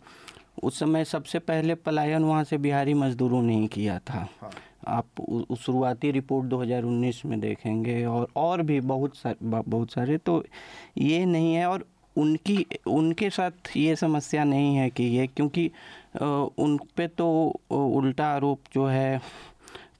[0.62, 4.50] उस समय सबसे पहले पलायन वहाँ से बिहारी मजदूरों ने ही किया था हाँ।
[4.88, 5.22] आप
[5.60, 10.42] शुरुआती रिपोर्ट 2019 में देखेंगे और और भी बहुत सारे बहुत सारे तो
[10.98, 11.84] ये नहीं है और
[12.16, 15.70] उनकी उनके साथ ये समस्या नहीं है कि ये क्योंकि
[16.16, 17.26] उन पे तो
[17.70, 19.20] उल्टा आरोप जो है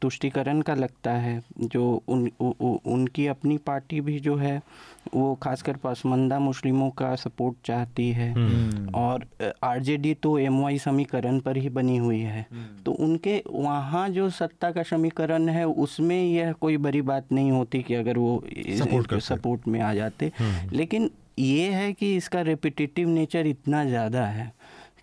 [0.02, 4.60] तुष्टिकरण का लगता है जो उन उ, उ, उनकी अपनी पार्टी भी जो है
[5.14, 9.26] वो खासकर पसमंदा मुस्लिमों का सपोर्ट चाहती है हम्म। और
[9.64, 14.70] आरजेडी तो एमवाई समीकरण पर ही बनी हुई है हम्म। तो उनके वहाँ जो सत्ता
[14.70, 19.68] का समीकरण है उसमें यह कोई बड़ी बात नहीं होती कि अगर वो सपोर्ट, सपोर्ट
[19.68, 24.52] में आ जाते हम्म। लेकिन ये है कि इसका रेपिटेटिव नेचर इतना ज़्यादा है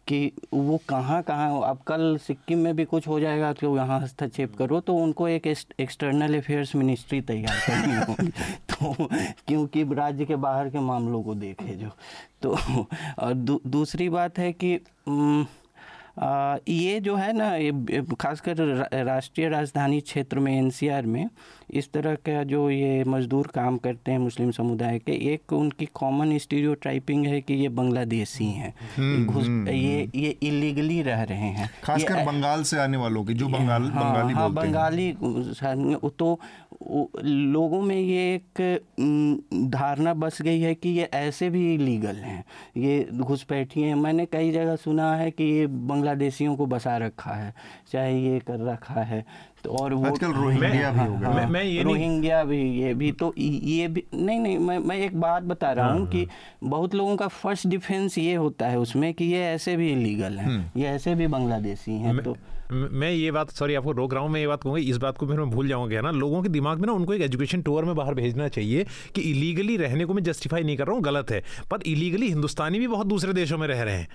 [0.07, 4.55] कि वो कहाँ कहाँ अब कल सिक्किम में भी कुछ हो जाएगा तो यहाँ हस्तक्षेप
[4.55, 5.47] करो तो उनको एक
[5.79, 8.29] एक्सटर्नल अफेयर्स मिनिस्ट्री तैयार करनी होगी।
[8.69, 9.09] तो
[9.47, 11.89] क्योंकि राज्य के बाहर के मामलों को देखे जो।
[12.41, 12.57] तो
[13.19, 14.79] और दू, दूसरी बात है कि
[16.19, 18.57] आ, ये जो है ना ये खासकर
[19.05, 21.29] राष्ट्रीय राजधानी क्षेत्र में एनसीआर में
[21.71, 26.37] इस तरह का जो ये मजदूर काम करते हैं मुस्लिम समुदाय के एक उनकी कॉमन
[26.37, 31.37] स्टीरियो टाइपिंग है कि ये बांग्लादेशी हैं। हम्म, हम्म, ये हम्म। ये इलीगली रह रहे
[31.37, 35.15] हैं। खासकर बंगाल से आने वालों की जो बंगाल हाँ, बंगाली हाँ, बंगाली
[36.19, 36.39] तो
[37.23, 38.79] लोगों में ये एक
[39.69, 42.43] धारणा बस गई है कि ये ऐसे भी इलीगल हैं।
[42.77, 47.53] ये घुसपैठी हैं। मैंने कई जगह सुना है कि ये बांग्लादेशियों को बसा रखा है
[47.91, 49.25] चाहे ये कर रखा है।
[49.67, 53.33] और वो आजकल रोहिंग्या भी हो गया मैं, मैं ये रोहिंग्या भी ये भी तो
[53.37, 56.95] ये भी नहीं नहीं मैं मैं एक बात बता रहा हूँ हाँ, कि हाँ। बहुत
[56.95, 60.79] लोगों का फ़र्स्ट डिफेंस ये होता है उसमें कि ये ऐसे भी इलीगल हैं हम्म।
[60.79, 62.35] ये ऐसे भी बांग्लादेशी हैं तो
[62.71, 65.27] मैं ये बात सॉरी आपको रोक रहा हूँ, मैं ये बात कहूँगा, इस बात को
[65.27, 66.11] फिर मैं भूल जाऊँगा ना?
[66.11, 68.85] लोगों के दिमाग में ना उनको एक एजुकेशन टूर में बाहर भेजना चाहिए
[69.15, 72.79] कि इलीगली रहने को मैं जस्टिफाई नहीं कर रहा हूँ, गलत है। पर इलीगली हिंदुस्तानी
[72.79, 74.07] भी बहुत दूसरे देशों में रह रहे हैं।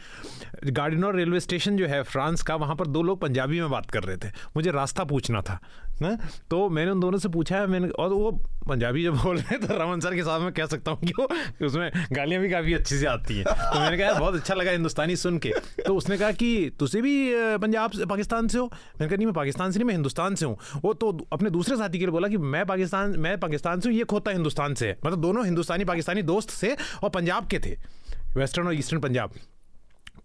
[0.65, 4.03] गार्डिनोर रेलवे स्टेशन जो है, फ्रांस का, वहाँ पर दो लोग पंजाबी में बात कर
[4.03, 5.61] रहे थे। मुझे रास्ता पूछना था।
[6.03, 6.17] ना
[6.51, 8.31] तो मैंने उन दोनों से पूछा है मैंने और वो
[8.69, 11.13] पंजाबी जब बोल रहे हैं तो रमन सर के साथ मैं कह सकता हूँ कि
[11.21, 11.27] वो
[11.67, 15.17] उसमें गालियाँ भी काफ़ी अच्छी से आती हैं। तो मैंने कहा, बहुत अच्छा लगा हिंदुस्तानी
[15.17, 15.53] सुन के।
[15.87, 17.15] तो उसने कहा कि तुझे भी
[17.59, 18.65] पंजाब से, पाकिस्तान से हो?
[18.65, 21.77] मैंने कहा, नहीं, मैं पाकिस्तान से नहीं, मैं हिंदुस्तान से हूँ। वो तो अपने दूसरे
[21.77, 24.95] साथी के लिए बोला कि, मैं पाकिस्तान मैं पाकिस्तान से हूँ, ये खोता हिंदुस्तान से
[25.07, 27.77] मतलब दोनों हिंदुस्तानी, पाकिस्तानी दोस्त से और पंजाब के थे,
[28.37, 29.33] वेस्टर्न और ईस्टर्न पंजाब।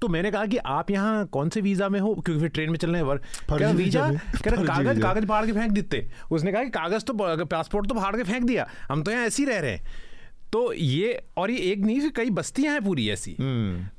[0.02, 2.14] तो मैंने कहा कि आप यहाँ कौन से वीज़ा में हो?
[2.16, 3.18] क्योंकि फिर ट्रेन में चलने वर।
[3.50, 7.14] क्या वीज़ा कह रहे कागज़ कागज़ फाड़ के फेंक देते। उसने कहा कि कागज़ तो
[7.46, 10.10] पासपोर्ट तो फाड़ के फेंक दिया। हम तो यहाँ ऐसे ही रह रहे हैं।
[10.52, 13.32] तो ये और ये एक नहीं कई बस्तियाँ हैं पूरी ऐसी।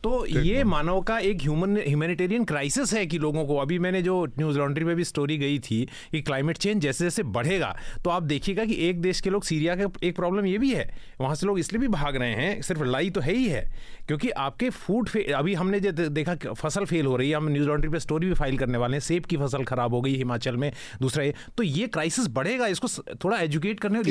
[0.02, 4.26] तो ये मानव का एक ह्यूमन ह्यूमैनिटेरियन क्राइसिस है कि लोगों को अभी मैंने जो
[4.26, 8.22] न्यूज़ लॉन्ड्री में भी स्टोरी गई थी कि क्लाइमेट चेंज जैसे जैसे बढ़ेगा तो आप
[8.22, 11.46] देखिएगा कि एक देश के लोग सीरिया का एक प्रॉब्लम ये भी है वहाँ से
[11.46, 13.72] लोग इसलिए भी भाग रहे हैं सिर्फ़ लड़ाई तो है ही है
[14.06, 17.90] क्योंकि आपके फ़ूड अभी हमने जो देखा फ़सल फेल हो रही है हम न्यूज़ लॉन्ड्री
[17.90, 20.72] पर स्टोरी भी फ़ाइल करने वाले हैं सेब की फ़सल खराब हो गई हिमाचल में
[21.02, 22.88] दूसरा ये तो ये क्राइसिस बढ़ेगा इसको
[23.24, 24.04] थोड़ा एजुकेट करने और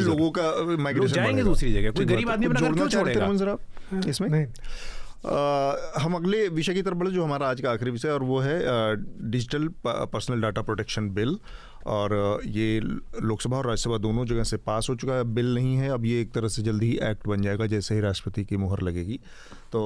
[0.00, 3.56] लोगों का जाएँगे दूसरी जगह कोई गरीब आदमी अपना घर क्यों छोड़ेगा?
[4.08, 4.28] इसमें?
[4.28, 4.46] नहीं।
[5.26, 5.38] आ,
[5.98, 8.56] हम अगले विषय की तरफ़ बढ़े जो हमारा आज का आखिरी विषय और वो है
[9.30, 11.38] digital personal data protection bill.
[11.86, 15.88] और ये लोकसभा और राज्यसभा दोनों जगह से पास हो चुका है बिल नहीं है,
[15.88, 18.82] अब ये एक तरह से जल्दी ही एक्ट बन जाएगा, जैसे ही राष्ट्रपति की मुहर
[18.82, 19.18] लगेगी।
[19.72, 19.82] तो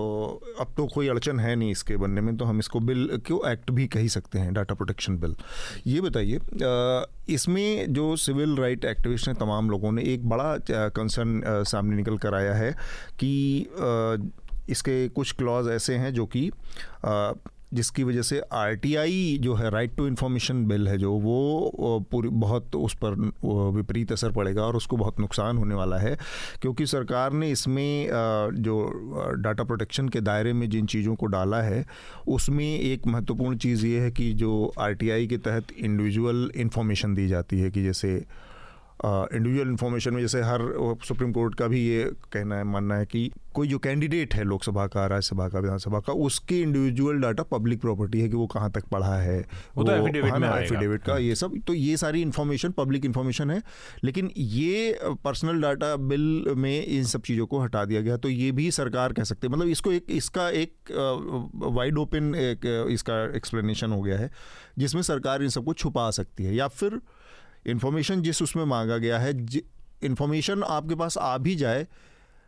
[0.61, 3.71] अब तो कोई अड़चन है नहीं इसके बनने में तो हम इसको बिल क्यों एक्ट
[3.71, 5.35] भी कह सकते हैं, डाटा प्रोटेक्शन बिल।
[5.87, 6.41] ये बताइए
[7.29, 12.35] इसमें जो सिविल राइट एक्टिविस्ट हैं तमाम लोगों ने, एक बड़ा कंसर्न सामने निकल कर
[12.35, 12.73] आया है
[13.21, 13.31] कि
[14.69, 16.51] इसके कुछ क्लॉज ऐसे हैं जो कि
[17.75, 22.77] जिसकी वजह से आरटीआई जो है राइट टू इन्फॉर्मेशन बिल है जो, वो पूरी, बहुत
[22.77, 23.15] उस पर
[23.77, 26.17] विपरीत असर पड़ेगा और उसको बहुत नुकसान होने वाला है।
[26.63, 28.09] क्योंकि सरकार ने इसमें
[28.61, 28.81] जो
[29.39, 31.85] डाटा प्रोटेक्शन के दायरे में जिन चीज़ों को डाला है,
[32.29, 37.61] उसमें एक महत्वपूर्ण चीज़ ये है कि जो आरटीआई के तहत इंडिविजुअल इन्फॉर्मेशन दी जाती
[37.61, 38.25] है कि जैसे
[39.05, 40.61] इंडिविजुअल इन्फॉर्मेशन में जैसे हर
[41.05, 42.03] सुप्रीम कोर्ट का भी ये
[42.33, 46.13] कहना है मानना है कि कोई जो कैंडिडेट है लोकसभा का राज्यसभा का विधानसभा का
[46.25, 49.39] उसके इंडिविजुअल डाटा पब्लिक प्रॉपर्टी है कि वो कहाँ तक पढ़ा है।
[49.77, 53.63] वो, तो एफिडेविट एफिडेविट का ये सब तो ये सारी इन्फॉर्मेशन पब्लिक इन्फॉर्मेशन है।
[54.05, 58.51] लेकिन ये पर्सनल डाटा बिल में इन सब चीज़ों को हटा दिया गया तो ये
[58.53, 60.93] भी सरकार कह सकते मतलब इसको एक इसका एक
[61.55, 64.31] वाइड ओपन एक इसका एक्सप्लेनेशन हो गया है
[64.79, 67.01] जिसमें सरकार इन सबको छुपा सकती है। या फिर
[67.67, 69.33] इन्फॉर्मेशन जिस उसमें मांगा गया है
[70.03, 71.87] इन्फॉर्मेशन आपके पास आ भी जाए,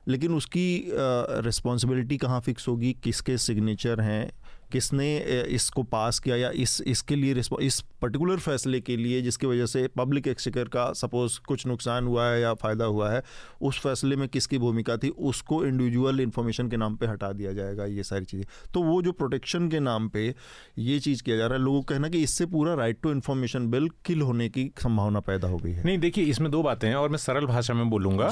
[0.07, 4.31] लेकिन उसकी रिस्पॉन्सिबिलिटी कहाँ फिक्स होगी, किसके सिग्नेचर हैं
[4.73, 5.17] किसने
[5.51, 9.87] इसको पास किया या इस इसके लिए इस पर्टिकुलर फैसले के लिए जिसकी वजह से
[9.97, 13.23] पब्लिक एक्सचेकर का सपोज़ कुछ नुकसान हुआ है या फ़ायदा हुआ है
[13.63, 17.85] उस फैसले में किसकी भूमिका थी उसको इंडिविजुअल इन्फॉर्मेशन के नाम पे हटा दिया जाएगा
[17.87, 20.33] ये सारी चीज़ें। तो वो जो प्रोटेक्शन के नाम पर
[20.79, 23.67] ये चीज़ किया जा रहा है लोगों का कहना कि इससे पूरा right to information
[23.71, 26.95] bill kill होने की संभावना पैदा हो गई है। नहीं देखिए इसमें दो बातें हैं
[26.97, 28.31] और मैं सरल भाषा में बोलूँगा।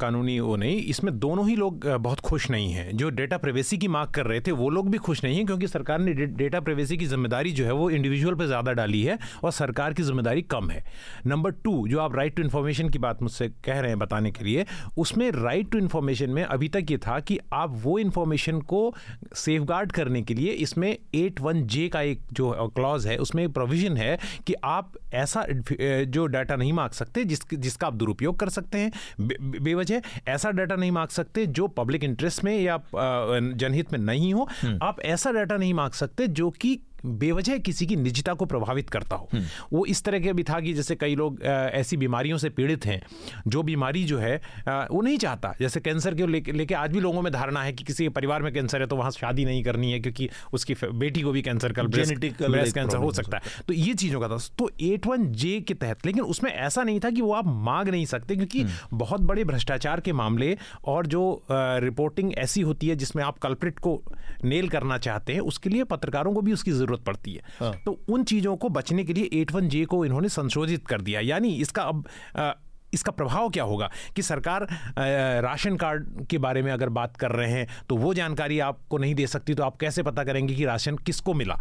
[0.00, 3.88] कानूनी वो नहीं इसमें दोनों ही लोग बहुत खुश नहीं है। जो डेटा प्रिवेसी की
[3.88, 6.96] मांग कर रहे थे वो लोग भी खुश नहीं है क्योंकि सरकार ने डेटा प्रिवेसी
[6.96, 10.70] की ज़िम्मेदारी जो है वो इंडिविजुअल पर ज़्यादा डाली है और सरकार की ज़िम्मेदारी कम
[10.70, 10.82] है
[11.26, 14.44] नंबर टू जो आप राइट टू इन्फॉर्मेशन की बात मुझसे कह रहे हैं बताने के
[14.44, 14.66] लिए
[14.98, 18.82] उसमें राइट टू इन्फॉर्मेशन में अभी तक ये था कि आप वो इन्फॉर्मेशन को
[19.36, 23.96] सेफ़ करने के लिए इसमें एट वन जे का एक जो क्लॉज है उसमें प्रोविज़न
[23.96, 25.44] है कि आप ऐसा
[26.08, 28.92] जो डाटा नहीं मांग सकते जिस जिसका आप दुरुपयोग कर सकते हैं
[29.62, 34.48] बेवजह ऐसा डाटा नहीं मांग सकते जो पब्लिक इंटरेस्ट में या जनहित में नहीं हो
[34.52, 38.90] हम्म। आप ऐसा डाटा नहीं मांग सकते जो कि बेवजह किसी की निजता को प्रभावित
[38.90, 42.38] करता हो। हम्म। वो इस तरह के भी था कि जैसे कई लोग ऐसी बीमारियों
[42.38, 43.00] से पीड़ित हैं
[43.46, 44.36] जो बीमारी जो है
[44.68, 47.84] वो नहीं चाहता। जैसे कैंसर के लेके ले आज भी लोगों में धारणा है कि
[47.84, 51.22] किसी के परिवार में कैंसर है तो वहाँ शादी नहीं करनी है क्योंकि उसकी बेटी
[51.22, 54.70] को भी कैंसर का ब्रेस्ट कैंसर हो सकता है। तो ये चीज़ों का था। तो
[54.80, 58.06] एट वन जे के तहत लेकिन उसमें ऐसा नहीं था कि वो आप मांग नहीं
[58.06, 63.22] सकते क्योंकि हम्म। बहुत बड़े भ्रष्टाचार के मामले और जो रिपोर्टिंग ऐसी होती है जिसमें
[63.24, 64.00] आप कल्प्रिट को
[64.44, 67.98] नेल करना चाहते हैं उसके लिए पत्रकारों को भी उसकी ज़रूरत पड़ती है। हाँ। तो
[68.08, 71.54] उन चीज़ों को बचने के लिए एट वन जे को इन्होंने संशोधित कर दिया। यानी
[71.56, 72.04] इसका अब
[72.94, 74.66] इसका प्रभाव क्या होगा कि सरकार
[75.42, 79.14] राशन कार्ड के बारे में अगर बात कर रहे हैं तो वो जानकारी आपको नहीं
[79.14, 81.58] दे सकती तो आप कैसे पता करेंगे कि राशन किसको मिला?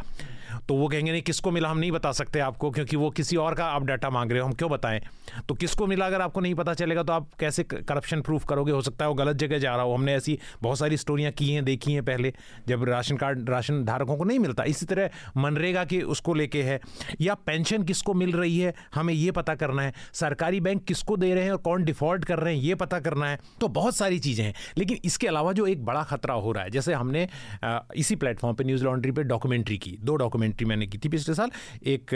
[0.70, 3.56] तो वो कहेंगे, नहीं, किसको मिला हम नहीं बता सकते आपको, क्योंकि वो किसी और
[3.56, 5.02] का आप डाटा मांग रहे हो, हम क्यों बताएँ?
[5.50, 8.72] तो किसको मिला अगर आपको नहीं पता चलेगा तो आप कैसे करप्शन प्रूफ करोगे?
[8.72, 11.50] हो सकता है वो गलत जगह जा रहा हो। हमने ऐसी बहुत सारी स्टोरियाँ की
[11.50, 12.34] हैं, देखी हैं पहले,
[12.68, 16.80] जब राशन कार्ड, राशन धारकों को नहीं मिलता। इसी तरह मनरेगा के उसको लेके है।
[17.22, 18.74] या पेंशन किसको मिल रही है?
[18.96, 22.40] हमें ये पता करना है। सरकारी बैंक किसको दे रहे हैं और कौन डिफ़ॉल्ट कर
[22.40, 25.68] रहे हैं, ये पता करना है। तो बहुत सारी चीज़ें हैं। लेकिन इसके अलावा जो
[25.68, 27.28] एक बड़ा खतरा हो रहा है, जैसे हमने
[27.96, 30.16] इसी प्लेटफॉर्म पर न्यूज़ लॉन्ड्री पर डॉक्यूमेंट्री की, दो
[30.46, 31.52] डॉक्यूमेंट्री मैंने की थी पिछले साल
[31.86, 32.14] एक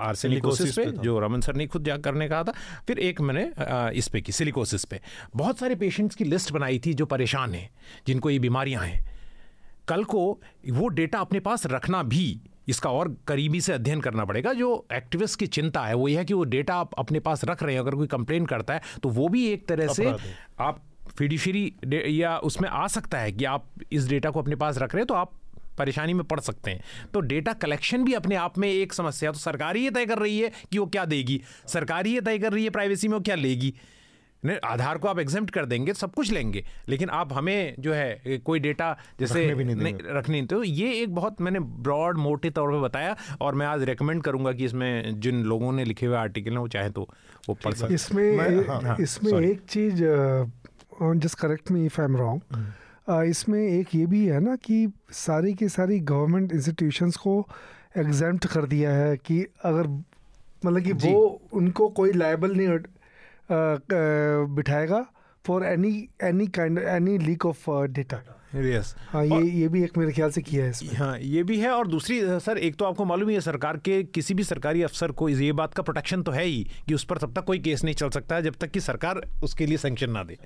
[0.00, 2.52] आर्सेनिकोसिस पे जो रमन सर ने खुद जा करने कहा था
[2.86, 3.50] फिर एक मैंने
[3.98, 5.00] इस पे की सिलिकोसिस पे।
[5.36, 7.68] बहुत सारे पेशेंट्स की लिस्ट बनाई थी जो परेशान हैं
[8.06, 9.06] जिनको ये बीमारियाँ हैं।
[9.88, 10.22] कल को
[10.70, 15.38] वो डेटा अपने पास रखना भी इसका और करीबी से अध्ययन करना पड़ेगा। जो एक्टिविस्ट
[15.38, 17.80] की चिंता है वो यह है कि वो डेटा आप अपने पास रख रहे हैं
[17.80, 20.14] अगर कोई कंप्लेन करता है तो वो भी एक तरह से
[20.60, 20.84] आप
[21.16, 21.72] फिडिशरी
[22.10, 25.06] या उसमें आ सकता है कि आप इस डेटा को अपने पास रख रहे हैं
[25.06, 25.37] तो आप
[25.78, 29.38] परेशानी में पड़ सकते हैं। तो डेटा कलेक्शन भी अपने आप में एक समस्या तो
[29.40, 32.64] सरकार ही तय कर रही है कि वो क्या देगी। सरकार ही तय कर रही
[32.64, 33.74] है प्राइवेसी में वो क्या लेगी।
[34.42, 38.38] नहीं आधार को आप एग्ज़ाम कर देंगे सब कुछ लेंगे। लेकिन आप हमें जो है
[38.38, 42.50] कोई डेटा जैसे रखने भी नहीं, नहीं रखनी तो ये एक बहुत मैंने ब्रॉड मोटे
[42.50, 46.16] तौर पे बताया और मैं आज रेकमेंड करूँगा कि इसमें जिन लोगों ने लिखे हुए
[46.16, 47.08] आर्टिकल हैं वो चाहे तो
[47.48, 50.04] वो पढ़ सकते इसमें हाँ, इसमें एक चीज़
[51.16, 52.40] just correct me if I am wrong
[53.10, 57.34] इसमें एक ये भी है ना कि सारी के सारी गवर्नमेंट इंस्टीट्यूशंस को
[57.96, 62.68] एग्ज़ाम कर दिया है कि अगर मतलब कि वो उनको कोई लाइबल नहीं
[64.54, 65.04] बिठाएगा
[65.44, 65.92] for any
[66.24, 68.22] any kind any leak of data
[68.54, 71.58] yes हाँ ये ये भी एक मेरे ख्याल से किया है इसमें। हाँ ये भी
[71.60, 74.82] है। और दूसरी सर एक तो आपको मालूम ही है सरकार के किसी भी सरकारी
[74.82, 77.58] अफसर को ये बात का प्रोटेक्शन तो है ही कि उस पर तब तक कोई
[77.58, 80.38] केस नहीं चल सकता है जब तक कि सरकार उसके लिए सेंक्शन ना दे।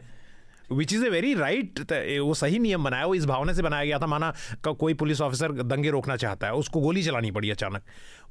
[0.73, 1.81] Which is a very right
[2.21, 4.33] वो सही नियम बनाया वो इस भावना से बनाया गया था माना
[4.69, 7.83] कोई पुलिस ऑफिसर दंगे रोकना चाहता है उसको गोली चलानी पड़ी अचानक।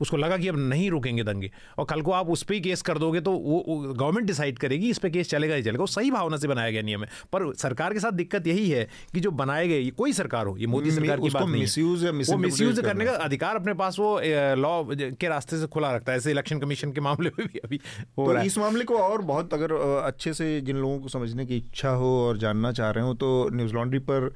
[0.01, 2.81] उसको लगा कि अब नहीं रोकेंगे दंगे। और कल को आप उस पर ही केस
[2.81, 6.11] कर दोगे तो वो गवर्नमेंट डिसाइड करेगी इस पर केस चलेगा ही चलेगा। वो सही
[6.11, 9.31] भावना से बनाया गया नियम है। पर सरकार के साथ दिक्कत यही है कि जो
[9.33, 13.11] बनाए गए कोई सरकार हो ये मोदी सरकार की बात नहीं वो मिसयूज करने का
[13.21, 14.09] अधिकार अपने पास वो
[14.57, 17.79] लॉ के रास्ते से खुला रखता है। ऐसे इलेक्शन कमीशन के मामले में भी अभी
[18.17, 19.73] हो तो रहा है। इस मामले को और बहुत अगर
[20.05, 23.49] अच्छे से जिन लोगों को समझने की इच्छा हो और जानना चाह रहे हो तो
[23.53, 24.33] न्यूज़ लॉन्ड्री पर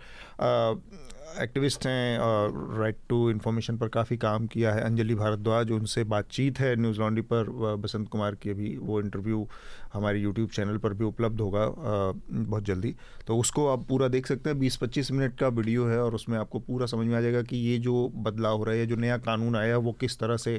[1.42, 6.60] एक्टिविस्ट हैं और राइट टू इन्फॉर्मेशन पर काफ़ी काम किया है अंजलि भारद्वाज, उनसे बातचीत
[6.60, 7.50] है न्यूज़ लॉन्ड्री पर
[7.84, 9.48] बसंत कुमार की अभी वो इंटरव्यू
[9.96, 12.96] हमारे यूट्यूब चैनल पर भी उपलब्ध होगा बहुत जल्दी।
[13.28, 16.38] तो उसको आप पूरा देख सकते हैं बीस पच्चीस मिनट का वीडियो है और उसमें
[16.38, 19.18] आपको पूरा समझ में आ जाएगा कि ये जो बदलाव हो रहा है जो नया
[19.20, 20.56] कानून आया वो किस तरह से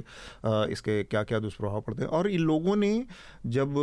[0.46, 2.92] इसके क्या क्या दुष्प्रभाव पड़ते हैं। और इन लोगों ने
[3.48, 3.74] जब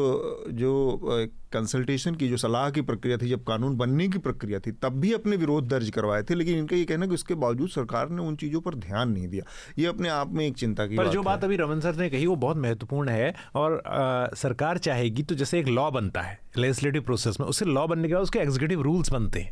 [0.54, 4.94] जो कंसल्टेशन की जो सलाह की प्रक्रिया थी जब कानून बनने की प्रक्रिया थी तब
[5.00, 8.22] भी अपने विरोध दर्ज करवाए थे लेकिन इनका ये कहना कि इसके बावजूद सरकार ने
[8.22, 9.44] उन चीज़ों पर ध्यान नहीं दिया।
[9.78, 12.10] ये अपने आप में एक चिंता की पर बात जो बात अभी रमन सर ने
[12.10, 16.40] कही वो बहुत महत्वपूर्ण है और आ, सरकार चाहेगी तो जैसे एक लॉ बनता है
[16.58, 19.52] लेजिस्लेटिव प्रोसेस में उससे लॉ बनने के बाद उसके एग्जीक्यूटिव रूल्स बनते हैं।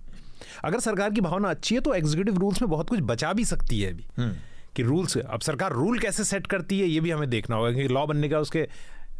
[0.63, 3.81] अगर सरकार की भावना अच्छी है तो एग्जीक्यूटिव रूल्स में बहुत कुछ बचा भी सकती
[3.81, 4.34] है अभी। हम्म।
[4.76, 7.88] कि रूल्स अब सरकार रूल कैसे सेट करती है ये भी हमें देखना होगा कि
[7.89, 8.68] लॉ बनने का उसके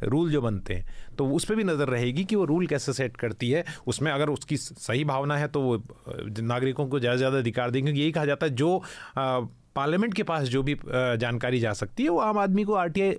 [0.04, 3.18] रूल जो बनते हैं तो उस पर भी नज़र रहेगी कि वो रूल कैसे सेट
[3.18, 5.76] करती है। उसमें अगर उसकी सही भावना है तो वो
[6.18, 8.78] नागरिकों को ज़्यादा से ज़्यादा अधिकार देंगे क्योंकि यही कहा जाता है जो
[9.18, 13.12] पार्लियामेंट के पास जो भी जानकारी जा सकती है वो आम आदमी को आरटीआई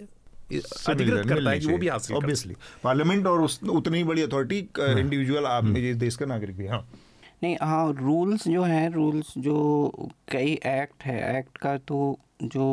[0.88, 5.46] अधिकृत करता है कि वो भी हासिल ऑब्वियसली पार्लियामेंट और उस उतनी बड़ी अथॉरिटी इंडिविजुअल
[5.46, 6.86] आप हम्म। देश का नागरिक भी हाँ
[7.42, 9.56] नहीं हाँ रूल्स जो हैं रूल्स जो
[10.28, 12.66] कई एक्ट है एक्ट का तो जो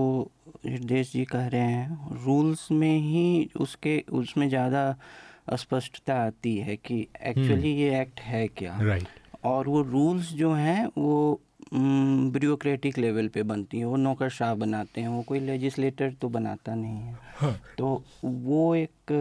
[0.66, 4.84] हृदय जी कह रहे हैं रूल्स में ही उसके उसमें ज़्यादा
[5.56, 9.08] स्पष्टता आती है कि एक्चुअली हम्म। ये एक्ट है क्या। राइट
[9.44, 11.42] और वो रूल्स जो हैं वो
[11.72, 17.00] ब्यूरोक्रेटिक लेवल पे बनती हैं वो नौकरशाह बनाते हैं वो कोई लेजिस्लेटर तो बनाता नहीं
[17.00, 19.12] है हाँ। तो वो एक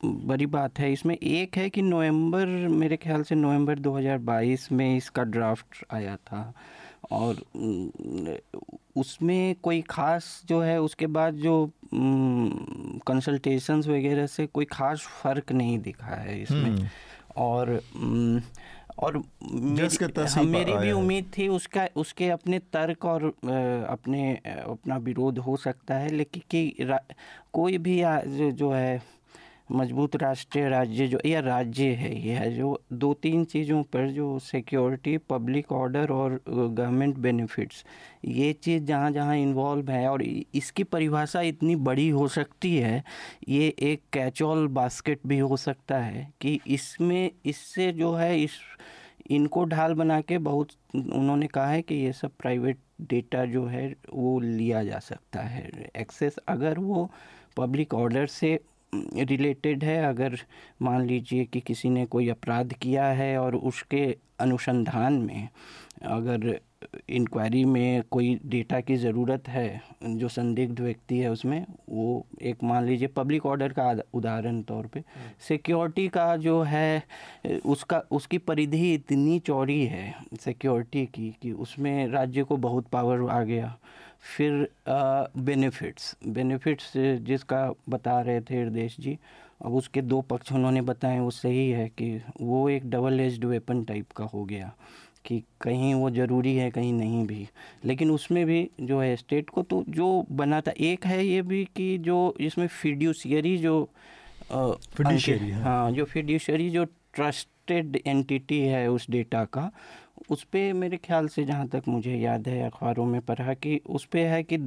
[0.00, 5.22] बड़ी बात है इसमें एक है कि नवंबर मेरे ख्याल से नवंबर 2022 में इसका
[5.26, 6.52] ड्राफ्ट आया था
[7.10, 7.42] और
[8.96, 11.70] उसमें कोई ख़ास जो है उसके बाद जो
[13.06, 16.88] कंसल्टेशंस वगैरह से कोई ख़ास फ़र्क नहीं दिखा है इसमें हम्म।
[17.36, 17.80] और
[18.98, 19.96] और मेरी,
[20.34, 23.24] हाँ, मेरी भी उम्मीद थी उसका उसके अपने तर्क और
[23.88, 26.76] अपने अपना विरोध हो सकता है लेकिन कि
[27.52, 28.02] कोई भी
[28.52, 29.17] जो है
[29.70, 34.38] मज़बूत राष्ट्रीय राज्य जो, या राज्य है, ये है जो दो तीन चीज़ों पर जो
[34.38, 37.84] सिक्योरिटी पब्लिक ऑर्डर और गवर्नमेंट बेनिफिट्स
[38.24, 43.02] ये चीज़ जहाँ जहाँ इन्वॉल्व है और इसकी परिभाषा इतनी बड़ी हो सकती है,
[43.48, 48.58] ये एक कैचॉल बास्केट भी हो सकता है कि इसमें, इससे जो है, इस,
[49.30, 53.88] इनको ढाल बना के बहुत उन्होंने कहा है कि ये सब प्राइवेट डेटा जो है,
[54.12, 57.08] वो लिया जा सकता है। एक्सेस अगर वो
[57.56, 58.58] पब्लिक ऑर्डर से
[58.92, 60.38] रिलेटेड है। अगर
[60.82, 64.06] मान लीजिए कि किसी ने कोई अपराध किया है और उसके
[64.40, 65.48] अनुसंधान में
[66.02, 66.58] अगर
[67.10, 72.84] इंक्वायरी में कोई डेटा की ज़रूरत है जो संदिग्ध व्यक्ति है उसमें वो एक मान
[72.84, 75.02] लीजिए पब्लिक ऑर्डर का उदाहरण तौर पे
[75.48, 77.02] सिक्योरिटी का जो है
[77.66, 83.42] उसका उसकी परिधि इतनी चौड़ी है सिक्योरिटी की कि उसमें राज्य को बहुत पावर आ
[83.42, 83.76] गया।
[84.22, 86.92] फिर बेनिफिट्स बेनिफिट्स
[87.22, 89.18] जिसका बता रहे थे हृदय जी
[89.64, 93.82] अब उसके दो पक्ष उन्होंने बताए वो सही है कि वो एक डबल एज्ड वेपन
[93.84, 94.72] टाइप का हो गया
[95.24, 97.48] कि कहीं वो ज़रूरी है कहीं नहीं भी
[97.84, 101.64] लेकिन उसमें भी जो है स्टेट को तो जो बना था एक है ये भी
[101.76, 103.88] कि जो इसमें फिड्यूशियरी जो
[104.52, 106.84] फिड्यूशियरी हाँ।, हाँ जो फिड्यूशियरी जो
[107.14, 109.70] ट्रस्टेड एंटिटी है उस डेटा का
[110.30, 114.04] उस पर मेरे ख्याल से जहाँ तक मुझे याद है अखबारों में पढ़ा कि उस
[114.04, 114.58] पर है कि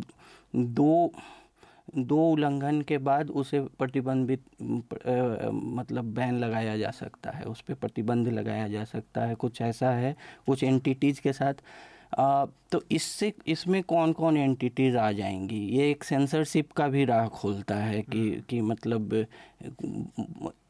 [0.56, 1.11] दो
[1.98, 8.28] दो उल्लंघन के बाद उसे प्रतिबंधित मतलब बैन लगाया जा सकता है। उस पर प्रतिबंध
[8.28, 10.15] लगाया जा सकता है। कुछ ऐसा है
[10.45, 11.53] कुछ एंटिटीज़ के साथ।
[12.19, 15.60] आ, तो इससे इसमें कौन कौन एंटिटीज़ आ जाएँगी?
[15.78, 19.14] ये एक सेंसरशिप का भी राह खोलता है कि हम्म। कि मतलब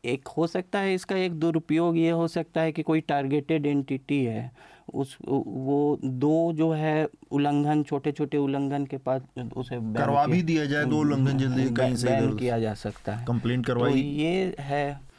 [0.05, 4.23] एक हो सकता है इसका एक दुरुपयोग ये हो सकता है कि कोई टारगेटेड एंटिटी
[4.25, 4.51] है।
[4.93, 9.21] उस वो दो जो है उल्लंघन छोटे छोटे उल्लंघन के पास
[9.55, 13.65] उसे करवा भी दिया जाए दो उल्लंघन जल्दी कहीं से किया जा सकता है। कंप्लेंट
[13.65, 15.11] करवाई। तो ये है।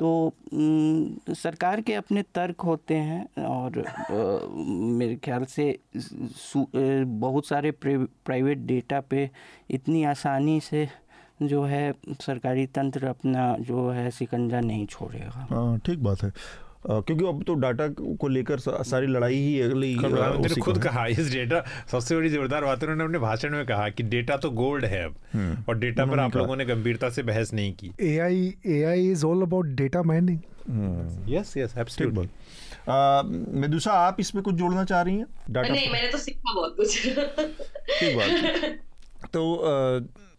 [0.00, 0.32] तो
[1.34, 3.94] सरकार के अपने तर्क होते हैं और आ,
[4.98, 5.78] मेरे ख्याल से
[7.20, 9.30] बहुत सारे प्राइवेट डेटा पे
[9.70, 10.88] इतनी आसानी से
[11.42, 16.32] जो है सरकारी तंत्र अपना जो है सिकंजा नहीं छोड़ेगा। हाँ ठीक बात है।
[16.86, 17.86] क्योंकि अब तो डाटा
[18.20, 22.82] को लेकर सारी लड़ाई ही अगली प्रधानमंत्री खुद कहा इस डेटा सबसे बड़ी जोरदार बात
[22.82, 26.20] उन्होंने अपने भाषण में कहा कि डेटा तो गोल्ड है अब हम्म। और डेटा पर
[26.20, 29.66] आप लोगों ने गंभीरता से बहस नहीं की। A I A I is all about
[29.76, 30.38] data mining
[31.28, 32.28] yes yes absolutely
[33.60, 35.26] मेदुसा आप इसमें कुछ जोड़ना चाह रही हैं?
[35.50, 37.02] डाटा नहीं मैंने तो सीखा बहुत कुछ
[38.00, 39.40] ठीक बात। तो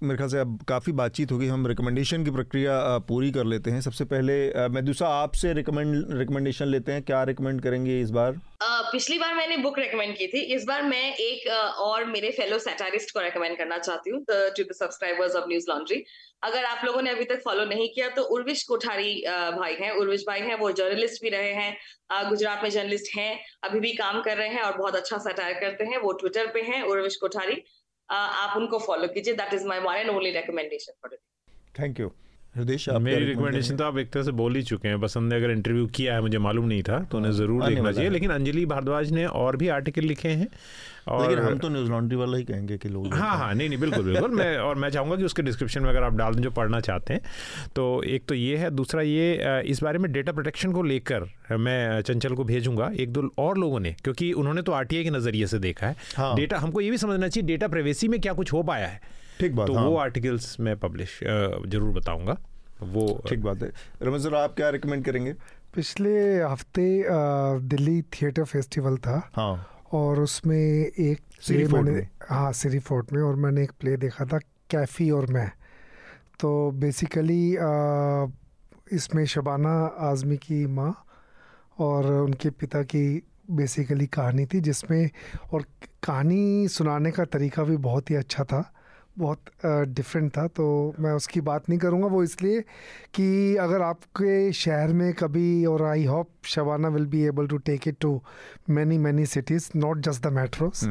[0.02, 3.82] मेरे ख्याल से अब काफ़ी बातचीत होगी, हम रिकमेंडेशन की प्रक्रिया पूरी कर लेते हैं।
[3.82, 8.40] सबसे पहले मेदुसा, आपसे रिकमेंड रिकमेंडेशन लेते हैं। क्या रिकमेंड करेंगे इस बार?
[8.92, 11.48] पिछली बार मैंने बुक रिकमेंड की थी। इस बार मैं एक
[11.80, 16.04] और मेरे फेलो सैटारिस्ट को रिकमेंड करना चाहती हूँ to the subscribers of News Laundry
[16.44, 19.14] अगर आप लोगों ने अभी तक फॉलो नहीं किया तो उर्विश कोठारी
[19.58, 23.80] भाई हैं। उर्विश भाई हैं, वो जर्नलिस्ट भी रहे हैं गुजरात में जर्नलिस्ट हैं, अभी
[23.80, 26.82] भी काम कर रहे हैं और बहुत अच्छा सटायर करते हैं, वो ट्विटर पे हैं,
[26.84, 27.62] उर्विश कोठारी।
[28.12, 29.34] आप उनको फॉलो कीजिए.
[29.34, 31.18] That is my one and only recommendation for
[31.80, 32.12] thank you
[33.00, 35.88] मेरी रिकमेंडेशन तो आप एक तरह से बोल ही चुके हैं। बसंत ने अगर इंटरव्यू
[35.90, 39.26] किया है मुझे मालूम नहीं था तो उन्हें ज़रूर देखना चाहिए। लेकिन अंजलि भारद्वाज ने
[39.26, 40.48] और भी आर्टिकल लिखे हैं
[41.08, 43.80] और लेकिन हम तो न्यूज़ लॉन्ड्री वाला ही कहेंगे कि लोग हाँ हाँ नहीं नहीं
[43.80, 46.52] बिल्कुल बिल्कुल। मैं और मैं चाहूँगा कि उसके डिस्क्रिप्शन में अगर आप डाल दें जो
[46.52, 47.22] पढ़ना चाहते हैं।
[47.76, 51.28] तो एक तो ये है दूसरा ये इस बारे में डेटा प्रोटेक्शन को लेकर
[51.60, 55.48] मैं चंचल को भेजूँगा। एक दो और लोगों ने क्योंकि उन्होंने तो आर के नज़रिए
[55.48, 58.54] से देखा है। हाँ। डेटा हमको ये भी समझना चाहिए डेटा प्राइवेसी में क्या कुछ
[58.54, 59.02] हो पाया है।
[59.40, 62.38] ठीक बात तो हाँ। वो आर्टिकल्स मैं पब्लिश ज़रूर बताऊँगा।
[62.82, 65.34] वो ठीक बात है। रमेश सर आप क्या रिकमेंड करेंगे?
[65.76, 66.86] पिछले हफ़्ते
[67.70, 72.00] दिल्ली थिएटर फेस्टिवल था। हाँ। और उसमें एक प्ले मैंने
[72.30, 74.38] हाँ सिरी फोर्ट में और मैंने एक प्ले देखा था
[74.70, 75.52] कैफ़ी और मैं।
[76.40, 77.52] तो बेसिकली
[78.96, 79.74] इसमें शबाना
[80.10, 80.94] आज़मी की माँ
[81.80, 83.04] और उनके पिता की
[83.52, 85.10] बेसिकली कहानी थी जिसमें
[85.54, 85.64] और
[86.04, 88.62] कहानी सुनाने का तरीका भी बहुत ही अच्छा था।
[89.20, 90.66] बहुत डिफरेंट था तो
[91.00, 92.62] मैं उसकी बात नहीं करूँगा। वो इसलिए
[93.16, 97.88] कि अगर आपके शहर में कभी और I hope Shabana will be able to take
[97.88, 98.22] it to
[98.70, 100.84] many many cities not just the metros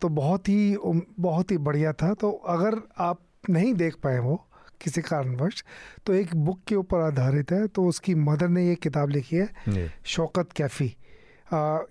[0.00, 0.76] तो बहुत ही
[1.20, 3.20] बहुत ही बढ़िया था। तो अगर आप
[3.50, 4.36] नहीं देख पाए वो
[4.80, 5.62] किसी कारणवश
[6.06, 9.88] तो एक बुक के ऊपर आधारित है तो उसकी मदर ने ये किताब लिखी है
[10.06, 10.94] शौकत कैफ़ी।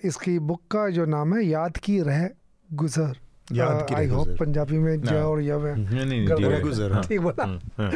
[0.05, 2.29] इसकी बुक का जो नाम है याद की रह
[2.69, 3.17] गुज़र।
[3.51, 7.59] याद की आई होप पंजाबी में ज और यव है। गुजर हाँ। ठीक बोला। हम्म,
[7.77, 7.91] हाँ।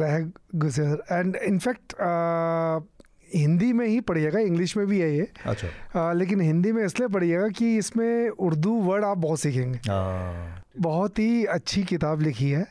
[0.00, 0.18] रह
[0.54, 1.94] गुजर। एंड इनफैक्ट
[3.34, 7.08] हिंदी में ही पढ़िएगा इंग्लिश में भी है ये। अच्छा। आ, लेकिन हिंदी में इसलिए
[7.08, 12.66] पढ़िएगा कि इसमें उर्दू वर्ड आप बहुत सीखेंगे। हाँ। बहुत ही अच्छी किताब लिखी है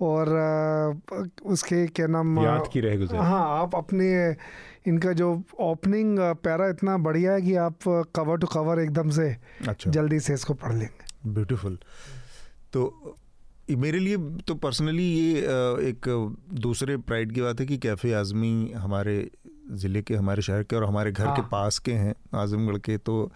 [0.00, 4.36] और आ, उसके क्या नाम याद की रह गुजर। हाँ आप अपने
[4.86, 7.78] इनका जो ओपनिंग पैरा इतना बढ़िया है कि आप
[8.14, 9.36] कवर टू कवर एकदम से
[9.68, 11.78] अच्छा। जल्दी से इसको पढ़ लेंगे। ब्यूटीफुल
[12.72, 13.16] तो
[13.70, 14.16] मेरे लिए
[14.46, 15.40] तो पर्सनली ये
[15.88, 16.08] एक
[16.60, 19.30] दूसरे प्राइड की बात है कि कैफ़े आज़मी हमारे
[19.72, 22.96] ज़िले के हमारे शहर के और हमारे घर हाँ। के पास के हैं आज़मगढ़ के
[22.98, 23.30] तो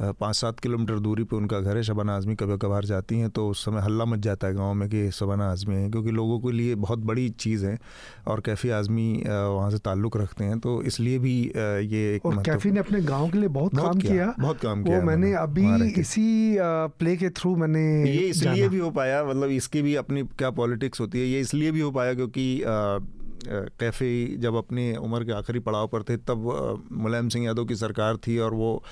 [0.00, 3.48] पाँच सात किलोमीटर दूरी पे उनका घर है शबाना आज़मी कभी कभार जाती हैं तो
[3.48, 6.52] उस समय हल्ला मच जाता है गाँव में कि शबाना आज़मी है क्योंकि लोगों के
[6.52, 7.78] लिए बहुत बड़ी चीज़ है
[8.26, 11.34] और कैफ़ी आज़मी वहाँ से ताल्लुक़ रखते हैं तो इसलिए भी
[11.86, 14.60] ये एक और कैफ़ी ने अपने गाँव के लिए बहुत, बहुत काम किया, किया। बहुत
[14.60, 15.66] काम किया मैंने अभी
[16.00, 16.56] इसी
[16.98, 21.00] प्ले के थ्रू मैंने ये इसलिए भी हो पाया मतलब इसकी भी अपनी क्या पॉलिटिक्स
[21.00, 22.46] होती है ये इसलिए भी हो पाया क्योंकि
[23.48, 28.16] कैफ़े जब अपनी उम्र के आखिरी पड़ाव पर थे तब मुलायम सिंह यादव की सरकार
[28.16, 28.82] थी और वो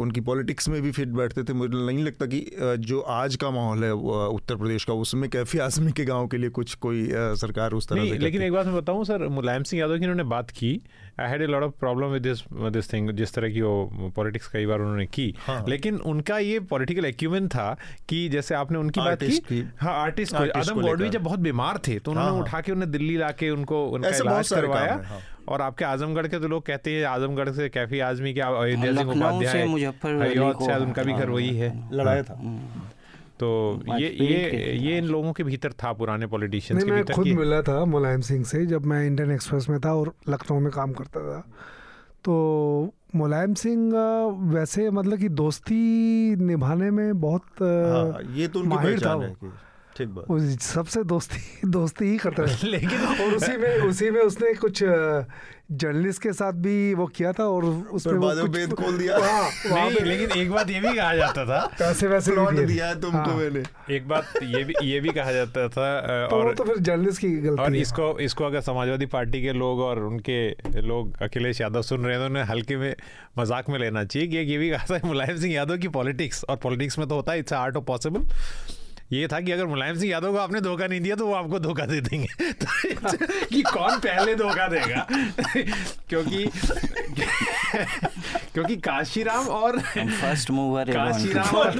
[0.00, 2.40] उनकी पॉलिटिक्स में भी फिट बैठते थे मुझे नहीं लगता कि
[2.78, 6.50] जो आज का माहौल है उत्तर प्रदेश का उसमें कैफी आजमी के गाँव के लिए
[6.50, 9.98] कुछ कोई सरकार उस तरह से लेकिन एक बात मैं बताऊँ सर मुलायम सिंह यादव
[9.98, 10.80] की उन्होंने बात की
[11.20, 12.42] I had a lot of problem with this
[12.72, 16.60] this thing जिस तरह की वो पॉलिटिक्स कई बार उन्होंने की। हाँ। लेकिन उनका ये
[16.70, 17.76] पॉलिटिकल एक्यूमेंट था
[18.08, 22.10] कि जैसे आपने उनकी बात की हाँ आर्टिस्ट आदम गौडवी जब बहुत बीमार थे तो
[22.10, 25.84] उन्होंने हाँ, हाँ। उठा के उन्हें दिल्ली ला के उनको उनका इलाज करवाया। और आपके
[25.84, 29.66] आजमगढ़ के तो लोग कहते हैं आजमगढ़ से कैफी आजमी के अयोध्या सिंह उपाध्याय
[30.66, 32.40] शायद उनका भी घर वही है लड़ाया था।
[33.40, 37.26] तो ये ये ये इन लोगों के भीतर था पुराने पॉलिटिशियंस के मैं भीतर खुद
[37.26, 40.92] मिला था मुलायम सिंह से जब मैं इंडियन एक्सप्रेस में था और लखनऊ में काम
[40.92, 41.40] करता था।
[42.24, 43.92] तो मुलायम सिंह
[44.54, 49.36] वैसे मतलब कि दोस्ती निभाने में बहुत आ, हाँ, ये तो उनकी माहिर था है
[49.96, 54.52] ठीक बात। सबसे दोस्ती दोस्ती ही करता था लेकिन और उसी में उसी में उसने
[54.54, 54.82] कुछ
[55.72, 60.00] जर्नलिस्ट के साथ भी वो किया था और उसमें वो कुछ खोल दिया। हाँ, नहीं
[60.00, 63.36] लेकिन एक बात ये भी कहा जाता था। पैसे वैसे थे। दिया है तुमको हाँ,
[63.36, 63.62] मैंने।
[63.96, 67.30] एक बात ये भी ये भी कहा जाता था तो और तो फिर जर्नलिस्ट की
[67.40, 70.38] गलती है। इसको इसको अगर समाजवादी पार्टी के लोग और उनके
[70.82, 72.94] लोग अखिलेश यादव सुन रहे हैं तो उन्हें हल्के में
[73.38, 76.56] मज़ाक में लेना चाहिए। कि ये भी कहा था मुलायम सिंह यादव की पॉलिटिक्स और
[76.62, 78.26] पॉलिटिक्स में तो होता है इट्स आर्ट ऑफ़ पॉसिबल।
[79.12, 81.58] ये था कि अगर मुलायम सिंह यादव को आपने धोखा नहीं दिया तो वो आपको
[81.58, 82.66] धोखा दे देंगे। तो
[83.26, 85.06] कि कौन पहले धोखा देगा?
[86.08, 86.46] क्योंकि
[88.54, 91.70] क्योंकि काशीराम और फ़र्स्ट मूवर काशीराम और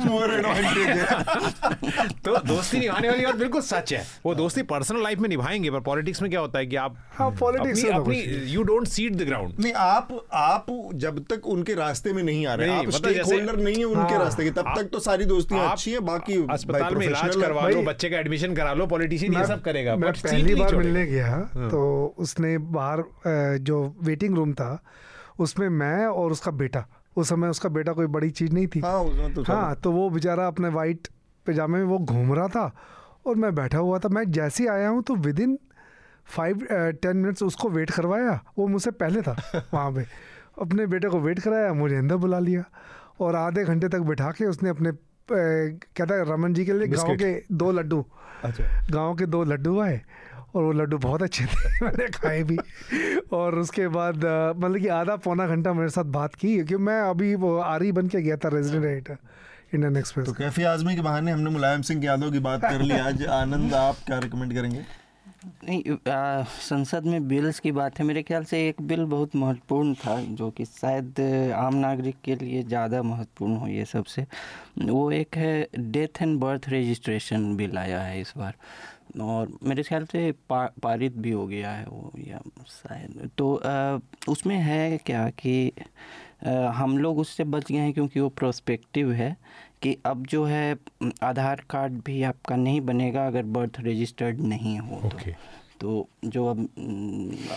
[2.25, 5.81] तो दोस्ती निभाने वाली बात बिल्कुल सच है। वो दोस्ती पर्सनल लाइफ में निभाएँगे पर
[5.81, 8.21] पॉलिटिक्स में क्या होता है कि आप हाँ पॉलिटिक्स अपनी।
[8.53, 12.55] You don't seed the ground नहीं आप आप जब तक उनके रास्ते में नहीं आ
[12.55, 14.99] रहे नहीं, आप मतलब स्टेक होल्डर नहीं है उनके हाँ, रास्ते के तब तक तो
[15.01, 18.87] सारी दोस्तियाँ अच्छी है बाकी अस्पताल में इलाज करवा लो बच्चे का एडमिशन करा लो
[18.87, 21.83] पॉलिटिशियन ये सब करेगा। मैं पहली बार मिलने गया हाँ। तो
[22.19, 23.05] उसने बाहर
[23.63, 24.79] जो वेटिंग रूम था
[25.41, 26.87] उसमें मैं और उसका बेटा
[27.17, 30.47] उस समय उसका बेटा कोई बड़ी चीज़ नहीं थी। हाँ तो हाँ तो वो बेचारा
[30.47, 31.09] अपने वाइट
[31.47, 32.71] पैजामे में वो घूम रहा था
[33.27, 35.59] और मैं बैठा हुआ था। मैं जैसे ही आया हूँ तो within
[36.27, 36.67] five
[37.03, 39.37] ten minutes उसको वेट करवाया। वो मुझसे पहले था
[39.75, 40.07] वहाँ पे।
[40.63, 42.65] अपने बेटे को वेट कराया मुझे अंदर बुला लिया
[43.21, 44.93] और आधे घंटे तक बैठा के उसने अपने
[45.33, 48.05] कहता है रमन जी के लिए गाँव के दो लड्डू।
[48.45, 50.01] अच्छा। गाँव के दो लड्डू आए
[50.55, 52.59] और वो लड्डू बहुत अच्छे थे मैंने खाए भी।
[53.33, 54.17] और उसके बाद
[54.59, 58.09] मतलब कि आधा पौना घंटा मेरे साथ बात की क्योंकि मैं अभी वो आरी बन
[58.09, 59.17] के गया था रेजिडेंट एडिटर
[59.75, 62.99] इंडियन एक्सप्रेस तो कैफी आजमी के बहाने हमने मुलायम सिंह यादव की बात कर ली।
[62.99, 64.83] आज आनंद आप क्या रिकमेंड करेंगे?
[65.45, 69.95] नहीं आ, संसद में बिल्स की बात है मेरे ख्याल से एक बिल बहुत महत्वपूर्ण
[69.95, 71.21] था जो कि शायद
[71.57, 74.27] आम नागरिक के लिए ज़्यादा महत्वपूर्ण हो ये सबसे।
[74.81, 78.55] वो एक है death and birth registration bill आया है इस बार
[79.23, 83.99] और मेरे ख्याल से पा, पारित भी हो गया है वो या शायद। तो आ,
[84.29, 85.73] उसमें है क्या कि
[86.47, 89.37] आ, हम लोग उससे बच गए हैं क्योंकि वो प्रोस्पेक्टिव है
[89.85, 90.77] कि अब जो है
[91.23, 95.35] आधार कार्ड भी आपका नहीं बनेगा अगर बर्थ रजिस्टर्ड नहीं हो तो Okay.
[95.81, 96.69] तो जो अब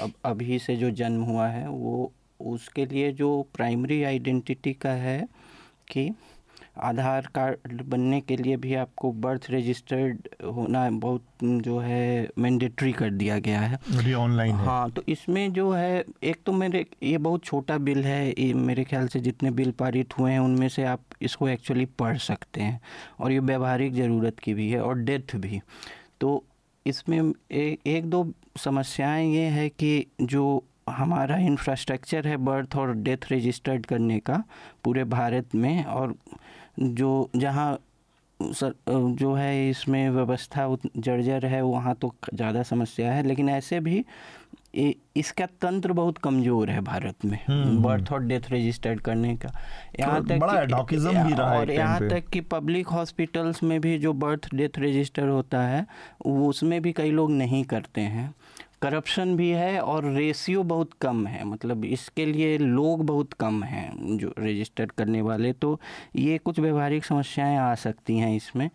[0.02, 2.12] अब अभी से जो जन्म हुआ है वो
[2.54, 5.20] उसके लिए जो प्राइमरी आइडेंटिटी का है
[5.92, 6.10] कि
[6.80, 13.10] आधार कार्ड बनने के लिए भी आपको बर्थ रजिस्टर्ड होना बहुत जो है मैंडेटरी कर
[13.12, 17.44] दिया गया है। अभी ऑनलाइन हाँ। तो इसमें जो है एक तो मेरे ये बहुत
[17.46, 21.02] छोटा बिल है ये मेरे ख्याल से जितने बिल पारित हुए हैं उनमें से आप
[21.22, 22.80] इसको एक्चुअली पढ़ सकते हैं।
[23.20, 25.62] और ये व्यवहारिक ज़रूरत की भी है और डेथ भी।
[26.22, 26.44] तो
[26.86, 28.28] इसमें ए, एक दो
[28.58, 34.44] समस्याएँ ये है कि जो हमारा इंफ्रास्ट्रक्चर है बर्थ और डेथ रजिस्टर्ड करने का
[34.84, 36.16] पूरे भारत में और
[36.80, 37.80] जो जहाँ
[38.42, 44.06] सर जो है इसमें व्यवस्था जर्जर है वहाँ तो ज़्यादा समस्या है। लेकिन ऐसे भी
[44.76, 47.40] ये इसका तंत्र बहुत कमज़ोर है भारत में
[47.82, 49.50] बर्थ और डेथ रजिस्टर्ड करने का।
[50.00, 50.74] यहाँ तो बड़ा कि-
[51.24, 55.28] भी रहा है और यहाँ तक कि पब्लिक हॉस्पिटल्स में भी जो बर्थ डेथ रजिस्टर
[55.28, 55.86] होता है
[56.26, 58.34] वो उसमें भी कई लोग नहीं करते हैं।
[58.82, 64.18] करप्शन भी है और रेशियो बहुत कम है। मतलब इसके लिए लोग बहुत कम हैं
[64.18, 65.80] जो रजिस्टर करने वाले तो
[66.16, 68.70] ये कुछ व्यवहारिक समस्याएँ आ सकती हैं इसमें।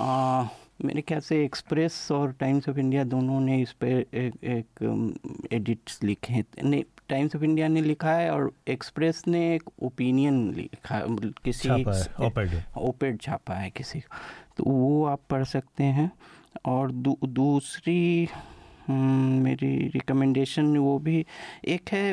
[0.00, 0.44] आ,
[0.84, 6.02] मेरे ख्याल से एक्सप्रेस और टाइम्स ऑफ़ इंडिया दोनों ने इस पर एक, एक एडिट्स
[6.02, 11.00] लिखे हैं। नहीं टाइम्स ऑफ़ इंडिया ने लिखा है और एक्सप्रेस ने एक ओपिनियन लिखा
[11.44, 11.84] किसी है,
[12.20, 14.00] op-ed। ओपेड छापा है किसी
[14.56, 16.10] तो वो आप पढ़ सकते हैं।
[16.64, 18.28] और दू, दूसरी
[18.90, 21.24] मेरी रिकमेंडेशन वो भी
[21.74, 22.12] एक है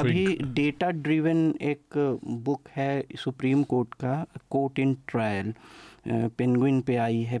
[0.00, 1.96] अभी डेटा ड्रिवन एक
[2.44, 4.14] बुक है सुप्रीम कोर्ट का
[4.50, 5.52] कोर्ट इन ट्रायल
[6.08, 7.40] पेंगुइन पे आई है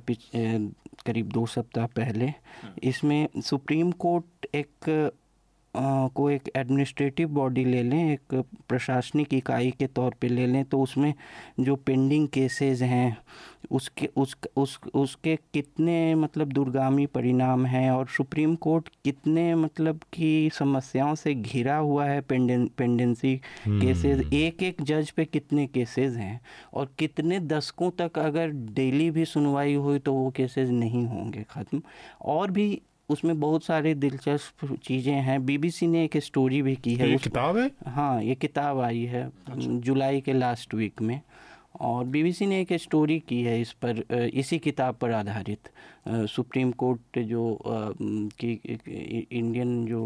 [1.06, 2.32] करीब दो सप्ताह पहले।
[2.82, 4.88] इसमें सुप्रीम कोर्ट एक
[5.76, 8.34] को एक एडमिनिस्ट्रेटिव बॉडी ले लें एक
[8.68, 11.12] प्रशासनिक इकाई के तौर पे ले लें तो उसमें
[11.60, 13.16] जो पेंडिंग केसेस हैं
[13.70, 20.50] उसके उस उस उसके कितने मतलब दूरगामी परिणाम हैं और सुप्रीम कोर्ट कितने मतलब की
[20.52, 23.36] समस्याओं से घिरा हुआ है पेंडें पेंडेंसी
[23.68, 26.40] केसेस एक एक जज पे कितने केसेस हैं
[26.74, 31.82] और कितने दशकों तक अगर डेली भी सुनवाई हुई तो वो केसेस नहीं होंगे ख़त्म।
[32.22, 32.80] और भी
[33.10, 37.56] उसमें बहुत सारे दिलचस्प चीज़ें हैं। बीबीसी ने एक स्टोरी भी की है ये किताब
[37.56, 37.70] है?
[37.86, 41.20] हाँ ये किताब आई है अच्छा। जुलाई के लास्ट वीक में।
[41.80, 44.02] और बीबीसी ने एक स्टोरी की है इस पर
[44.34, 45.68] इसी किताब पर आधारित।
[46.08, 48.52] सुप्रीम कोर्ट जो कि
[49.32, 50.02] इंडियन जो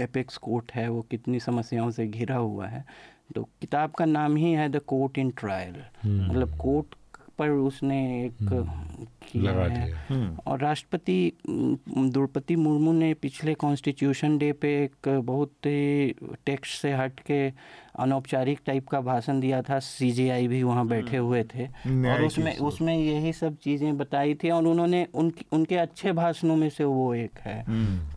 [0.00, 2.84] एपेक्स कोर्ट है वो कितनी समस्याओं से घिरा हुआ है।
[3.34, 5.74] तो किताब का नाम ही है द कोर्ट इन ट्रायल
[6.06, 6.94] मतलब कोर्ट
[7.40, 14.52] पर उसने एक हम्म, किया है। हम्म। और राष्ट्रपति द्रौपदी मुर्मू ने पिछले कॉन्स्टिट्यूशन डे
[14.62, 16.14] पे एक बहुत ही
[16.46, 17.40] टेक्स्ट से हट के
[18.00, 21.66] अनौपचारिक टाइप का भाषण दिया था। सीजीआई भी वहाँ हम्म। बैठे हुए थे।
[22.10, 26.68] और उसमें उसमें यही सब चीज़ें बताई थी और उन्होंने उनकी उनके अच्छे भाषणों में
[26.70, 27.64] से वो एक है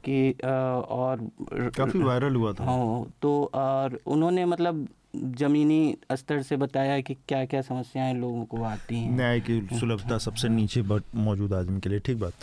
[0.05, 1.29] कि और
[1.77, 7.43] काफ़ी वायरल हुआ था। हाँ तो और उन्होंने मतलब जमीनी स्तर से बताया कि क्या
[7.45, 10.81] क्या समस्याएँ लोगों को आती हैं। न्याय की सुलभता सबसे नीचे
[11.15, 12.33] मौजूद आदमी के लिए ठीक बात।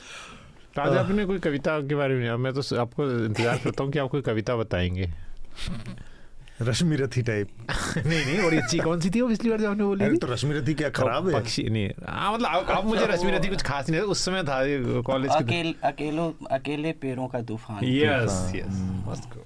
[0.79, 4.09] आज आपने कोई कविता के बारे में मैं तो आपको इंतज़ार करता हूँ कि आप
[4.11, 5.11] कोई कविता बताएँगे।
[6.63, 7.49] रश्मि रथी टाइप
[7.97, 10.55] नहीं नहीं और अच्छी कौन सी थी वो पिछली बार जो आपने बोली तो रश्मि
[10.55, 11.35] रथी क्या खराब है?
[11.35, 14.61] पक्षी नहीं हाँ मतलब आप, आप मुझे रश्मि रथी कुछ खास नहीं उस समय था
[15.03, 19.43] कॉलेज अकेले अकेलो अकेले पेड़ों का तूफ़ान। यस यस मस्त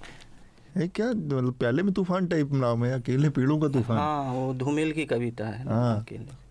[0.77, 1.09] है क्या?
[1.09, 3.99] मतलब प्याले में तूफ़ान टाइप नाम है अकेले पेड़ों का तूफ़ान?
[3.99, 6.43] हाँ वो धूमिल की कविता है हाँ। अकेले।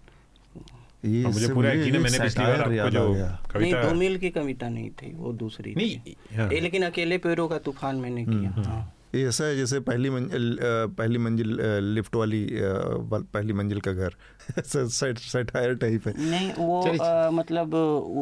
[1.05, 3.07] ये मुझे पूरा यकीन है मैंने पिछली बार आपको जो
[3.51, 7.57] कविता नहीं धूमिल की कविता नहीं थी वो दूसरी नहीं हाँ। लेकिन अकेले पेड़ों का
[7.57, 11.57] तूफ़ान मैंने किया हम्म, हाँ। ये ऐसा है जैसे पहली मंजिल पहली मंजिल
[11.95, 12.49] लिफ्ट वाली
[13.34, 14.15] पहली मंजिल का घर।
[14.60, 17.76] सटायर टाइप है। नहीं वो आ, मतलब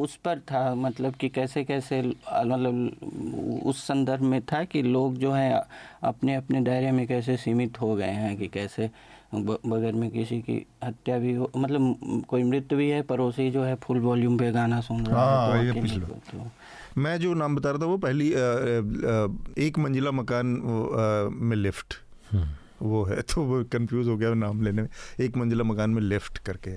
[0.03, 5.31] उस पर था मतलब कि कैसे कैसे मतलब उस संदर्भ में था कि लोग जो
[5.31, 5.63] है
[6.03, 8.89] अपने अपने दायरे में कैसे सीमित हो गए हैं कि कैसे
[9.35, 11.95] बगैर में किसी की हत्या भी हो मतलब
[12.27, 15.79] कोई मृत्यु भी है पड़ोसी जो है फुल वॉल्यूम पे गाना सुन रहा है तो,
[15.79, 16.51] हाँ, तो
[16.97, 19.27] मैं जो नाम बता रहा था वो पहली आ, आ,
[19.57, 21.93] एक मंजिला मकान आ, में लिफ्ट।
[22.31, 22.47] हम्म।
[22.81, 24.89] वो है तो वो कंफ्यूज हो गया नाम लेने में।
[25.19, 26.71] एक मंजिला मकान में लिफ्ट करके।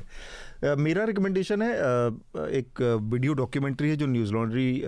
[0.76, 1.72] मेरा रिकमेंडेशन है
[2.58, 2.80] एक
[3.12, 4.82] वीडियो डॉक्यूमेंट्री है जो न्यूज़ लॉन्ड्री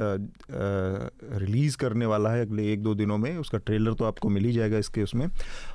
[1.40, 4.52] रिलीज़ करने वाला है अगले एक दो दिनों में। उसका ट्रेलर तो आपको मिल ही
[4.52, 5.26] जाएगा इसके उसमें।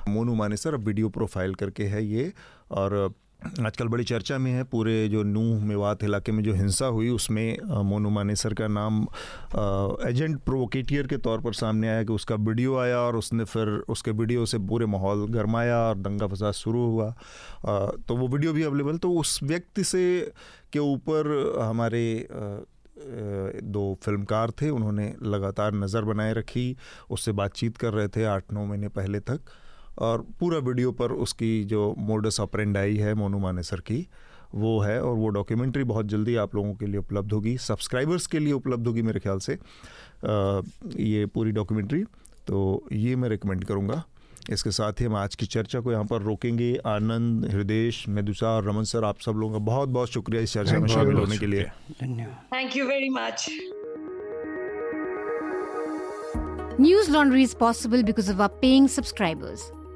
[0.08, 2.32] मोनू मानेसर वीडियो प्रोफ़ाइल करके है ये
[2.70, 3.12] और
[3.42, 7.82] आजकल बड़ी चर्चा में है पूरे जो नूह मेवात इलाके में जो हिंसा हुई उसमें
[7.84, 9.00] मोनू मानेसर का नाम
[10.08, 14.10] एजेंट प्रोवोकेटियर के तौर पर सामने आया कि उसका वीडियो आया और उसने फिर उसके
[14.12, 18.62] वीडियो से पूरे माहौल गरमाया और दंगा फसाद शुरू हुआ। आ, तो वो वीडियो भी
[18.62, 20.04] अवेलेबल तो उस व्यक्ति से
[20.72, 21.30] के ऊपर
[21.62, 22.04] हमारे
[23.66, 26.76] दो फिल्मकार थे उन्होंने लगातार नज़र बनाए रखी
[27.10, 29.40] उससे बातचीत कर रहे थे आठ नौ महीने पहले तक।
[29.98, 34.06] और पूरा वीडियो पर उसकी जो मोडस ऑपरेंडाई है मोनू मानेसर की
[34.54, 38.38] वो है और वो डॉक्यूमेंट्री बहुत जल्दी आप लोगों के लिए उपलब्ध होगी सब्सक्राइबर्स के
[38.38, 40.60] लिए उपलब्ध होगी मेरे ख्याल से। आ,
[40.96, 42.02] ये पूरी डॉक्यूमेंट्री
[42.46, 44.02] तो ये मैं रिकमेंड करूँगा।
[44.50, 48.68] इसके साथ ही हम आज की चर्चा को यहाँ पर रोकेंगे। आनंद हृदय मेदुसा और
[48.68, 51.46] रमन सर आप सब लोगों का बहुत बहुत शुक्रिया इस चर्चा में शामिल होने के
[51.46, 51.64] लिए।
[52.02, 53.48] Thank you very much
[56.80, 59.70] News Laundry is possible because of our paying subscribers.